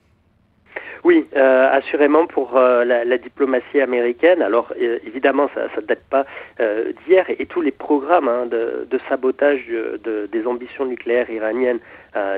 Oui, 1.06 1.28
euh, 1.36 1.70
assurément 1.72 2.26
pour 2.26 2.58
euh, 2.58 2.84
la, 2.84 3.18
diplomatie 3.20 3.80
américaine. 3.80 4.42
Alors 4.42 4.74
euh, 4.82 4.98
évidemment, 5.06 5.48
ça 5.54 5.68
ne 5.80 5.86
date 5.86 6.02
pas 6.10 6.26
d'hier 7.06 7.28
et, 7.30 7.46
tous 7.46 7.62
les 7.62 7.72
programmes 7.72 8.28
hein, 8.28 8.48
de, 8.48 9.00
sabotage 9.08 9.68
de, 9.68 10.02
de, 10.04 10.28
des 10.32 10.48
ambitions 10.48 10.84
nucléaires 10.84 11.30
iraniennes 11.30 11.78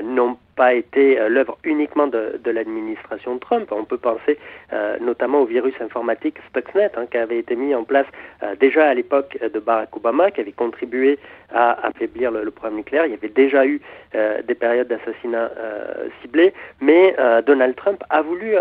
n'ont 0.04 0.36
pas 0.58 0.74
été 0.74 1.20
euh, 1.20 1.28
l'œuvre 1.28 1.56
uniquement 1.62 2.08
de, 2.08 2.40
de 2.42 2.50
l'administration 2.50 3.38
Trump. 3.38 3.68
On 3.70 3.84
peut 3.84 3.96
penser 3.96 4.36
euh, 4.72 4.98
notamment 5.00 5.42
au 5.42 5.44
virus 5.44 5.74
informatique 5.80 6.34
Stuxnet, 6.48 6.90
hein, 6.96 7.06
qui 7.08 7.16
avait 7.16 7.38
été 7.38 7.54
mis 7.54 7.76
en 7.76 7.84
place 7.84 8.06
euh, 8.42 8.56
déjà 8.56 8.88
à 8.88 8.94
l'époque 8.94 9.38
de 9.40 9.60
Barack 9.60 9.96
Obama, 9.96 10.32
qui 10.32 10.40
avait 10.40 10.58
contribué 10.64 11.20
à 11.54 11.86
affaiblir 11.86 12.32
le, 12.32 12.50
programme 12.50 12.78
nucléaire. 12.78 13.06
Il 13.06 13.12
y 13.12 13.14
avait 13.14 13.28
déjà 13.28 13.64
eu 13.66 13.80
des 14.48 14.54
périodes 14.54 14.88
d'assassinats 14.88 15.50
ciblés, 16.20 16.52
mais 16.80 17.14
Donald 17.46 17.74
Trump 17.76 18.02
a 18.10 18.20
voulu 18.20 18.54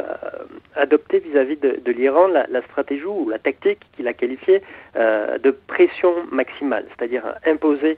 adopter 0.75 1.19
vis-à-vis 1.19 1.55
-vis 1.55 1.59
de, 1.59 1.79
de 1.83 1.91
l'Iran 1.91 2.27
la, 2.27 2.45
la, 2.49 2.61
stratégie 2.61 3.05
ou 3.05 3.29
la 3.29 3.39
tactique 3.39 3.81
qu'il 3.93 4.07
a 4.07 4.13
qualifiée 4.13 4.61
de 5.45 5.51
pression 5.73 6.13
maximale, 6.31 6.85
c'est-à-dire 6.91 7.23
imposer 7.45 7.97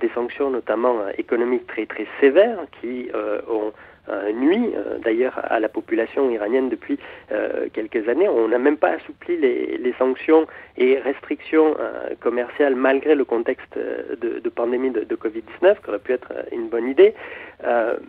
des 0.00 0.10
sanctions, 0.14 0.50
notamment 0.50 0.94
économiques 1.18 1.66
très 1.66 1.86
très 1.86 2.06
sévères, 2.20 2.62
qui 2.80 3.08
ont 3.48 3.72
euh, 4.10 4.32
nuit 4.32 4.70
euh, 4.74 4.98
d'ailleurs 4.98 5.38
à 5.44 5.60
la 5.60 5.68
population 5.68 6.30
iranienne 6.30 6.68
depuis 6.68 6.98
euh, 7.30 7.68
quelques 7.72 8.08
années. 8.08 8.28
On 8.28 8.48
n'a 8.48 8.58
même 8.58 8.78
pas 8.78 8.92
assoupli 8.92 9.36
les, 9.36 9.94
sanctions 9.98 10.46
et 10.78 10.98
restrictions 10.98 11.76
commerciales 12.20 12.74
malgré 12.74 13.14
le 13.14 13.24
contexte 13.24 13.76
de, 13.76 14.48
pandémie 14.48 14.90
de, 14.90 15.04
de 15.04 15.16
Covid-19, 15.16 15.76
qui 15.82 15.88
aurait 15.88 15.98
pu 15.98 16.12
être 16.12 16.32
une 16.52 16.68
bonne 16.68 16.88
idée. 16.88 17.12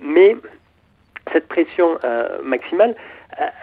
mais 0.02 0.38
cette 1.34 1.48
pression 1.48 1.98
maximale, 2.44 2.96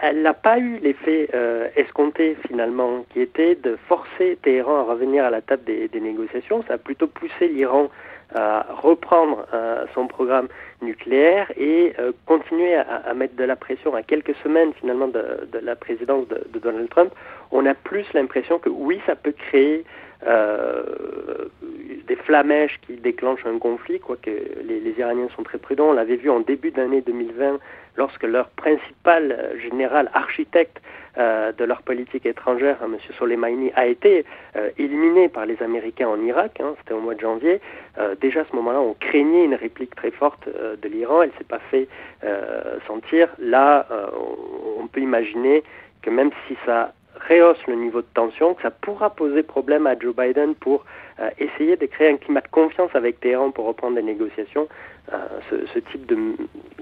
elle 0.03 0.21
n'a 0.21 0.33
pas 0.33 0.59
eu 0.59 0.77
l'effet 0.79 1.29
escompté 1.75 2.37
finalement, 2.47 3.05
qui 3.13 3.21
était 3.21 3.55
de 3.55 3.77
forcer 3.87 4.37
Téhéran 4.43 4.81
à 4.81 4.83
revenir 4.83 5.23
à 5.23 5.29
la 5.29 5.41
table 5.41 5.63
des, 5.63 5.87
des 5.87 6.01
négociations. 6.01 6.63
Ça 6.67 6.73
a 6.75 6.77
plutôt 6.77 7.07
poussé 7.07 7.47
l'Iran 7.47 7.89
à 8.33 8.65
reprendre 8.69 9.45
euh, 9.53 9.85
son 9.93 10.07
programme 10.07 10.47
nucléaire 10.81 11.51
et 11.57 11.93
euh, 11.99 12.11
continuer 12.25 12.75
à, 12.75 13.13
mettre 13.13 13.35
de 13.35 13.43
la 13.43 13.55
pression. 13.55 13.95
À 13.95 14.03
quelques 14.03 14.35
semaines 14.43 14.73
finalement 14.73 15.07
de, 15.07 15.47
la 15.61 15.75
présidence 15.75 16.27
de, 16.27 16.47
de, 16.51 16.59
Donald 16.59 16.89
Trump, 16.89 17.11
on 17.51 17.65
a 17.65 17.73
plus 17.73 18.05
l'impression 18.13 18.59
que 18.59 18.69
oui, 18.69 19.01
ça 19.05 19.15
peut 19.15 19.33
créer 19.33 19.83
euh, 20.27 20.83
des 22.07 22.15
flamèches 22.15 22.79
qui 22.85 22.93
déclenchent 22.97 23.45
un 23.45 23.59
conflit, 23.59 23.99
quoique 23.99 24.29
les, 24.29 24.93
Iraniens 24.97 25.29
sont 25.35 25.43
très 25.43 25.57
prudents. 25.57 25.89
On 25.89 25.93
l'avait 25.93 26.15
vu 26.15 26.29
en 26.29 26.39
début 26.39 26.71
d'année 26.71 27.01
2020 27.01 27.59
lorsque 27.95 28.23
leur 28.23 28.49
principal 28.49 29.53
général 29.61 30.09
architecte 30.13 30.81
de 31.17 31.63
leur 31.65 31.81
politique 31.81 32.25
étrangère, 32.25 32.77
M. 32.81 32.97
Soleimani, 33.17 33.71
a 33.75 33.87
été 33.87 34.25
éliminé 34.77 35.27
par 35.27 35.45
les 35.45 35.61
Américains 35.61 36.07
en 36.07 36.19
Irak, 36.23 36.59
hein, 36.61 36.75
c'était 36.79 36.93
au 36.93 37.01
mois 37.01 37.15
de 37.15 37.19
janvier, 37.19 37.59
déjà 38.21 38.41
à 38.41 38.45
ce 38.49 38.55
moment-là, 38.55 38.79
on 38.79 38.93
craignait 38.93 39.43
une 39.43 39.55
réplique 39.55 39.95
très 39.95 40.11
forte 40.11 40.47
de 40.47 40.87
l'Iran, 40.87 41.23
elle 41.23 41.29
ne 41.29 41.37
s'est 41.37 41.43
pas 41.43 41.59
fait 41.71 41.87
sentir. 42.87 43.27
Là, 43.39 43.85
on 44.79 44.87
peut 44.87 45.01
imaginer 45.01 45.63
que 46.01 46.09
même 46.09 46.31
si 46.47 46.55
ça 46.65 46.93
rehausse 47.27 47.65
le 47.67 47.75
niveau 47.75 48.01
de 48.01 48.07
tension, 48.13 48.53
que 48.53 48.61
ça 48.61 48.71
pourra 48.71 49.09
poser 49.09 49.43
problème 49.43 49.87
à 49.87 49.97
Joe 49.97 50.15
Biden 50.15 50.55
pour 50.55 50.85
euh, 51.19 51.29
essayer 51.37 51.75
de 51.75 51.85
créer 51.85 52.09
un 52.09 52.17
climat 52.17 52.41
de 52.41 52.47
confiance 52.47 52.91
avec 52.93 53.19
Téhéran 53.19 53.51
pour 53.51 53.65
reprendre 53.65 53.95
des 53.95 54.03
négociations. 54.03 54.67
Euh, 55.11 55.17
ce, 55.73 55.79
type 55.79 56.11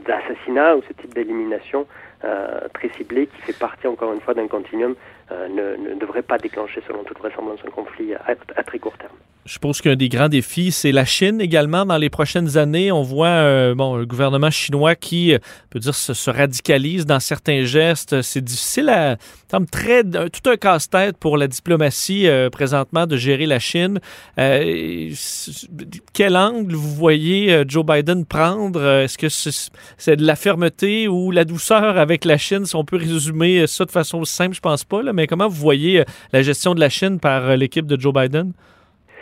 d'assassinat 0.05 0.75
ou 0.75 0.81
ce 0.87 0.93
type 0.93 1.13
d'élimination 1.13 1.87
euh, 2.23 2.67
très 2.73 2.89
ciblé 2.89 3.27
qui 3.27 3.41
fait 3.41 3.57
partie 3.57 3.87
encore 3.87 4.13
une 4.13 4.21
fois 4.21 4.33
d'un 4.33 4.47
continuum 4.47 4.95
ne, 5.29 5.75
ne, 5.75 5.99
devrait 5.99 6.21
pas 6.21 6.37
déclencher 6.37 6.81
selon 6.87 7.03
toute 7.03 7.17
vraisemblance 7.17 7.59
un 7.67 7.69
conflit 7.69 8.13
à 8.13 8.63
très 8.63 8.79
court 8.79 8.97
terme. 8.97 9.17
Je 9.47 9.59
pense 9.59 9.81
qu'un 9.81 9.95
des 9.95 10.09
grands 10.09 10.27
défis, 10.27 10.73
c'est 10.73 10.91
la 10.91 11.05
Chine 11.05 11.39
également. 11.39 11.85
Dans 11.85 11.97
les 11.97 12.09
prochaines 12.09 12.57
années, 12.57 12.91
on 12.91 13.01
voit 13.01 13.27
euh, 13.27 13.73
bon, 13.73 13.95
le 13.95 14.05
gouvernement 14.05 14.51
chinois 14.51 14.95
qui, 14.95 15.33
euh, 15.33 15.39
peut 15.69 15.79
dire, 15.79 15.95
se, 15.95 16.29
radicalise 16.29 17.05
dans 17.05 17.21
certains 17.21 17.63
gestes. 17.63 18.21
C'est 18.23 18.43
difficile 18.43 18.89
à... 18.89 19.15
semble 19.49 19.67
très, 19.67 20.03
tout 20.03 20.49
un 20.49 20.57
casse-tête 20.57 21.15
pour 21.15 21.37
la 21.37 21.47
diplomatie 21.47 22.27
euh, 22.27 22.49
présentement 22.49 23.07
de 23.07 23.15
gérer 23.15 23.45
la 23.45 23.59
Chine. 23.59 24.01
quel 24.35 26.35
angle 26.35 26.75
vous 26.75 26.93
voyez 26.93 27.63
Joe 27.65 27.85
Biden 27.85 28.25
prendre? 28.25 28.85
Est-ce 28.85 29.17
que 29.17 29.29
c'est 29.29 30.17
de 30.17 30.25
la 30.25 30.35
fermeté 30.35 31.07
ou 31.07 31.31
la 31.31 31.45
douceur 31.45 31.97
avec 32.07 32.23
la 32.25 32.37
Chine? 32.37 32.65
Si 32.65 32.75
on 32.75 32.85
peut 32.85 32.95
résumer 32.97 33.67
ça 33.67 33.83
de 33.85 33.91
façon 33.91 34.23
simple, 34.23 34.55
je 34.55 34.61
pense 34.61 34.85
pas. 34.85 35.01
Mais 35.13 35.27
comment 35.27 35.47
vous 35.47 35.61
voyez 35.61 36.03
la 36.31 36.41
gestion 36.41 36.73
de 36.73 36.79
la 36.79 36.89
Chine 36.89 37.19
par 37.19 37.57
l'équipe 37.57 37.85
de 37.85 37.99
Joe 37.99 38.13
Biden? 38.13 38.53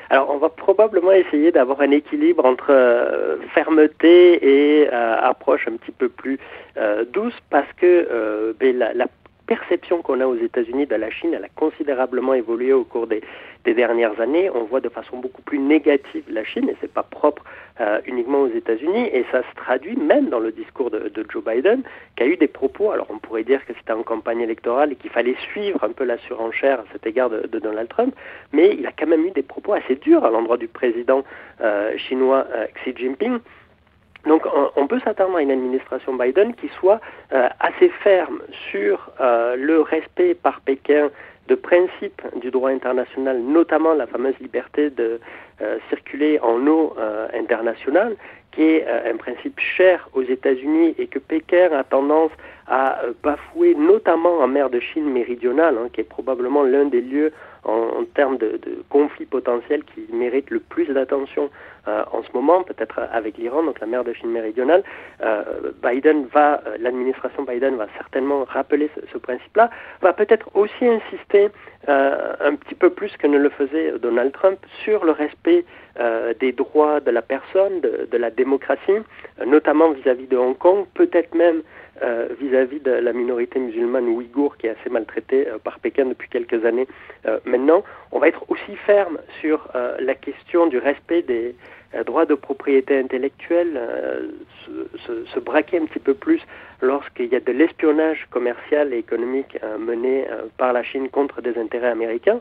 Alors, 0.09 0.29
on 0.29 0.37
va 0.37 0.49
probablement 0.49 1.11
essayer 1.11 1.51
d'avoir 1.51 1.81
un 1.81 1.91
équilibre 1.91 2.45
entre 2.45 2.69
euh, 2.69 3.37
fermeté 3.53 4.83
et 4.83 4.87
euh, 4.87 5.17
approche 5.21 5.67
un 5.67 5.77
petit 5.77 5.91
peu 5.91 6.09
plus 6.09 6.37
euh, 6.77 7.05
douce 7.11 7.33
parce 7.49 7.71
que 7.77 8.53
ben, 8.59 8.77
la, 8.77 8.93
la, 8.93 9.07
perception 9.47 10.01
qu'on 10.01 10.21
a 10.21 10.25
aux 10.25 10.37
États-Unis 10.37 10.87
de 10.87 10.95
la 10.95 11.11
Chine, 11.11 11.35
elle 11.35 11.43
a 11.43 11.49
considérablement 11.55 12.33
évolué 12.33 12.73
au 12.73 12.83
cours 12.83 13.05
des, 13.05 13.21
dernières 13.73 14.19
années. 14.19 14.49
On 14.49 14.63
voit 14.63 14.81
de 14.81 14.89
façon 14.89 15.17
beaucoup 15.17 15.41
plus 15.41 15.59
négative 15.59 16.23
la 16.29 16.43
Chine, 16.43 16.69
et 16.69 16.75
c'est 16.81 16.91
pas 16.91 17.03
propre 17.03 17.43
euh, 17.81 17.99
uniquement 18.05 18.41
aux 18.41 18.47
États-Unis, 18.47 19.09
et 19.11 19.25
ça 19.31 19.41
se 19.41 19.55
traduit 19.55 19.95
même 19.95 20.29
dans 20.29 20.39
le 20.39 20.51
discours 20.51 20.91
de, 20.91 21.11
Joe 21.29 21.43
Biden, 21.43 21.81
qui 22.15 22.23
a 22.23 22.27
eu 22.27 22.37
des 22.37 22.47
propos. 22.47 22.91
Alors 22.91 23.07
on 23.09 23.17
pourrait 23.17 23.43
dire 23.43 23.65
que 23.65 23.73
c'était 23.77 23.93
en 23.93 24.03
campagne 24.03 24.41
électorale 24.41 24.91
et 24.91 24.95
qu'il 24.95 25.09
fallait 25.09 25.35
suivre 25.51 25.83
un 25.83 25.91
peu 25.91 26.03
la 26.03 26.17
surenchère 26.19 26.79
à 26.79 26.83
cet 26.93 27.05
égard 27.05 27.29
de, 27.29 27.59
Donald 27.59 27.89
Trump, 27.89 28.15
mais 28.53 28.75
il 28.77 28.85
a 28.85 28.91
quand 28.91 29.07
même 29.07 29.25
eu 29.25 29.31
des 29.31 29.43
propos 29.43 29.73
assez 29.73 29.95
durs 29.95 30.23
à 30.23 30.29
l'endroit 30.29 30.57
du 30.57 30.67
président 30.67 31.23
euh, 31.61 31.97
chinois 31.97 32.45
euh, 32.53 32.67
Xi 32.75 32.93
Jinping. 32.95 33.39
Donc 34.25 34.43
on, 34.75 34.87
peut 34.87 34.99
s'attendre 35.01 35.37
à 35.37 35.41
une 35.43 35.51
administration 35.51 36.15
Biden 36.15 36.55
qui 36.55 36.67
soit 36.79 36.99
assez 37.29 37.89
ferme 37.89 38.41
sur 38.71 39.11
le 39.19 39.81
respect 39.81 40.33
par 40.33 40.61
Pékin 40.61 41.11
de 41.47 41.55
principes 41.55 42.21
du 42.41 42.51
droit 42.51 42.71
international, 42.71 43.39
notamment 43.41 43.93
la 43.93 44.07
fameuse 44.07 44.37
liberté 44.39 44.89
de 44.89 45.19
euh, 45.61 45.77
circuler 45.89 46.39
en 46.41 46.65
eau 46.67 46.95
internationale, 47.33 48.15
qui 48.51 48.63
est 48.63 48.87
un 48.87 49.17
principe 49.17 49.59
cher 49.59 50.09
aux 50.13 50.23
États-Unis 50.23 50.95
et 50.97 51.07
que 51.07 51.19
Pékin 51.19 51.71
a 51.73 51.83
tendance 51.83 52.31
à 52.67 53.01
bafouer, 53.21 53.75
notamment 53.75 54.39
en 54.39 54.47
mer 54.47 54.69
de 54.69 54.79
Chine 54.79 55.11
méridionale, 55.11 55.77
hein, 55.77 55.89
qui 55.91 56.01
est 56.01 56.05
probablement 56.05 56.63
l'un 56.63 56.85
des 56.85 57.01
lieux 57.01 57.31
en, 57.65 58.05
termes 58.13 58.37
de, 58.37 58.59
de 58.61 58.83
conflits 58.89 59.25
potentiels 59.25 59.83
qui 59.83 60.05
méritent 60.13 60.51
le 60.51 60.59
plus 60.59 60.85
d'attention 60.85 61.49
euh, 61.87 62.03
en 62.11 62.23
ce 62.23 62.29
moment, 62.33 62.63
peut-être 62.63 62.99
avec 63.11 63.37
l'Iran, 63.37 63.63
donc 63.63 63.79
la 63.79 63.87
mer 63.87 64.03
de 64.03 64.13
Chine 64.13 64.31
méridionale. 64.31 64.83
Euh, 65.21 65.43
Biden 65.83 66.25
va, 66.33 66.61
euh, 66.65 66.77
l'administration 66.79 67.43
Biden 67.43 67.75
va 67.75 67.87
certainement 67.97 68.43
rappeler 68.43 68.89
ce, 69.11 69.17
principe-là, 69.17 69.69
va 70.01 70.13
peut-être 70.13 70.49
aussi 70.55 70.85
insister 70.85 71.49
un 71.87 72.55
petit 72.55 72.73
peu 72.73 72.89
plus 72.89 73.15
que 73.17 73.27
ne 73.27 73.37
le 73.37 73.49
faisait 73.49 73.93
Donald 73.99 74.31
Trump 74.31 74.57
sur 74.83 75.05
le 75.05 75.11
respect 75.11 75.65
des 76.39 76.51
droits 76.51 76.99
de 76.99 77.11
la 77.11 77.21
personne, 77.21 77.79
de, 77.81 78.07
de 78.11 78.17
la 78.17 78.31
démocratie, 78.31 79.03
notamment 79.45 79.91
vis-à-vis 79.91 80.25
de 80.25 80.35
Hong 80.35 80.57
Kong, 80.57 80.85
peut-être 80.95 81.35
même 81.35 81.61
vis-à-vis 82.39 82.79
de 82.81 82.91
la 82.91 83.13
minorité 83.13 83.59
musulmane 83.59 84.07
ouïghour 84.07 84.57
qui 84.57 84.67
est 84.67 84.71
assez 84.71 84.89
maltraitée 84.89 85.47
par 85.63 85.79
Pékin 85.79 86.05
depuis 86.05 86.29
quelques 86.29 86.65
années 86.65 86.87
maintenant. 87.45 87.83
On 88.11 88.19
va 88.19 88.27
être 88.27 88.43
aussi 88.49 88.75
ferme 88.85 89.17
sur 89.39 89.69
la 89.73 90.15
question 90.15 90.67
du 90.67 90.77
respect 90.77 91.21
des, 91.21 91.55
droit 92.03 92.25
de 92.25 92.35
propriété 92.35 92.97
intellectuelle, 92.99 93.73
euh, 93.77 94.27
se, 95.33 95.39
braquer 95.39 95.77
un 95.77 95.85
petit 95.85 95.99
peu 95.99 96.13
plus 96.13 96.41
lorsqu'il 96.81 97.27
y 97.27 97.35
a 97.35 97.39
de 97.39 97.51
l'espionnage 97.51 98.27
commercial 98.31 98.93
et 98.93 98.97
économique 98.97 99.57
euh, 99.63 99.77
mené 99.77 100.27
euh, 100.29 100.43
par 100.57 100.73
la 100.73 100.83
Chine 100.83 101.09
contre 101.09 101.41
des 101.41 101.57
intérêts 101.57 101.89
américains. 101.89 102.39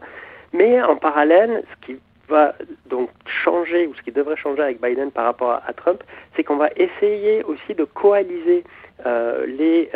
Mais 0.53 0.81
en 0.83 0.97
parallèle, 0.97 1.65
ce 1.71 1.87
qui 1.87 2.01
va 2.29 2.55
donc 2.87 3.11
changer, 3.27 3.87
ou 3.87 3.95
ce 3.95 4.03
qui 4.03 4.13
devrait 4.13 4.37
changer 4.37 4.63
avec 4.63 4.81
Biden 4.81 5.11
par 5.11 5.25
rapport 5.25 5.61
à, 5.67 5.73
Trump, 5.75 6.03
c'est 6.35 6.43
qu'on 6.43 6.57
va 6.57 6.71
essayer 6.77 7.43
aussi 7.45 7.75
de 7.75 7.85
coaliser 7.85 8.65
les 9.05 9.91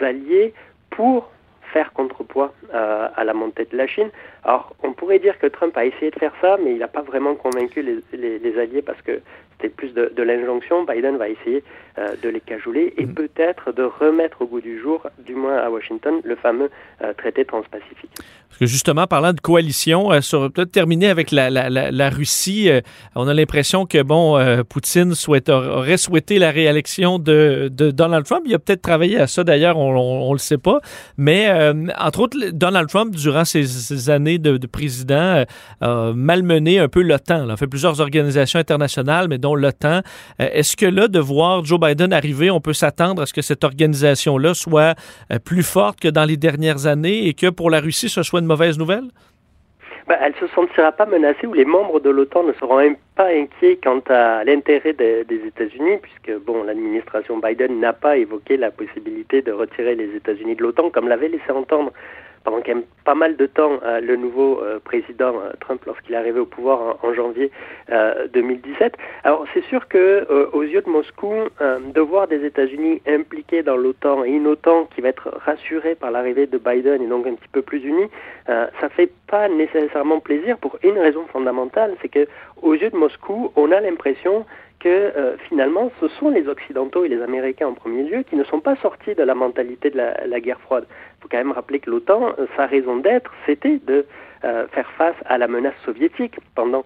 alliés 0.00 0.54
pour 0.90 1.30
faire 1.72 1.92
contrepoids 1.92 2.52
à 2.72 3.24
la 3.24 3.34
montée 3.34 3.66
de 3.70 3.76
la 3.76 3.86
Chine. 3.86 4.10
Alors, 4.44 4.74
on 4.82 4.92
pourrait 4.92 5.18
dire 5.18 5.38
que 5.38 5.46
Trump 5.46 5.76
a 5.76 5.84
essayé 5.84 6.10
de 6.10 6.18
faire 6.18 6.32
ça, 6.40 6.56
mais 6.62 6.72
il 6.72 6.78
n'a 6.78 6.88
pas 6.88 7.02
vraiment 7.02 7.34
convaincu 7.34 7.82
les, 7.82 8.38
les, 8.38 8.58
alliés 8.58 8.82
parce 8.82 9.00
que 9.02 9.20
c'était 9.52 9.74
plus 9.74 9.92
de, 9.92 10.12
de 10.14 10.22
l'injonction. 10.22 10.84
Biden 10.84 11.16
va 11.16 11.28
essayer 11.28 11.64
euh, 11.98 12.14
de 12.22 12.28
les 12.28 12.40
cajoler 12.40 12.94
et 12.96 13.06
mm. 13.06 13.14
peut-être 13.14 13.72
de 13.72 13.82
remettre 13.82 14.42
au 14.42 14.46
goût 14.46 14.60
du 14.60 14.80
jour, 14.80 15.06
du 15.18 15.34
moins 15.34 15.58
à 15.58 15.68
Washington, 15.68 16.20
le 16.22 16.36
fameux 16.36 16.70
euh, 17.02 17.12
traité 17.12 17.44
transpacifique. 17.44 18.10
Parce 18.48 18.60
que 18.60 18.66
justement, 18.66 19.06
parlant 19.06 19.32
de 19.32 19.40
coalition, 19.40 20.12
euh, 20.12 20.20
sur 20.20 20.50
peut-être 20.52 20.70
terminer 20.70 21.08
avec 21.08 21.32
la, 21.32 21.50
la, 21.50 21.68
la, 21.68 22.10
Russie, 22.10 22.70
on 23.16 23.26
a 23.26 23.34
l'impression 23.34 23.84
que 23.84 24.02
bon, 24.02 24.38
Poutine 24.68 25.14
souhaite, 25.14 25.48
aurait 25.48 25.96
souhaité 25.96 26.38
la 26.38 26.50
réélection 26.50 27.18
de, 27.18 27.68
de 27.70 27.90
Donald 27.90 28.24
Trump. 28.24 28.42
Il 28.46 28.54
a 28.54 28.58
peut-être 28.58 28.82
travaillé 28.82 29.18
à 29.18 29.26
ça 29.26 29.44
d'ailleurs, 29.44 29.76
on 29.76 30.28
ne 30.28 30.32
le 30.32 30.38
sait 30.38 30.58
pas. 30.58 30.80
Mais 31.16 31.48
entre 31.98 32.20
autres, 32.20 32.38
Donald 32.52 32.88
Trump, 32.88 33.14
durant 33.14 33.44
ces, 33.44 34.10
années 34.10 34.38
de, 34.38 34.56
de 34.56 34.66
président, 34.66 35.44
a 35.80 36.12
malmené 36.12 36.78
un 36.78 36.88
peu 36.88 37.02
l'OTAN. 37.02 37.44
Il 37.44 37.50
a 37.50 37.56
fait 37.56 37.66
plusieurs 37.66 38.00
organisations 38.00 38.58
internationales, 38.58 39.26
mais 39.28 39.38
dont 39.38 39.54
l'OTAN. 39.54 40.02
Est-ce 40.38 40.76
que 40.76 40.86
là, 40.86 41.08
de 41.08 41.18
voir 41.18 41.64
Joe 41.64 41.80
Biden 41.80 42.12
arrivé, 42.12 42.50
on 42.50 42.60
peut 42.60 42.72
s'attendre 42.72 43.22
à 43.22 43.26
ce 43.26 43.32
que 43.32 43.42
cette 43.42 43.64
organisation-là 43.64 44.54
soit 44.54 44.94
euh, 45.32 45.38
plus 45.38 45.62
forte 45.62 46.00
que 46.00 46.08
dans 46.08 46.24
les 46.24 46.36
dernières 46.36 46.86
années 46.86 47.26
et 47.26 47.34
que 47.34 47.48
pour 47.48 47.70
la 47.70 47.80
Russie, 47.80 48.08
ce 48.08 48.22
soit 48.22 48.40
une 48.40 48.46
mauvaise 48.46 48.78
nouvelle? 48.78 49.08
Ben, 50.08 50.16
elle 50.22 50.32
ne 50.40 50.48
se 50.48 50.54
sentira 50.54 50.90
pas 50.90 51.04
menacée 51.04 51.46
ou 51.46 51.52
les 51.52 51.66
membres 51.66 52.00
de 52.00 52.08
l'OTAN 52.08 52.42
ne 52.42 52.54
seront 52.54 52.96
pas 53.14 53.26
inquiets 53.26 53.76
quant 53.76 54.00
à 54.08 54.42
l'intérêt 54.42 54.94
des, 54.94 55.26
États-Unis, 55.46 55.98
puisque 56.00 56.32
bon, 56.46 56.62
l'administration 56.62 57.36
Biden 57.36 57.78
n'a 57.78 57.92
pas 57.92 58.16
évoqué 58.16 58.56
la 58.56 58.70
possibilité 58.70 59.42
de 59.42 59.52
retirer 59.52 59.94
les 59.94 60.16
États-Unis 60.16 60.56
de 60.56 60.62
l'OTAN, 60.62 60.88
comme 60.88 61.08
l'avait 61.08 61.28
laissé 61.28 61.50
entendre 61.50 61.92
pendant 62.44 62.58
quand 62.58 62.74
même 62.74 62.84
pas 63.04 63.14
mal 63.14 63.36
de 63.36 63.46
temps 63.46 63.78
euh, 63.84 64.00
le 64.00 64.16
nouveau 64.16 64.60
euh, 64.62 64.78
président 64.78 65.34
euh, 65.36 65.52
Trump 65.60 65.82
lorsqu'il 65.86 66.14
est 66.14 66.18
arrivé 66.18 66.40
au 66.40 66.46
pouvoir 66.46 66.98
en, 67.02 67.14
janvier 67.14 67.50
2017. 68.32 68.96
Alors 69.24 69.46
c'est 69.54 69.64
sûr 69.64 69.88
que 69.88 70.26
aux 70.52 70.62
yeux 70.62 70.82
de 70.82 70.90
Moscou, 70.90 71.32
de 71.60 72.00
voir 72.00 72.28
des 72.28 72.44
États-Unis 72.44 73.00
impliqués 73.08 73.62
dans 73.62 73.76
l'OTAN 73.76 74.24
et 74.24 74.30
une 74.30 74.46
OTAN 74.46 74.88
qui 74.94 75.00
va 75.00 75.08
être 75.08 75.30
rassurée 75.44 75.94
par 75.94 76.10
l'arrivée 76.10 76.46
de 76.46 76.58
Biden 76.58 77.02
et 77.02 77.06
donc 77.06 77.26
un 77.26 77.34
petit 77.34 77.48
peu 77.50 77.62
plus 77.62 77.82
unie, 77.82 78.08
ça 78.46 78.88
fait 78.90 79.10
pas 79.26 79.48
nécessairement 79.48 80.20
plaisir 80.20 80.58
pour 80.58 80.78
une 80.82 80.98
raison 80.98 81.24
fondamentale, 81.32 81.96
c'est 82.02 82.08
que 82.08 82.28
aux 82.62 82.74
yeux 82.74 82.90
de 82.90 82.96
Moscou, 82.96 83.52
on 83.56 83.72
a 83.72 83.80
l'impression 83.80 84.44
que 84.80 84.88
euh, 84.88 85.36
finalement, 85.48 85.90
ce 86.00 86.08
sont 86.08 86.30
les 86.30 86.48
Occidentaux 86.48 87.04
et 87.04 87.08
les 87.08 87.20
Américains 87.20 87.66
en 87.66 87.74
premier 87.74 88.04
lieu 88.04 88.22
qui 88.22 88.36
ne 88.36 88.44
sont 88.44 88.60
pas 88.60 88.76
sortis 88.76 89.14
de 89.14 89.22
la 89.22 89.34
mentalité 89.34 89.90
de 89.90 89.96
la, 89.96 90.40
guerre 90.40 90.60
froide. 90.60 90.86
Il 90.88 91.22
faut 91.22 91.28
quand 91.28 91.38
même 91.38 91.52
rappeler 91.52 91.80
que 91.80 91.90
l'OTAN, 91.90 92.34
euh, 92.38 92.46
sa 92.56 92.66
raison 92.66 92.96
d'être, 92.96 93.32
c'était 93.46 93.80
de 93.86 94.06
euh, 94.44 94.66
faire 94.68 94.90
face 94.92 95.16
à 95.26 95.38
la 95.38 95.48
menace 95.48 95.74
soviétique 95.84 96.36
pendant 96.54 96.84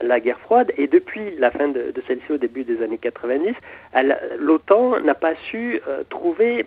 la 0.00 0.20
guerre 0.20 0.40
froide. 0.40 0.72
Et 0.78 0.86
depuis 0.86 1.36
la 1.36 1.50
fin 1.50 1.68
de, 1.68 1.92
celle-ci 2.06 2.32
au 2.32 2.38
début 2.38 2.64
des 2.64 2.82
années 2.82 2.96
90, 2.96 3.54
l'OTAN 4.38 5.00
n'a 5.00 5.14
pas 5.14 5.34
su 5.50 5.82
trouver 6.08 6.64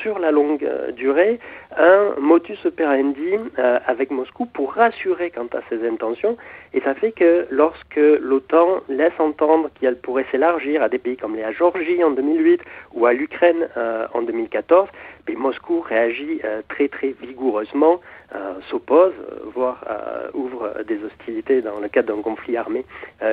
sur 0.00 0.18
la 0.18 0.30
longue 0.30 0.66
durée 0.96 1.38
un 1.76 2.14
motus 2.18 2.64
operandi 2.64 3.34
euh, 3.58 3.78
avec 3.86 4.10
Moscou 4.10 4.46
pour 4.46 4.72
rassurer 4.72 5.30
quant 5.30 5.48
à 5.52 5.60
ses 5.68 5.86
intentions. 5.86 6.36
Et 6.72 6.80
ça 6.80 6.94
fait 6.94 7.12
que 7.12 7.46
lorsque 7.50 7.96
l'OTAN 7.96 8.80
laisse 8.88 9.18
entendre 9.18 9.70
qu'elle 9.80 9.96
pourrait 9.96 10.26
s'élargir 10.30 10.82
à 10.82 10.88
des 10.88 10.98
pays 10.98 11.16
comme 11.16 11.36
la 11.36 11.52
Géorgie 11.52 12.02
en 12.02 12.10
2008 12.10 12.60
ou 12.94 13.06
à 13.06 13.12
l'Ukraine 13.12 13.68
euh, 13.76 14.06
en 14.14 14.22
2014, 14.22 14.88
ben, 15.26 15.36
Moscou 15.36 15.80
réagit 15.80 16.40
euh, 16.44 16.62
très 16.68 16.88
très 16.88 17.14
vigoureusement, 17.20 18.00
s'oppose, 18.70 19.12
voire 19.54 19.84
ouvre 20.34 20.82
des 20.86 20.98
hostilités 21.04 21.62
dans 21.62 21.78
le 21.78 21.88
cadre 21.88 22.14
d'un 22.14 22.22
conflit 22.22 22.56
armé 22.56 22.84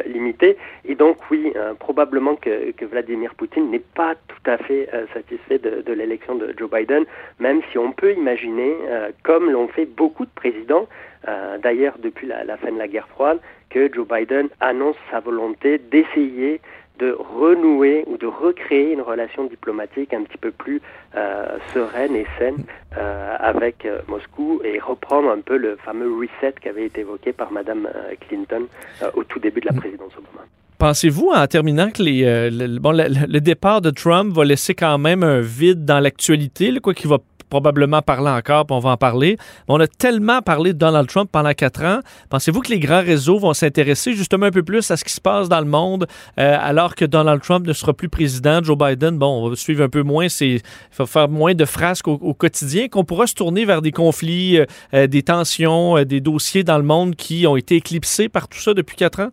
limité. 0.05 0.57
Et 0.85 0.95
donc 0.95 1.17
oui, 1.31 1.53
probablement 1.79 2.35
que, 2.35 2.85
Vladimir 2.85 3.33
Poutine 3.35 3.69
n'est 3.71 3.79
pas 3.79 4.15
tout 4.27 4.49
à 4.49 4.57
fait 4.57 4.89
satisfait 5.13 5.59
de, 5.59 5.93
l'élection 5.93 6.35
de 6.35 6.53
Joe 6.57 6.69
Biden, 6.69 7.05
même 7.39 7.61
si 7.71 7.77
on 7.77 7.91
peut 7.91 8.13
imaginer, 8.13 8.75
comme 9.23 9.49
l'ont 9.49 9.67
fait 9.67 9.85
beaucoup 9.85 10.25
de 10.25 10.31
présidents, 10.35 10.87
euh, 11.27 11.57
d'ailleurs 11.57 11.95
depuis 11.99 12.27
la, 12.27 12.57
fin 12.57 12.71
de 12.71 12.77
la 12.77 12.87
guerre 12.87 13.07
froide, 13.07 13.39
que 13.69 13.91
Joe 13.93 14.05
Biden 14.05 14.49
annonce 14.59 14.97
sa 15.09 15.21
volonté 15.21 15.77
d'essayer 15.77 16.59
de 16.99 17.17
renouer 17.39 18.03
ou 18.07 18.17
de 18.17 18.27
recréer 18.27 18.93
une 18.93 19.01
relation 19.01 19.45
diplomatique 19.45 20.13
un 20.13 20.23
petit 20.23 20.37
peu 20.37 20.51
plus 20.51 20.81
euh, 21.15 21.57
sereine 21.73 22.15
et 22.15 22.25
saine 22.37 22.63
euh, 22.97 23.35
avec 23.39 23.87
Moscou 24.07 24.61
et 24.63 24.79
reprendre 24.79 25.29
un 25.29 25.41
peu 25.41 25.57
le 25.57 25.75
fameux 25.77 26.11
reset 26.13 26.53
qui 26.61 26.69
avait 26.69 26.85
été 26.85 27.01
évoqué 27.01 27.33
par 27.33 27.51
Madame 27.51 27.87
Clinton 28.21 28.67
au 29.15 29.23
tout 29.23 29.39
début 29.39 29.61
de 29.61 29.67
la 29.67 29.73
présidence 29.73 30.11
Obama. 30.17 30.45
Pensez-vous, 30.83 31.29
en 31.33 31.47
terminant, 31.47 31.91
que 31.91 32.03
le, 32.03 33.39
départ 33.39 33.79
de 33.79 33.89
Trump 33.89 34.35
va 34.35 34.43
laisser 34.43 34.75
quand 34.75 34.97
même 34.97 35.23
un 35.23 35.39
vide 35.39 35.85
dans 35.85 36.01
l'actualité, 36.01 36.77
quoi 36.81 36.93
qu'il 36.93 37.09
va 37.09 37.19
probablement 37.53 38.01
parler 38.01 38.31
encore, 38.31 38.65
puis 38.65 38.75
on 38.75 38.79
va 38.79 38.89
en 38.89 38.97
parler. 38.97 39.37
On 39.67 39.79
a 39.79 39.85
tellement 39.85 40.41
parlé 40.41 40.73
de 40.73 40.79
Donald 40.79 41.07
Trump 41.07 41.29
pendant 41.31 41.53
quatre 41.53 41.83
ans. 41.85 41.99
Pensez-vous 42.31 42.61
que 42.61 42.69
les 42.69 42.79
grands 42.79 43.03
réseaux 43.03 43.37
vont 43.37 43.53
s'intéresser 43.53 44.13
justement 44.13 44.47
un 44.47 44.51
peu 44.51 44.63
plus 44.63 44.89
à 44.89 44.97
ce 44.97 45.03
qui 45.03 45.13
se 45.13 45.21
passe 45.21 45.49
dans 45.49 45.59
le 45.59 45.67
monde 45.67 46.07
euh, 46.39 46.57
alors 46.59 46.95
que 46.95 47.05
Donald 47.05 47.43
Trump 47.43 47.67
ne 47.67 47.73
sera 47.73 47.93
plus 47.93 48.09
président? 48.09 48.63
Joe 48.63 48.75
Biden, 48.75 49.19
bon, 49.19 49.45
on 49.45 49.49
va 49.49 49.55
suivre 49.55 49.83
un 49.83 49.89
peu 49.89 50.01
moins, 50.01 50.25
il 50.41 50.61
faut 50.89 51.05
faire 51.05 51.29
moins 51.29 51.53
de 51.53 51.65
frasques 51.65 52.07
au, 52.07 52.33
quotidien, 52.33 52.87
qu'on 52.87 53.03
pourra 53.03 53.27
se 53.27 53.35
tourner 53.35 53.65
vers 53.65 53.83
des 53.83 53.91
conflits, 53.91 54.57
euh, 54.57 54.65
euh, 54.95 55.05
des 55.05 55.21
tensions, 55.21 56.01
des 56.03 56.21
dossiers 56.21 56.63
dans 56.63 56.77
le 56.77 56.83
monde 56.83 57.15
qui 57.15 57.45
ont 57.45 57.55
été 57.55 57.75
éclipsés 57.75 58.29
par 58.29 58.47
tout 58.47 58.57
ça 58.57 58.73
depuis 58.73 58.95
quatre 58.95 59.19
ans? 59.21 59.29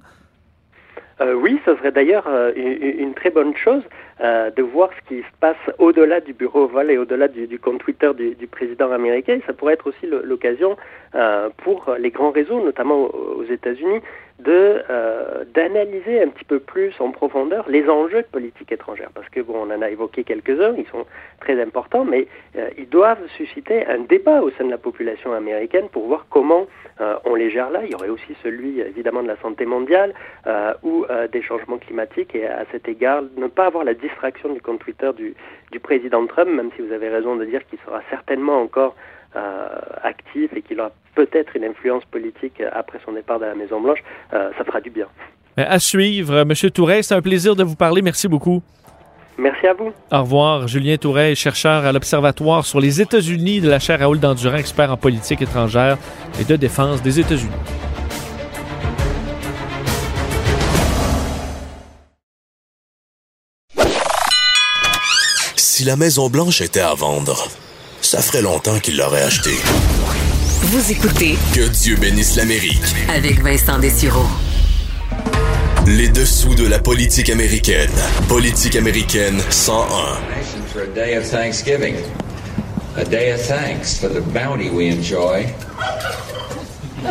oui, 1.37 1.61
ce 1.67 1.77
serait 1.77 1.93
d'ailleurs 1.93 2.27
une, 2.57 3.13
très 3.13 3.29
bonne 3.29 3.55
chose. 3.55 3.83
Euh, 4.23 4.51
de 4.51 4.63
voir 4.63 4.91
ce 4.93 5.09
qui 5.09 5.23
se 5.23 5.37
passe 5.41 5.57
au-delà 5.79 6.21
du 6.21 6.35
bureau 6.35 6.65
ovale 6.65 6.91
et 6.91 6.99
au-delà 6.99 7.27
du, 7.27 7.59
compte 7.59 7.79
Twitter 7.79 8.11
du, 8.15 8.47
président 8.47 8.93
américain. 8.93 9.39
ça 9.47 9.55
pourrait 9.55 9.73
être 9.73 9.87
aussi 9.87 10.07
l'occasion 10.07 10.77
euh, 11.15 11.49
pour 11.65 11.95
les 11.99 12.11
grands 12.11 12.31
réseaux, 12.31 12.63
notamment 12.63 13.07
aux 13.07 13.45
États-Unis, 13.45 14.01
de 14.43 14.83
euh, 14.91 15.45
d'analyser 15.55 16.23
un 16.23 16.29
petit 16.29 16.45
peu 16.45 16.61
plus 16.61 16.93
en 17.01 17.11
profondeur 17.11 17.69
les 17.69 17.89
enjeux 17.89 18.23
de 18.23 18.27
politique 18.27 18.73
étrangère. 18.73 19.11
Parce 19.15 19.29
que 19.29 19.41
bon 19.41 19.55
on 19.57 19.75
en 19.75 19.83
a 19.83 19.91
évoqué 19.91 20.25
quelques-uns 20.25 20.75
ils 20.77 20.87
sont 20.87 21.07
très 21.41 21.61
importants 21.61 22.05
mais 22.05 22.27
euh, 22.57 22.71
ils 22.79 22.89
doivent 22.89 23.27
susciter 23.37 23.87
un 23.87 23.99
débat 23.99 24.43
au 24.43 24.51
sein 24.53 24.65
de 24.65 24.71
la 24.71 24.79
population 24.79 25.33
américaine 25.33 25.89
pour 25.91 26.07
voir 26.07 26.27
comment 26.31 26.67
euh, 27.01 27.17
on 27.25 27.35
les 27.35 27.51
gère 27.51 27.71
là. 27.71 27.81
Il 27.85 27.93
y 27.93 27.95
aurait 27.95 28.09
aussi 28.09 28.35
celui 28.43 28.81
évidemment 28.81 29.23
de 29.23 29.29
la 29.29 29.37
santé 29.37 29.67
mondiale 29.67 30.15
ou 30.83 31.05
des 31.33 31.43
changements 31.43 31.79
climatiques. 31.79 32.35
Et 32.35 32.47
à 32.47 32.65
cet 32.73 32.89
égard 32.89 33.23
ne 33.37 33.47
pas 33.47 33.67
avoir 33.67 33.85
la 33.85 33.95
distraction 33.95 34.53
du 34.53 34.61
compte 34.61 34.81
Twitter 34.81 35.11
du, 35.17 35.35
du 35.73 35.81
président 35.81 36.27
Trump 36.27 36.51
même 36.51 36.71
si 36.77 36.83
vous 36.83 36.93
avez 36.93 37.09
raison 37.09 37.37
de 37.37 37.45
dire 37.45 37.65
qu'il 37.67 37.79
sera 37.81 38.03
certainement 38.11 38.61
encore 38.61 38.95
euh, 38.97 39.20
actif 40.03 40.53
et 40.55 40.63
qu'il 40.63 40.81
aura 40.81 40.91
peut-être 41.15 41.57
une 41.57 41.65
influence 41.65 42.05
politique 42.11 42.63
après 42.73 42.99
son 43.05 43.13
départ 43.13 43.39
de 43.39 43.47
la 43.47 43.55
Maison-Blanche, 43.55 44.03
euh, 44.33 44.51
ça 44.57 44.65
fera 44.65 44.81
du 44.81 44.91
bien. 44.91 45.07
À 45.57 45.79
suivre. 45.79 46.45
Monsieur 46.45 46.71
Touret, 46.71 47.03
c'est 47.03 47.15
un 47.15 47.23
plaisir 47.23 47.57
de 47.57 47.65
vous 47.65 47.77
parler. 47.77 48.03
Merci 48.03 48.29
beaucoup. 48.29 48.63
Merci 49.37 49.67
à 49.67 49.75
vous. 49.75 49.93
Au 50.13 50.21
revoir. 50.21 50.69
Julien 50.69 50.97
Touret, 50.97 51.35
chercheur 51.35 51.85
à 51.85 51.93
l'Observatoire 51.93 52.65
sur 52.65 52.81
les 52.81 53.01
États-Unis 53.01 53.61
de 53.61 53.69
la 53.69 53.79
chaire 53.79 54.01
Raoul 54.01 54.21
Dandurand, 54.21 54.57
expert 54.57 54.93
en 54.93 54.97
politique 54.97 55.43
étrangère 55.43 55.99
et 56.41 56.45
de 56.45 56.57
défense 56.57 57.03
des 57.03 57.21
États-Unis. 57.21 57.51
Si 65.57 65.85
la 65.85 65.97
Maison-Blanche 65.97 66.61
était 66.61 66.81
à 66.81 66.95
vendre, 66.95 67.49
ça 68.03 68.21
ferait 68.21 68.43
longtemps 68.43 68.79
qu'il 68.81 68.97
l'aurait 68.97 69.23
acheté. 69.23 69.51
Vous 70.63 70.91
écoutez 70.91 71.39
Que 71.55 71.69
Dieu 71.69 71.97
bénisse 71.97 72.37
l'Amérique 72.37 72.83
avec 73.09 73.43
Vincent 73.43 73.79
Dessureau. 73.79 74.27
Les 75.87 76.09
dessous 76.09 76.55
de 76.55 76.67
la 76.67 76.79
politique 76.79 77.31
américaine. 77.31 77.91
Politique 78.29 78.77
américaine 78.77 79.41
101. 79.51 79.87
For 80.73 80.83
a 80.83 80.87
day 80.87 81.17
of 81.17 81.25
Thanksgiving. 81.25 81.97
A 82.97 83.05
day 83.05 83.33
of 83.33 83.41
thanks 83.41 83.99
for 83.99 84.09
the 84.09 84.21
bounty 84.21 84.71
we 84.71 84.89
enjoy. 84.89 85.47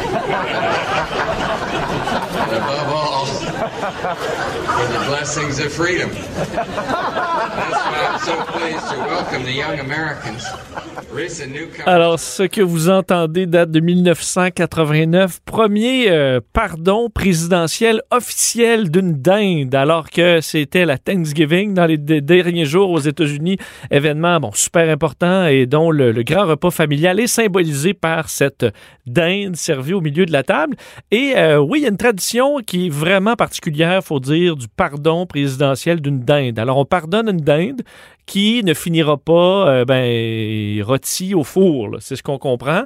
and 2.49 2.51
above 2.51 2.93
all, 2.93 3.25
Alors, 11.85 12.19
ce 12.19 12.43
que 12.43 12.61
vous 12.61 12.89
entendez 12.89 13.45
date 13.45 13.71
de 13.71 13.79
1989. 13.79 15.39
Premier 15.45 16.09
euh, 16.09 16.39
pardon 16.53 17.09
présidentiel 17.09 18.01
officiel 18.11 18.91
d'une 18.91 19.13
dinde, 19.13 19.73
alors 19.73 20.09
que 20.09 20.41
c'était 20.41 20.85
la 20.85 20.97
Thanksgiving 20.97 21.73
dans 21.73 21.85
les 21.85 21.97
derniers 21.97 22.65
jours 22.65 22.91
aux 22.91 22.99
États-Unis. 22.99 23.57
Événement, 23.89 24.39
bon, 24.39 24.51
super 24.53 24.89
important 24.89 25.47
et 25.47 25.65
dont 25.65 25.91
le, 25.91 26.11
grand 26.23 26.45
repas 26.45 26.71
familial 26.71 27.19
est 27.19 27.27
symbolisé 27.27 27.93
par 27.93 28.29
cette 28.29 28.65
dinde 29.05 29.55
servie 29.55 29.93
au 29.93 30.01
milieu 30.01 30.25
de 30.25 30.31
la 30.31 30.43
table. 30.43 30.75
Et 31.11 31.33
euh, 31.35 31.57
oui, 31.57 31.79
il 31.79 31.83
y 31.83 31.85
a 31.85 31.89
une 31.89 31.97
tradition 31.97 32.57
qui 32.65 32.87
est 32.87 32.89
vraiment 32.89 33.35
particulière, 33.35 33.78
faut 34.01 34.19
dire, 34.19 34.55
du 34.55 34.67
pardon 34.67 35.25
présidentiel 35.25 36.01
d'une 36.01 36.19
dinde. 36.19 36.59
Alors, 36.59 36.77
on 36.77 36.85
pardonne 36.85 37.29
une 37.29 37.41
dinde 37.41 37.81
qui 38.25 38.63
ne 38.63 38.73
finira 38.73 39.17
pas 39.17 39.67
euh, 39.69 39.85
ben, 39.85 40.83
rôti 40.83 41.33
au 41.33 41.43
four. 41.43 41.97
C'est 41.99 42.15
ce 42.15 42.23
qu'on 42.23 42.37
comprend. 42.37 42.83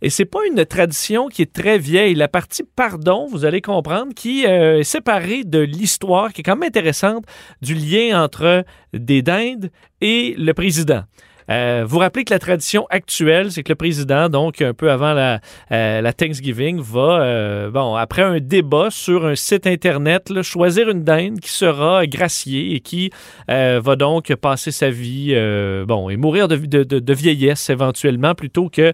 Et 0.00 0.10
c'est 0.10 0.24
pas 0.24 0.40
une 0.50 0.64
tradition 0.64 1.28
qui 1.28 1.42
est 1.42 1.52
très 1.52 1.78
vieille. 1.78 2.14
La 2.14 2.28
partie 2.28 2.62
pardon, 2.62 3.26
vous 3.30 3.44
allez 3.44 3.60
comprendre, 3.60 4.14
qui 4.14 4.46
euh, 4.46 4.78
est 4.78 4.84
séparée 4.84 5.44
de 5.44 5.58
l'histoire, 5.58 6.32
qui 6.32 6.40
est 6.40 6.44
quand 6.44 6.56
même 6.56 6.68
intéressante, 6.68 7.24
du 7.60 7.74
lien 7.74 8.22
entre 8.22 8.64
des 8.94 9.22
dindes 9.22 9.70
et 10.00 10.34
le 10.38 10.52
président. 10.54 11.02
Euh, 11.50 11.84
vous 11.86 11.98
rappelez 11.98 12.24
que 12.24 12.32
la 12.32 12.38
tradition 12.38 12.86
actuelle, 12.90 13.52
c'est 13.52 13.62
que 13.62 13.70
le 13.70 13.76
président, 13.76 14.28
donc 14.28 14.60
un 14.60 14.74
peu 14.74 14.90
avant 14.90 15.12
la, 15.12 15.40
euh, 15.72 16.00
la 16.00 16.12
Thanksgiving, 16.12 16.80
va, 16.80 17.20
euh, 17.20 17.70
bon, 17.70 17.94
après 17.94 18.22
un 18.22 18.40
débat 18.40 18.88
sur 18.90 19.26
un 19.26 19.34
site 19.34 19.66
Internet, 19.66 20.30
là, 20.30 20.42
choisir 20.42 20.88
une 20.88 21.04
dinde 21.04 21.40
qui 21.40 21.50
sera 21.50 22.06
graciée 22.06 22.74
et 22.74 22.80
qui 22.80 23.10
euh, 23.50 23.80
va 23.82 23.96
donc 23.96 24.34
passer 24.36 24.70
sa 24.70 24.90
vie, 24.90 25.34
bon, 25.86 26.10
et 26.10 26.16
mourir 26.16 26.48
de, 26.48 27.12
vieillesse 27.12 27.70
éventuellement, 27.70 28.34
plutôt 28.34 28.68
que 28.68 28.92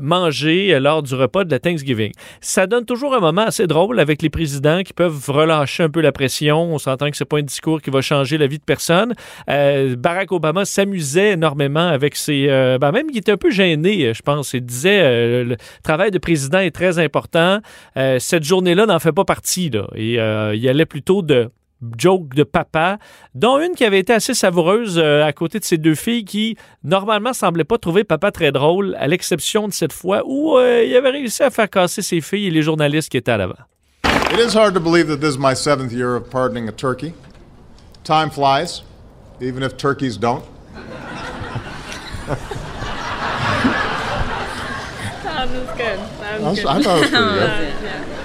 manger 0.00 0.78
lors 0.80 1.02
du 1.02 1.14
repas 1.14 1.44
de 1.44 1.50
la 1.50 1.58
Thanksgiving. 1.58 2.12
Ça 2.40 2.66
donne 2.66 2.84
toujours 2.84 3.14
un 3.14 3.20
moment 3.20 3.42
assez 3.42 3.66
drôle 3.66 4.00
avec 4.00 4.20
les 4.22 4.28
présidents 4.28 4.82
qui 4.82 4.92
peuvent 4.92 5.28
relâcher 5.28 5.84
un 5.84 5.88
peu 5.88 6.00
la 6.00 6.12
pression. 6.12 6.74
On 6.74 6.78
s'entend 6.78 7.10
que 7.10 7.16
c'est 7.16 7.24
pas 7.24 7.38
un 7.38 7.42
discours 7.42 7.80
qui 7.80 7.90
va 7.90 8.00
changer 8.00 8.36
la 8.38 8.46
vie 8.46 8.58
de 8.58 8.64
personne. 8.64 9.14
Barack 9.46 10.32
Obama 10.32 10.64
s'amusait 10.64 11.32
énormément 11.32 11.83
avec 11.88 12.16
ses. 12.16 12.46
Euh, 12.48 12.78
ben 12.78 12.92
même, 12.92 13.06
il 13.10 13.18
était 13.18 13.32
un 13.32 13.36
peu 13.36 13.50
gêné, 13.50 14.12
je 14.14 14.22
pense. 14.22 14.52
Il 14.54 14.64
disait 14.64 15.00
euh, 15.02 15.44
le 15.44 15.56
travail 15.82 16.10
de 16.10 16.18
président 16.18 16.58
est 16.58 16.70
très 16.70 16.98
important. 16.98 17.60
Euh, 17.96 18.18
cette 18.18 18.44
journée-là 18.44 18.86
n'en 18.86 18.98
fait 18.98 19.12
pas 19.12 19.24
partie. 19.24 19.70
Là. 19.70 19.86
Et 19.94 20.14
il 20.14 20.68
allait 20.68 20.86
plutôt 20.86 21.22
de 21.22 21.50
joke 21.98 22.34
de 22.34 22.44
papa, 22.44 22.98
dont 23.34 23.58
une 23.58 23.74
qui 23.74 23.84
avait 23.84 23.98
été 23.98 24.12
assez 24.12 24.32
savoureuse 24.32 24.98
à 24.98 25.32
côté 25.32 25.58
de 25.58 25.64
ses 25.64 25.76
deux 25.76 25.94
filles 25.94 26.24
qui, 26.24 26.56
normalement, 26.82 27.34
semblaient 27.34 27.64
pas 27.64 27.76
trouver 27.76 28.04
papa 28.04 28.30
très 28.30 28.52
drôle, 28.52 28.96
à 28.98 29.06
l'exception 29.06 29.68
de 29.68 29.72
cette 29.72 29.92
fois 29.92 30.22
où 30.24 30.58
il 30.58 30.96
avait 30.96 31.10
réussi 31.10 31.42
à 31.42 31.50
faire 31.50 31.68
casser 31.68 32.00
ses 32.00 32.22
filles 32.22 32.46
et 32.46 32.50
les 32.50 32.62
journalistes 32.62 33.10
qui 33.10 33.18
étaient 33.18 33.32
à 33.32 33.36
l'avant. 33.36 33.54
It 34.32 34.40
is 34.40 34.54
hard 34.54 34.74
to 34.74 34.80
believe 34.80 35.08
that 35.08 35.18
this 35.18 35.34
is 35.34 35.38
my 35.38 35.54
seventh 35.54 35.92
year 35.92 36.16
of 36.16 36.30
pardoning 36.30 36.68
a 36.68 36.72
turkey. 36.72 37.12
Time 38.04 38.30
flies, 38.30 38.82
even 39.40 39.62
if 39.62 39.76
turkeys 39.76 40.16
don't. 40.16 40.44
that 45.46 46.23
was 46.40 46.58
good. 46.58 46.66
That 46.66 46.74
was 46.76 46.76
I, 46.76 46.82
good. 46.82 46.82
I 46.82 46.82
thought 46.82 46.98
it 46.98 47.00
was 47.00 47.10
pretty 47.10 47.20
good. 47.20 47.84
yeah. 47.86 48.24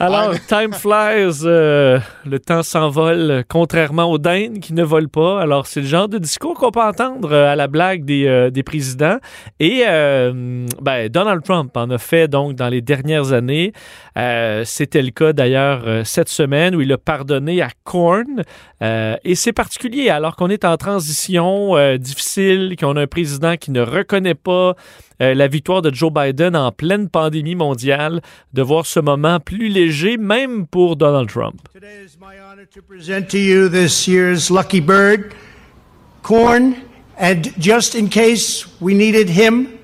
Alors, 0.00 0.32
time 0.46 0.72
flies, 0.72 1.44
euh, 1.44 1.98
le 2.24 2.38
temps 2.38 2.62
s'envole, 2.62 3.30
euh, 3.30 3.42
contrairement 3.46 4.04
aux 4.04 4.18
dindes 4.18 4.60
qui 4.60 4.72
ne 4.72 4.84
volent 4.84 5.08
pas. 5.08 5.40
Alors, 5.40 5.66
c'est 5.66 5.80
le 5.80 5.86
genre 5.86 6.08
de 6.08 6.18
discours 6.18 6.54
qu'on 6.54 6.70
peut 6.70 6.80
entendre 6.80 7.32
euh, 7.32 7.52
à 7.52 7.56
la 7.56 7.66
blague 7.66 8.04
des, 8.04 8.48
des 8.52 8.62
présidents. 8.62 9.18
Et 9.58 9.82
ben, 9.84 11.08
Donald 11.08 11.42
Trump 11.42 11.76
en 11.76 11.90
a 11.90 11.98
fait 11.98 12.28
donc 12.28 12.54
dans 12.54 12.68
les 12.68 12.80
dernières 12.80 13.32
années. 13.32 13.72
C'était 14.64 15.02
le 15.02 15.10
cas 15.10 15.32
d'ailleurs 15.32 15.84
cette 16.04 16.28
semaine 16.28 16.74
où 16.76 16.80
il 16.80 16.92
a 16.92 16.98
pardonné 16.98 17.62
à 17.62 17.70
Korn. 17.84 18.42
et 18.80 19.34
c'est 19.34 19.52
particulier 19.52 20.10
alors 20.10 20.36
qu'on 20.36 20.50
est 20.50 20.64
en 20.64 20.76
transition 20.76 21.74
difficile, 21.96 22.76
qu'on 22.78 22.96
a 22.96 23.02
un 23.02 23.06
président 23.06 23.56
qui 23.56 23.70
ne 23.70 23.80
reconnaît 23.80 24.34
pas 24.34 24.74
euh, 25.20 25.34
la 25.34 25.48
victoire 25.48 25.82
de 25.82 25.92
Joe 25.92 26.12
Biden 26.12 26.56
en 26.56 26.72
pleine 26.72 27.08
pandémie 27.08 27.54
mondiale, 27.54 28.20
de 28.52 28.62
voir 28.62 28.86
ce 28.86 29.00
moment 29.00 29.40
plus 29.40 29.68
léger, 29.68 30.16
même 30.16 30.66
pour 30.66 30.96
Donald 30.96 31.28
Trump. 31.28 31.68
Today 31.72 32.04
is 32.04 32.16
my 32.20 32.38
honor 32.40 32.66
to 32.74 32.80
present 32.82 33.28
to 33.30 33.38
you 33.38 33.68
this 33.68 34.06
year's 34.06 34.50
lucky 34.50 34.80
bird, 34.80 35.34
corn, 36.22 36.74
and 37.18 37.52
just 37.58 37.94
in 37.94 38.08
case 38.08 38.66
we 38.80 38.94
needed 38.94 39.28
him, 39.28 39.78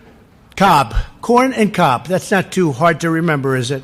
Cobb. 0.56 0.94
Corn 1.20 1.52
and 1.52 1.74
Cobb. 1.74 2.06
That's 2.06 2.30
not 2.30 2.52
too 2.52 2.70
hard 2.72 3.00
to 3.00 3.10
remember, 3.10 3.56
is 3.56 3.70
it? 3.70 3.82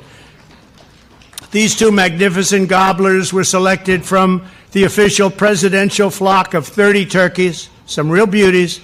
These 1.51 1.75
two 1.75 1.91
magnificent 1.91 2.69
gobblers 2.69 3.33
were 3.33 3.43
selected 3.43 4.05
from 4.05 4.47
the 4.71 4.85
official 4.85 5.31
presidential 5.31 6.11
flock 6.11 6.55
of 6.55 6.67
30 6.67 7.07
turkeys, 7.07 7.69
some 7.87 8.09
real 8.09 8.27
beauties. 8.27 8.81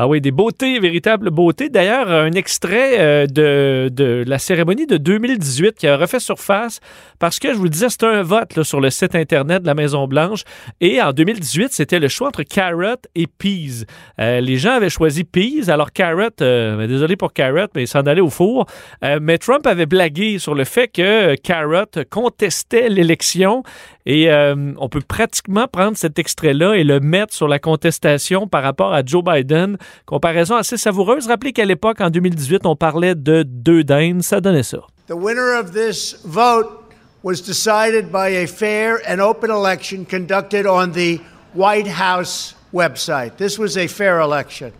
Ah 0.00 0.06
oui, 0.06 0.20
des 0.20 0.30
beautés, 0.30 0.78
véritables 0.78 1.30
beautés. 1.30 1.70
D'ailleurs, 1.70 2.08
un 2.08 2.30
extrait 2.30 3.00
euh, 3.00 3.26
de, 3.26 3.88
de, 3.92 4.22
la 4.24 4.38
cérémonie 4.38 4.86
de 4.86 4.96
2018 4.96 5.74
qui 5.74 5.88
a 5.88 5.96
refait 5.96 6.20
surface 6.20 6.78
parce 7.18 7.38
que, 7.38 7.52
je 7.52 7.54
vous 7.54 7.64
le 7.64 7.70
disais, 7.70 7.88
c'était 7.88 8.06
un 8.06 8.22
vote 8.22 8.62
sur 8.62 8.80
le 8.80 8.90
site 8.90 9.14
Internet 9.14 9.62
de 9.62 9.66
la 9.66 9.74
Maison-Blanche. 9.74 10.44
Et 10.80 11.00
en 11.02 11.12
2018, 11.12 11.72
c'était 11.72 11.98
le 11.98 12.08
choix 12.08 12.28
entre 12.28 12.42
Carrot 12.42 12.96
et 13.14 13.26
Peas. 13.26 13.84
Euh, 14.20 14.40
les 14.40 14.56
gens 14.56 14.72
avaient 14.72 14.90
choisi 14.90 15.24
Peas. 15.24 15.68
Alors, 15.68 15.92
Carrot, 15.92 16.30
euh, 16.40 16.76
ben, 16.76 16.86
désolé 16.86 17.16
pour 17.16 17.32
Carrot, 17.32 17.68
mais 17.74 17.84
il 17.84 17.88
s'en 17.88 18.00
allait 18.02 18.20
au 18.20 18.30
four. 18.30 18.66
mais 19.20 19.38
Trump 19.38 19.66
avait 19.66 19.86
blagué 19.86 20.38
sur 20.38 20.54
le 20.54 20.64
fait 20.64 20.88
que 20.88 21.34
Carrot 21.36 22.04
contestait 22.10 22.88
l'élection 22.88 23.62
et 24.06 24.30
on 24.78 24.88
peut 24.88 25.02
pratiquement 25.06 25.66
prendre 25.66 25.96
cet 25.96 26.18
extrait-là 26.18 26.74
et 26.74 26.84
le 26.84 27.00
mettre 27.00 27.34
sur 27.34 27.48
la 27.48 27.58
contestation 27.58 28.46
par 28.46 28.62
rapport 28.62 28.92
à 28.92 29.02
Joe 29.04 29.22
Biden 29.22 29.76
Comparaison 30.06 30.56
assez 30.56 30.76
savoureuse. 30.76 31.26
Rappelez 31.26 31.52
qu'à 31.52 31.64
l'époque, 31.64 32.00
en 32.00 32.10
2018, 32.10 32.66
on 32.66 32.76
parlait 32.76 33.14
de 33.14 33.42
deux 33.42 33.84
dindes. 33.84 34.22
Ça 34.22 34.40
donnait 34.40 34.62
ça. 34.62 34.78
The 35.08 35.14
winner 35.14 35.58
of 35.58 35.72
this 35.72 36.20
vote 36.24 36.77
was 37.22 37.40
decided 37.40 38.12
by 38.12 38.28
a 38.28 38.46
fair 38.46 38.96
and 39.08 39.20
open 39.20 39.50
election 39.50 40.04
conducted 40.04 40.66
on 40.66 40.92
the 40.92 41.16
White 41.52 41.86
House 41.86 42.54
website. 42.72 43.36
This 43.36 43.58
was 43.58 43.76
a 43.76 43.86
fair 43.86 44.20
election. 44.20 44.72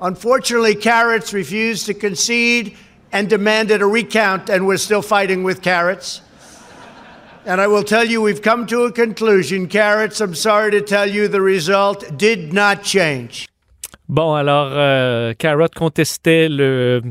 Unfortunately, 0.00 0.74
Carrots 0.74 1.32
refused 1.32 1.86
to 1.86 1.94
concede 1.94 2.76
and 3.12 3.28
demanded 3.28 3.82
a 3.82 3.86
recount, 3.86 4.48
and 4.48 4.66
we're 4.66 4.78
still 4.78 5.02
fighting 5.02 5.44
with 5.44 5.62
Carrots. 5.62 6.22
And 7.44 7.60
I 7.60 7.66
will 7.66 7.84
tell 7.84 8.04
you, 8.04 8.22
we've 8.22 8.40
come 8.40 8.66
to 8.68 8.84
a 8.84 8.92
conclusion. 8.92 9.68
Carrots, 9.68 10.20
I'm 10.20 10.34
sorry 10.34 10.70
to 10.70 10.80
tell 10.80 11.08
you, 11.08 11.28
the 11.28 11.40
result 11.40 12.16
did 12.16 12.52
not 12.52 12.82
change. 12.82 13.48
Bon, 14.08 14.34
alors, 14.34 14.70
euh, 14.72 15.32
Carrot 15.38 15.68
contestait 15.74 16.48
le, 16.48 17.02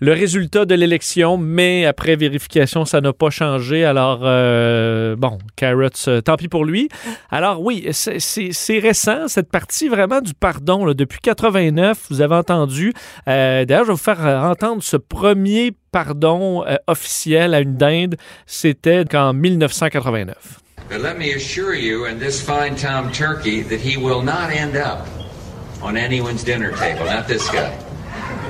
le 0.00 0.12
résultat 0.12 0.64
de 0.64 0.74
l'élection, 0.74 1.36
mais 1.36 1.84
après 1.84 2.16
vérification, 2.16 2.84
ça 2.84 3.00
n'a 3.00 3.12
pas 3.12 3.30
changé. 3.30 3.84
Alors, 3.84 4.20
euh, 4.22 5.16
bon, 5.16 5.38
Carrot, 5.54 5.88
euh, 6.08 6.20
tant 6.22 6.36
pis 6.36 6.48
pour 6.48 6.64
lui. 6.64 6.88
Alors, 7.30 7.60
oui, 7.60 7.86
c'est 7.92 8.78
récent, 8.78 9.28
cette 9.28 9.50
partie 9.50 9.88
vraiment 9.88 10.20
du 10.20 10.32
pardon. 10.34 10.92
depuis 10.94 11.20
89, 11.20 12.06
vous 12.10 12.20
avez 12.22 12.36
entendu. 12.36 12.94
D'ailleurs, 13.26 13.84
je 13.84 13.88
vais 13.88 13.92
vous 13.92 13.96
faire 13.96 14.20
entendre 14.20 14.82
ce 14.82 14.96
premier 14.96 15.72
pardon 15.92 16.64
officiel 16.86 17.54
à 17.54 17.60
une 17.60 17.76
dinde. 17.76 18.16
C'était 18.46 19.04
en 19.14 19.34
1989. 19.34 20.60
let 20.98 21.18
me 21.18 21.32
assure 21.34 21.72
you, 21.72 22.06
in 22.06 22.18
this 22.18 22.42
fine 22.42 22.74
Tom 22.74 23.12
Turkey, 23.12 23.62
that 23.62 23.80
he 23.80 23.96
will 23.96 24.22
not 24.22 24.50
end 24.50 24.76
up 24.76 25.06
on 25.82 25.96
anyone's 25.96 26.44
dinner 26.44 26.72
table, 26.76 27.04
not 27.04 27.26
this 27.26 27.48
guy. 27.50 27.72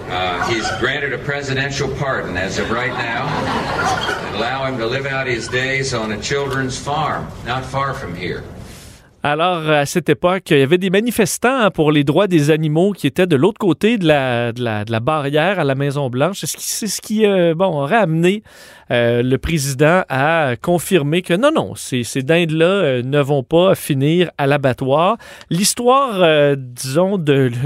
Uh, 0.08 0.44
he's 0.48 0.68
granted 0.80 1.12
a 1.12 1.18
presidential 1.18 1.88
pardon 1.96 2.36
as 2.36 2.58
of 2.58 2.70
right 2.70 2.92
now 2.92 3.26
allow 4.36 4.64
him 4.64 4.78
to 4.78 4.86
live 4.86 5.06
out 5.06 5.26
his 5.26 5.46
days 5.48 5.94
on 5.94 6.12
a 6.12 6.20
children's 6.20 6.76
farm 6.76 7.28
not 7.44 7.64
far 7.64 7.94
from 7.94 8.16
here. 8.16 8.42
Alors, 9.22 9.68
à 9.68 9.84
cette 9.84 10.08
époque, 10.08 10.44
il 10.50 10.60
y 10.60 10.62
avait 10.62 10.78
des 10.78 10.88
manifestants 10.88 11.70
pour 11.70 11.92
les 11.92 12.04
droits 12.04 12.26
des 12.26 12.50
animaux 12.50 12.92
qui 12.92 13.06
étaient 13.06 13.26
de 13.26 13.36
l'autre 13.36 13.58
côté 13.58 13.98
de 13.98 14.06
la, 14.06 15.00
barrière 15.00 15.58
à 15.58 15.64
la 15.64 15.74
Maison-Blanche. 15.74 16.38
C'est 16.40 16.46
ce 16.46 16.56
qui, 16.56 16.64
c'est 16.64 16.86
ce 16.86 17.02
qui 17.02 17.26
euh, 17.26 17.54
aurait 17.58 17.96
amené 17.96 18.42
euh, 18.90 19.22
le 19.22 19.36
président 19.36 20.02
a 20.08 20.56
confirmé 20.56 21.20
que 21.22 21.34
non, 21.34 21.50
non, 21.54 21.74
ces, 21.76 22.02
ces 22.02 22.22
dindes-là 22.22 22.64
euh, 22.64 23.02
ne 23.02 23.20
vont 23.20 23.44
pas 23.44 23.74
finir 23.74 24.30
à 24.38 24.46
l'abattoir. 24.46 25.18
L'histoire, 25.50 26.56
disons, 26.56 27.22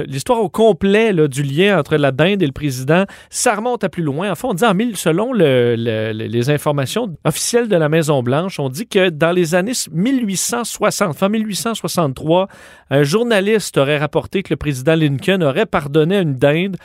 l'histoire 0.07 0.40
au 0.40 0.48
complet 0.48 1.14
du 1.28 1.42
lien 1.44 1.78
entre 1.78 1.96
la 1.96 2.11
dinde 2.11 2.42
et 2.42 2.46
le 2.46 2.52
président, 2.52 3.05
ça 3.30 3.55
remonte 3.55 3.84
à 3.84 3.88
plus 3.88 4.02
loin. 4.02 4.30
En 4.30 4.34
fait, 4.34 4.46
on 4.48 4.55
dit 4.55 4.64
en 4.64 4.74
mille, 4.74 4.96
selon 4.96 5.32
le, 5.32 5.76
les 5.76 6.50
informations 6.50 7.16
officielles 7.24 7.68
de 7.68 7.76
la 7.76 7.88
Maison-Blanche, 7.88 8.59
on 8.59 8.68
dit 8.68 8.88
que 8.88 9.09
dans 9.09 9.30
les 9.30 9.55
années 9.55 9.72
1860, 9.92 11.16
fin 11.16 11.28
1863, 11.45 12.49
un 12.90 13.03
journaliste 13.03 13.78
aurait 13.78 13.99
rapporté 13.99 14.42
que 14.42 14.53
le 14.53 14.57
président 14.57 14.95
Lincoln 14.95 15.42
aurait 15.42 15.66
pardonné 15.66 16.18
une 16.18 16.34
dinde. 16.34 16.76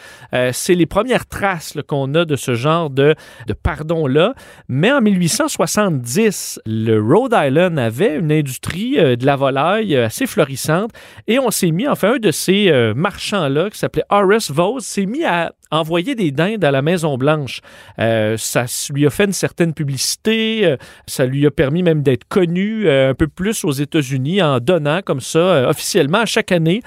C'est 0.51 0.75
les 0.75 0.85
premières 0.85 1.25
traces 1.25 1.77
qu'on 1.87 2.13
a 2.15 2.25
de 2.25 2.35
ce 2.35 2.53
genre 2.53 2.89
de, 2.89 3.15
pardon-là. 3.63 4.33
Mais 4.67 4.91
en 4.91 5.01
1870, 5.01 6.61
le 6.65 6.99
Rhode 6.99 7.35
Island 7.35 7.77
avait 7.77 8.17
une 8.17 8.31
industrie 8.31 8.99
euh, 8.99 9.15
de 9.15 9.25
la 9.25 9.35
volaille 9.35 9.95
euh, 9.95 10.05
assez 10.05 10.25
florissante 10.25 10.91
et 11.27 11.39
on 11.39 11.51
s'est 11.51 11.71
mis, 11.71 11.87
enfin, 11.87 12.13
un 12.13 12.17
de 12.17 12.31
ces 12.31 12.69
euh, 12.69 12.93
marchands-là, 12.93 13.69
qui 13.69 13.77
s'appelait 13.77 14.03
Horace 14.09 14.51
Vose, 14.51 14.83
s'est 14.83 15.05
mis 15.05 15.23
à 15.23 15.53
envoyer 15.71 16.15
des 16.15 16.31
dindes 16.31 16.63
à 16.63 16.71
la 16.71 16.81
Maison 16.81 17.17
Blanche. 17.17 17.61
Euh, 17.99 18.37
ça 18.37 18.65
lui 18.91 19.05
a 19.05 19.09
fait 19.09 19.25
une 19.25 19.33
certaine 19.33 19.73
publicité, 19.73 20.65
euh, 20.65 20.77
ça 21.05 21.25
lui 21.25 21.45
a 21.45 21.51
permis 21.51 21.83
même 21.83 22.01
d'être 22.01 22.27
connu 22.27 22.87
euh, 22.87 23.11
un 23.11 23.13
peu 23.13 23.27
plus 23.27 23.63
aux 23.63 23.71
États-Unis 23.71 24.41
en 24.41 24.59
donnant 24.59 25.01
comme 25.03 25.21
ça 25.21 25.69
officiellement 25.69 26.19
à 26.19 26.25
chaque 26.25 26.51
année 26.51 26.81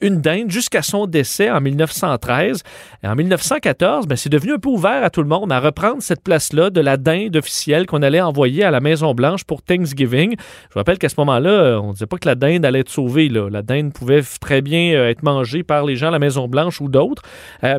une 0.00 0.20
dinde 0.20 0.50
jusqu'à 0.50 0.82
son 0.82 1.06
décès 1.06 1.50
en 1.50 1.60
1913. 1.60 2.62
Et 3.02 3.08
en 3.08 3.16
1914, 3.16 4.06
ben, 4.06 4.16
c'est 4.16 4.28
devenu 4.28 4.52
un 4.52 4.58
peu 4.58 4.68
ouvert 4.68 5.02
à 5.02 5.10
tout 5.10 5.22
le 5.22 5.28
monde 5.28 5.50
à 5.50 5.60
reprendre 5.60 6.02
cette 6.02 6.22
place-là 6.22 6.70
de 6.70 6.80
la 6.80 6.96
dinde 6.96 7.36
officielle 7.36 7.86
qu'on 7.86 8.02
allait 8.02 8.20
envoyer 8.20 8.64
à 8.64 8.70
la 8.70 8.80
Maison 8.80 9.14
Blanche 9.14 9.44
pour 9.44 9.62
Thanksgiving. 9.62 10.36
Je 10.38 10.74
vous 10.74 10.78
rappelle 10.78 10.98
qu'à 10.98 11.08
ce 11.08 11.16
moment-là, 11.18 11.80
on 11.82 11.88
ne 11.88 11.92
disait 11.92 12.06
pas 12.06 12.18
que 12.18 12.28
la 12.28 12.34
dinde 12.34 12.64
allait 12.64 12.80
être 12.80 12.90
sauvée. 12.90 13.28
La 13.28 13.62
dinde 13.62 13.92
pouvait 13.92 14.22
très 14.40 14.62
bien 14.62 15.08
être 15.08 15.22
mangée 15.22 15.62
par 15.62 15.84
les 15.84 15.96
gens 15.96 16.08
à 16.08 16.12
la 16.12 16.18
Maison 16.18 16.48
Blanche 16.48 16.80
ou 16.80 16.88
d'autres. 16.88 17.22
En 17.62 17.78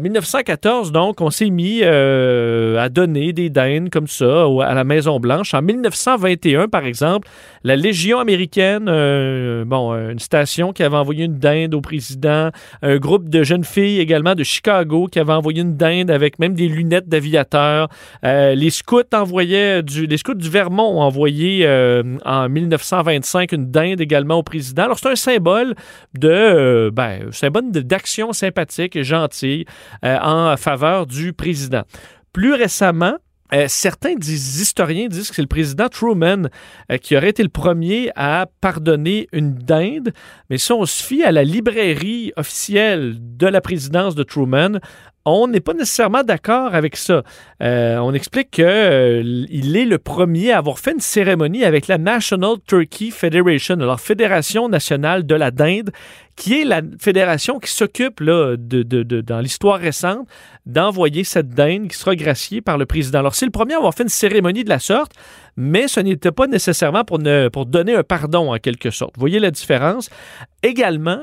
1914, 0.50 0.92
donc, 0.92 1.22
on 1.22 1.30
s'est 1.30 1.50
mis 1.50 1.82
euh, 1.84 2.78
à 2.80 2.90
donner 2.90 3.34
des 3.34 3.50
dindes 3.50 3.90
comme 3.90 4.08
ça 4.08 4.46
à 4.64 4.74
la 4.74 4.84
Maison-Blanche. 4.84 5.54
En 5.54 5.62
1921, 5.62 6.68
par 6.68 6.86
exemple, 6.86 7.28
la 7.64 7.76
Légion 7.76 8.20
américaine, 8.20 8.88
euh, 8.88 9.64
bon, 9.66 9.94
une 9.94 10.20
station 10.20 10.74
qui 10.74 10.82
avait 10.82 10.98
envoyé 10.98 11.26
une 11.26 11.38
dinde 11.38 11.76
au 11.76 11.82
président, 11.82 12.50
un 12.82 12.98
groupe 12.98 13.30
de 13.30 13.44
jeunes 13.44 13.64
filles 13.64 14.00
également 14.00 14.34
de 14.34 14.44
Chicago 14.44 15.08
qui 15.12 15.20
avait 15.20 15.34
envoyé 15.34 15.62
une 15.62 15.78
dinde 15.78 16.10
avec 16.10 16.40
même 16.40 16.54
des 16.54 16.68
lunettes 16.68 17.08
d'aviateur. 17.08 17.90
Euh, 18.26 18.56
les 18.56 18.72
scouts 18.72 19.02
envoyaient 19.14 19.84
du, 19.84 20.08
les 20.08 20.18
scouts 20.18 20.34
du 20.34 20.50
Vermont 20.50 20.98
ont 20.98 21.02
envoyé 21.02 21.68
en 22.26 22.50
1925 22.50 23.52
une 23.52 23.70
dinde 23.70 24.02
également 24.02 24.36
au 24.36 24.44
président. 24.44 24.84
Alors, 24.84 24.98
c'est 24.98 25.12
un 25.12 25.16
symbole 25.16 25.76
de, 26.18 26.90
ben, 26.92 27.32
symbole 27.32 27.72
d'action 27.72 28.34
sympathique 28.34 28.96
et 28.96 29.04
gentille 29.04 29.66
en 30.04 30.39
faveur 30.58 31.06
du 31.06 31.34
président. 31.34 31.84
Plus 32.34 32.54
récemment, 32.54 33.18
euh, 33.54 33.66
certains 33.68 34.14
historiens 34.22 35.08
disent 35.08 35.30
que 35.30 35.36
c'est 35.36 35.42
le 35.42 35.48
président 35.48 35.90
Truman 35.90 36.50
euh, 36.92 36.98
qui 36.98 37.18
aurait 37.18 37.30
été 37.30 37.42
le 37.42 37.50
premier 37.50 38.12
à 38.16 38.46
pardonner 38.62 39.28
une 39.32 39.56
dinde, 39.56 40.14
mais 40.50 40.60
si 40.60 40.72
on 40.72 40.86
se 40.86 41.04
fie 41.04 41.24
à 41.24 41.32
la 41.32 41.44
librairie 41.44 42.32
officielle 42.38 43.16
de 43.20 43.48
la 43.48 43.62
présidence 43.62 44.14
de 44.14 44.22
Truman, 44.22 44.80
On 45.32 45.48
n'est 45.48 45.60
pas 45.60 45.74
nécessairement 45.74 46.24
d'accord 46.24 46.74
avec 46.74 46.96
ça. 46.96 47.24
Euh, 47.62 47.98
on 47.98 48.14
explique 48.14 48.52
qu'il 48.52 48.66
euh, 48.66 49.46
est 49.50 49.86
le 49.86 49.98
premier 49.98 50.52
à 50.52 50.58
avoir 50.58 50.80
fait 50.80 50.92
une 50.94 51.00
cérémonie 51.00 51.64
avec 51.64 51.88
la 51.88 51.98
National 51.98 52.56
Turkey 52.66 53.12
Federation, 53.12 53.76
alors 53.76 54.00
Fédération 54.00 54.70
nationale 54.70 55.26
de 55.26 55.36
la 55.36 55.52
dinde, 55.52 55.92
qui 56.36 56.62
est 56.62 56.66
la 56.66 56.82
fédération 57.00 57.60
qui 57.60 57.70
s'occupe 57.70 58.24
de, 58.24 58.56
de, 58.56 59.22
dans 59.22 59.40
l'histoire 59.40 59.80
récente 59.80 60.28
d'envoyer 60.66 61.24
cette 61.24 61.50
dinde 61.50 61.90
qui 61.90 61.98
sera 61.98 62.16
graciée 62.16 62.62
par 62.62 62.78
le 62.78 62.86
président. 62.86 63.20
Alors 63.20 63.36
c'est 63.36 63.46
le 63.46 63.52
premier 63.52 63.74
à 63.74 63.78
avoir 63.78 63.94
fait 63.94 64.04
une 64.04 64.10
cérémonie 64.10 64.64
de 64.64 64.70
la 64.70 64.80
sorte, 64.80 65.12
mais 65.58 65.88
ce 65.88 66.00
n'était 66.00 66.32
pas 66.32 66.48
nécessairement 66.48 67.04
pour, 67.04 67.20
pour 67.52 67.66
donner 67.66 67.96
un 67.96 68.04
pardon 68.04 68.54
en 68.54 68.58
quelque 68.58 68.90
sorte. 68.90 69.16
Vous 69.16 69.22
voyez 69.22 69.40
la 69.40 69.52
différence? 69.52 70.10
Également, 70.64 71.22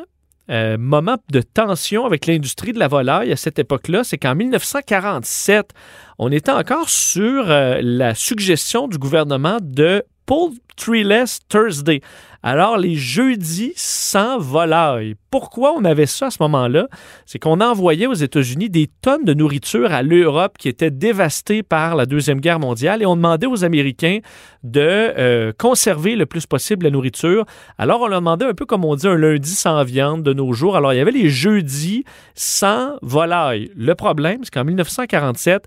euh, 0.50 0.76
moment 0.78 1.16
de 1.30 1.40
tension 1.40 2.06
avec 2.06 2.26
l'industrie 2.26 2.72
de 2.72 2.78
la 2.78 2.88
volaille 2.88 3.32
à 3.32 3.36
cette 3.36 3.58
époque-là, 3.58 4.04
c'est 4.04 4.18
qu'en 4.18 4.34
1947, 4.34 5.72
on 6.18 6.30
était 6.30 6.52
encore 6.52 6.88
sur 6.88 7.50
euh, 7.50 7.80
la 7.82 8.14
suggestion 8.14 8.86
du 8.86 8.98
gouvernement 8.98 9.58
de 9.60 10.04
Poultryless 10.26 11.40
Thursday. 11.48 12.00
Alors, 12.42 12.76
les 12.78 12.94
jeudis 12.94 13.72
sans 13.74 14.38
volaille. 14.38 15.16
Pourquoi 15.32 15.72
on 15.72 15.84
avait 15.84 16.06
ça 16.06 16.26
à 16.26 16.30
ce 16.30 16.36
moment-là? 16.42 16.86
C'est 17.24 17.40
qu'on 17.40 17.60
envoyait 17.60 18.06
aux 18.06 18.14
États-Unis 18.14 18.70
des 18.70 18.88
tonnes 19.02 19.24
de 19.24 19.34
nourriture 19.34 19.92
à 19.92 20.02
l'Europe 20.02 20.56
qui 20.56 20.68
était 20.68 20.92
dévastée 20.92 21.64
par 21.64 21.96
la 21.96 22.06
Deuxième 22.06 22.40
Guerre 22.40 22.60
mondiale 22.60 23.02
et 23.02 23.06
on 23.06 23.16
demandait 23.16 23.48
aux 23.48 23.64
Américains 23.64 24.20
de 24.62 24.80
euh, 24.80 25.52
conserver 25.58 26.14
le 26.14 26.26
plus 26.26 26.46
possible 26.46 26.84
la 26.84 26.90
nourriture. 26.90 27.46
Alors, 27.78 28.00
on 28.02 28.06
leur 28.06 28.20
demandait 28.20 28.46
un 28.46 28.54
peu 28.54 28.64
comme 28.64 28.84
on 28.84 28.94
dit 28.94 29.08
un 29.08 29.16
lundi 29.16 29.50
sans 29.50 29.82
viande 29.82 30.22
de 30.22 30.32
nos 30.32 30.52
jours. 30.52 30.76
Alors, 30.76 30.92
il 30.92 30.98
y 30.98 31.00
avait 31.00 31.10
les 31.10 31.28
jeudis 31.28 32.04
sans 32.36 32.96
volaille. 33.02 33.72
Le 33.74 33.94
problème, 33.96 34.40
c'est 34.44 34.54
qu'en 34.54 34.64
1947, 34.64 35.64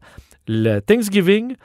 le 0.47 0.79
Thanksgiving, 0.79 1.55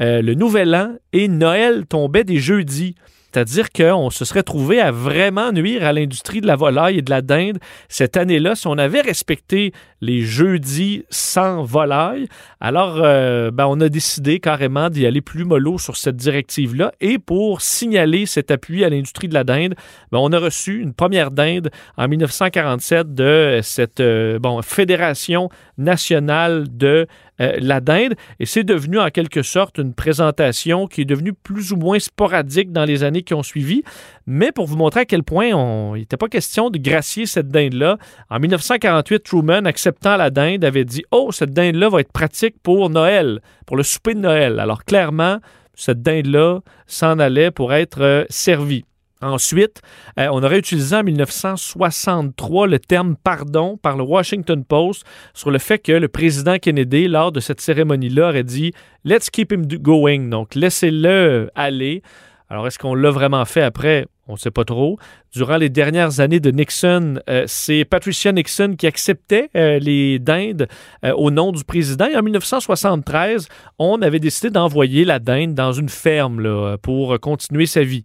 euh, 0.00 0.22
le 0.22 0.34
Nouvel 0.34 0.74
An 0.74 0.94
et 1.12 1.28
Noël 1.28 1.86
tombaient 1.86 2.24
des 2.24 2.38
jeudis. 2.38 2.94
C'est-à-dire 3.32 3.70
qu'on 3.70 4.10
se 4.10 4.26
serait 4.26 4.42
trouvé 4.42 4.78
à 4.78 4.90
vraiment 4.90 5.52
nuire 5.52 5.86
à 5.86 5.94
l'industrie 5.94 6.42
de 6.42 6.46
la 6.46 6.54
volaille 6.54 6.98
et 6.98 7.02
de 7.02 7.10
la 7.10 7.22
dinde 7.22 7.58
cette 7.88 8.18
année-là 8.18 8.54
si 8.54 8.66
on 8.66 8.76
avait 8.76 9.00
respecté 9.00 9.72
les 10.02 10.20
jeudis 10.20 11.04
sans 11.08 11.62
volaille. 11.62 12.26
Alors, 12.60 13.00
euh, 13.02 13.50
ben, 13.50 13.66
on 13.66 13.80
a 13.80 13.88
décidé 13.88 14.38
carrément 14.38 14.90
d'y 14.90 15.06
aller 15.06 15.22
plus 15.22 15.44
mollo 15.44 15.78
sur 15.78 15.96
cette 15.96 16.16
directive-là. 16.16 16.92
Et 17.00 17.18
pour 17.18 17.62
signaler 17.62 18.26
cet 18.26 18.50
appui 18.50 18.84
à 18.84 18.90
l'industrie 18.90 19.28
de 19.28 19.34
la 19.34 19.44
dinde, 19.44 19.76
ben, 20.10 20.18
on 20.18 20.32
a 20.32 20.38
reçu 20.38 20.82
une 20.82 20.92
première 20.92 21.30
dinde 21.30 21.70
en 21.96 22.08
1947 22.08 23.14
de 23.14 23.60
cette 23.62 24.00
euh, 24.00 24.38
Fédération 24.62 25.48
nationale 25.78 26.66
de 26.68 27.06
euh, 27.42 27.56
la 27.58 27.80
dinde. 27.80 28.14
Et 28.40 28.46
c'est 28.46 28.64
devenu 28.64 28.98
en 28.98 29.10
quelque 29.10 29.42
sorte 29.42 29.78
une 29.78 29.94
présentation 29.94 30.86
qui 30.86 31.02
est 31.02 31.04
devenue 31.04 31.32
plus 31.32 31.72
ou 31.72 31.76
moins 31.76 31.98
sporadique 31.98 32.72
dans 32.72 32.84
les 32.84 33.02
années 33.02 33.22
qui 33.22 33.34
ont 33.34 33.42
suivi. 33.42 33.82
Mais 34.26 34.52
pour 34.52 34.66
vous 34.66 34.76
montrer 34.76 35.00
à 35.00 35.04
quel 35.04 35.24
point 35.24 35.48
il 35.48 36.00
n'était 36.00 36.16
pas 36.16 36.28
question 36.28 36.70
de 36.70 36.78
gracier 36.78 37.26
cette 37.26 37.48
dinde-là, 37.48 37.98
en 38.30 38.38
1948, 38.38 39.22
Truman, 39.22 39.64
acceptant 39.66 40.16
la 40.16 40.30
dinde, 40.30 40.64
avait 40.64 40.84
dit 40.84 41.04
Oh, 41.10 41.32
cette 41.32 41.52
dinde-là 41.52 41.88
va 41.88 42.00
être 42.00 42.12
pratique 42.12 42.54
pour 42.62 42.88
Noël, 42.88 43.40
pour 43.66 43.76
le 43.76 43.82
souper 43.82 44.14
de 44.14 44.20
Noël. 44.20 44.60
Alors 44.60 44.84
clairement, 44.84 45.38
cette 45.74 46.02
dinde-là 46.02 46.60
s'en 46.86 47.18
allait 47.18 47.50
pour 47.50 47.72
être 47.72 48.02
euh, 48.02 48.24
servie. 48.28 48.84
Ensuite, 49.22 49.82
euh, 50.18 50.28
on 50.32 50.42
aurait 50.42 50.58
utilisé 50.58 50.96
en 50.96 51.04
1963 51.04 52.66
le 52.66 52.78
terme 52.80 53.14
pardon 53.22 53.76
par 53.76 53.96
le 53.96 54.02
Washington 54.02 54.64
Post 54.64 55.04
sur 55.32 55.52
le 55.52 55.58
fait 55.58 55.78
que 55.78 55.92
le 55.92 56.08
président 56.08 56.58
Kennedy, 56.58 57.06
lors 57.06 57.30
de 57.30 57.38
cette 57.38 57.60
cérémonie-là, 57.60 58.30
aurait 58.30 58.42
dit 58.42 58.72
Let's 59.04 59.30
keep 59.30 59.52
him 59.52 59.66
going. 59.66 60.28
Donc, 60.28 60.56
laissez-le 60.56 61.50
aller. 61.54 62.02
Alors, 62.50 62.66
est-ce 62.66 62.80
qu'on 62.80 62.96
l'a 62.96 63.10
vraiment 63.10 63.44
fait 63.44 63.62
après? 63.62 64.06
On 64.26 64.32
ne 64.32 64.38
sait 64.38 64.50
pas 64.50 64.64
trop. 64.64 64.98
Durant 65.32 65.56
les 65.56 65.68
dernières 65.68 66.20
années 66.20 66.40
de 66.40 66.50
Nixon, 66.50 67.20
euh, 67.30 67.44
c'est 67.46 67.84
Patricia 67.84 68.32
Nixon 68.32 68.74
qui 68.76 68.86
acceptait 68.86 69.50
euh, 69.56 69.78
les 69.78 70.18
dindes 70.18 70.68
au 71.16 71.30
nom 71.30 71.52
du 71.52 71.64
président. 71.64 72.06
Et 72.06 72.16
en 72.16 72.22
1973, 72.22 73.48
on 73.78 74.02
avait 74.02 74.20
décidé 74.20 74.50
d'envoyer 74.50 75.04
la 75.04 75.20
dinde 75.20 75.54
dans 75.54 75.72
une 75.72 75.88
ferme 75.88 76.76
pour 76.82 77.18
continuer 77.20 77.66
sa 77.66 77.82
vie. 77.82 78.02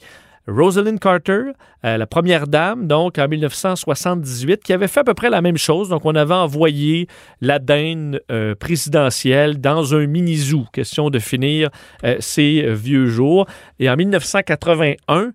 Rosalind 0.47 0.99
Carter, 0.99 1.51
euh, 1.83 1.97
la 1.97 2.07
première 2.07 2.47
dame, 2.47 2.87
donc 2.87 3.17
en 3.17 3.27
1978, 3.27 4.63
qui 4.63 4.73
avait 4.73 4.87
fait 4.87 5.01
à 5.01 5.03
peu 5.03 5.13
près 5.13 5.29
la 5.29 5.41
même 5.41 5.57
chose. 5.57 5.89
Donc, 5.89 6.05
on 6.05 6.15
avait 6.15 6.33
envoyé 6.33 7.07
la 7.41 7.59
dinde 7.59 8.21
euh, 8.31 8.55
présidentielle 8.55 9.59
dans 9.59 9.93
un 9.93 10.07
mini-zoo, 10.07 10.65
question 10.71 11.09
de 11.09 11.19
finir 11.19 11.69
euh, 12.03 12.15
ces 12.19 12.65
vieux 12.73 13.07
jours. 13.07 13.45
Et 13.79 13.89
en 13.89 13.95
1981, 13.95 15.31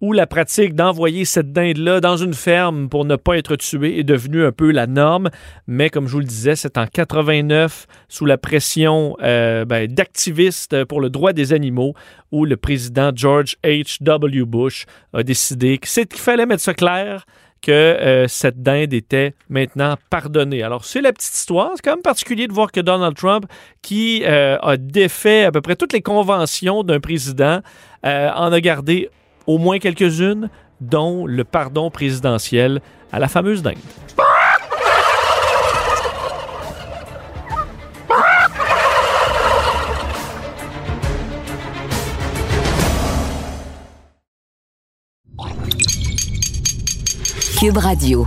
où 0.00 0.12
la 0.12 0.26
pratique 0.26 0.74
d'envoyer 0.74 1.24
cette 1.24 1.52
dinde-là 1.52 2.00
dans 2.00 2.16
une 2.16 2.34
ferme 2.34 2.88
pour 2.88 3.04
ne 3.04 3.16
pas 3.16 3.38
être 3.38 3.56
tuée 3.56 3.98
est 3.98 4.04
devenue 4.04 4.44
un 4.44 4.52
peu 4.52 4.70
la 4.70 4.86
norme. 4.86 5.30
Mais 5.66 5.88
comme 5.88 6.06
je 6.06 6.12
vous 6.12 6.20
le 6.20 6.26
disais, 6.26 6.54
c'est 6.54 6.76
en 6.76 6.86
89, 6.86 7.86
sous 8.08 8.26
la 8.26 8.36
pression 8.36 9.16
euh, 9.22 9.64
ben, 9.64 9.86
d'activistes 9.86 10.84
pour 10.84 11.00
le 11.00 11.08
droit 11.08 11.32
des 11.32 11.52
animaux, 11.52 11.94
où 12.30 12.44
le 12.44 12.56
président 12.56 13.10
George 13.14 13.56
H.W. 13.64 14.44
Bush 14.44 14.84
a 15.14 15.22
décidé 15.22 15.78
qu'il 15.78 16.20
fallait 16.20 16.46
mettre 16.46 16.62
ça 16.62 16.74
clair 16.74 17.24
que 17.62 17.72
euh, 17.72 18.28
cette 18.28 18.62
dinde 18.62 18.92
était 18.92 19.34
maintenant 19.48 19.96
pardonnée. 20.10 20.62
Alors, 20.62 20.84
c'est 20.84 21.00
la 21.00 21.12
petite 21.12 21.34
histoire. 21.34 21.70
C'est 21.74 21.82
quand 21.82 21.92
même 21.92 22.02
particulier 22.02 22.46
de 22.46 22.52
voir 22.52 22.70
que 22.70 22.80
Donald 22.80 23.16
Trump, 23.16 23.46
qui 23.80 24.22
euh, 24.24 24.58
a 24.60 24.76
défait 24.76 25.44
à 25.44 25.52
peu 25.52 25.62
près 25.62 25.74
toutes 25.74 25.94
les 25.94 26.02
conventions 26.02 26.82
d'un 26.82 27.00
président, 27.00 27.60
en 28.04 28.52
a 28.52 28.60
gardé 28.60 29.10
au 29.46 29.58
moins 29.58 29.78
quelques-unes, 29.78 30.48
dont 30.80 31.26
le 31.26 31.44
pardon 31.44 31.90
présidentiel 31.90 32.80
à 33.12 33.18
la 33.18 33.28
fameuse 33.28 33.62
dinde. 33.62 33.76
Cube 47.58 47.78
Radio. 47.78 48.26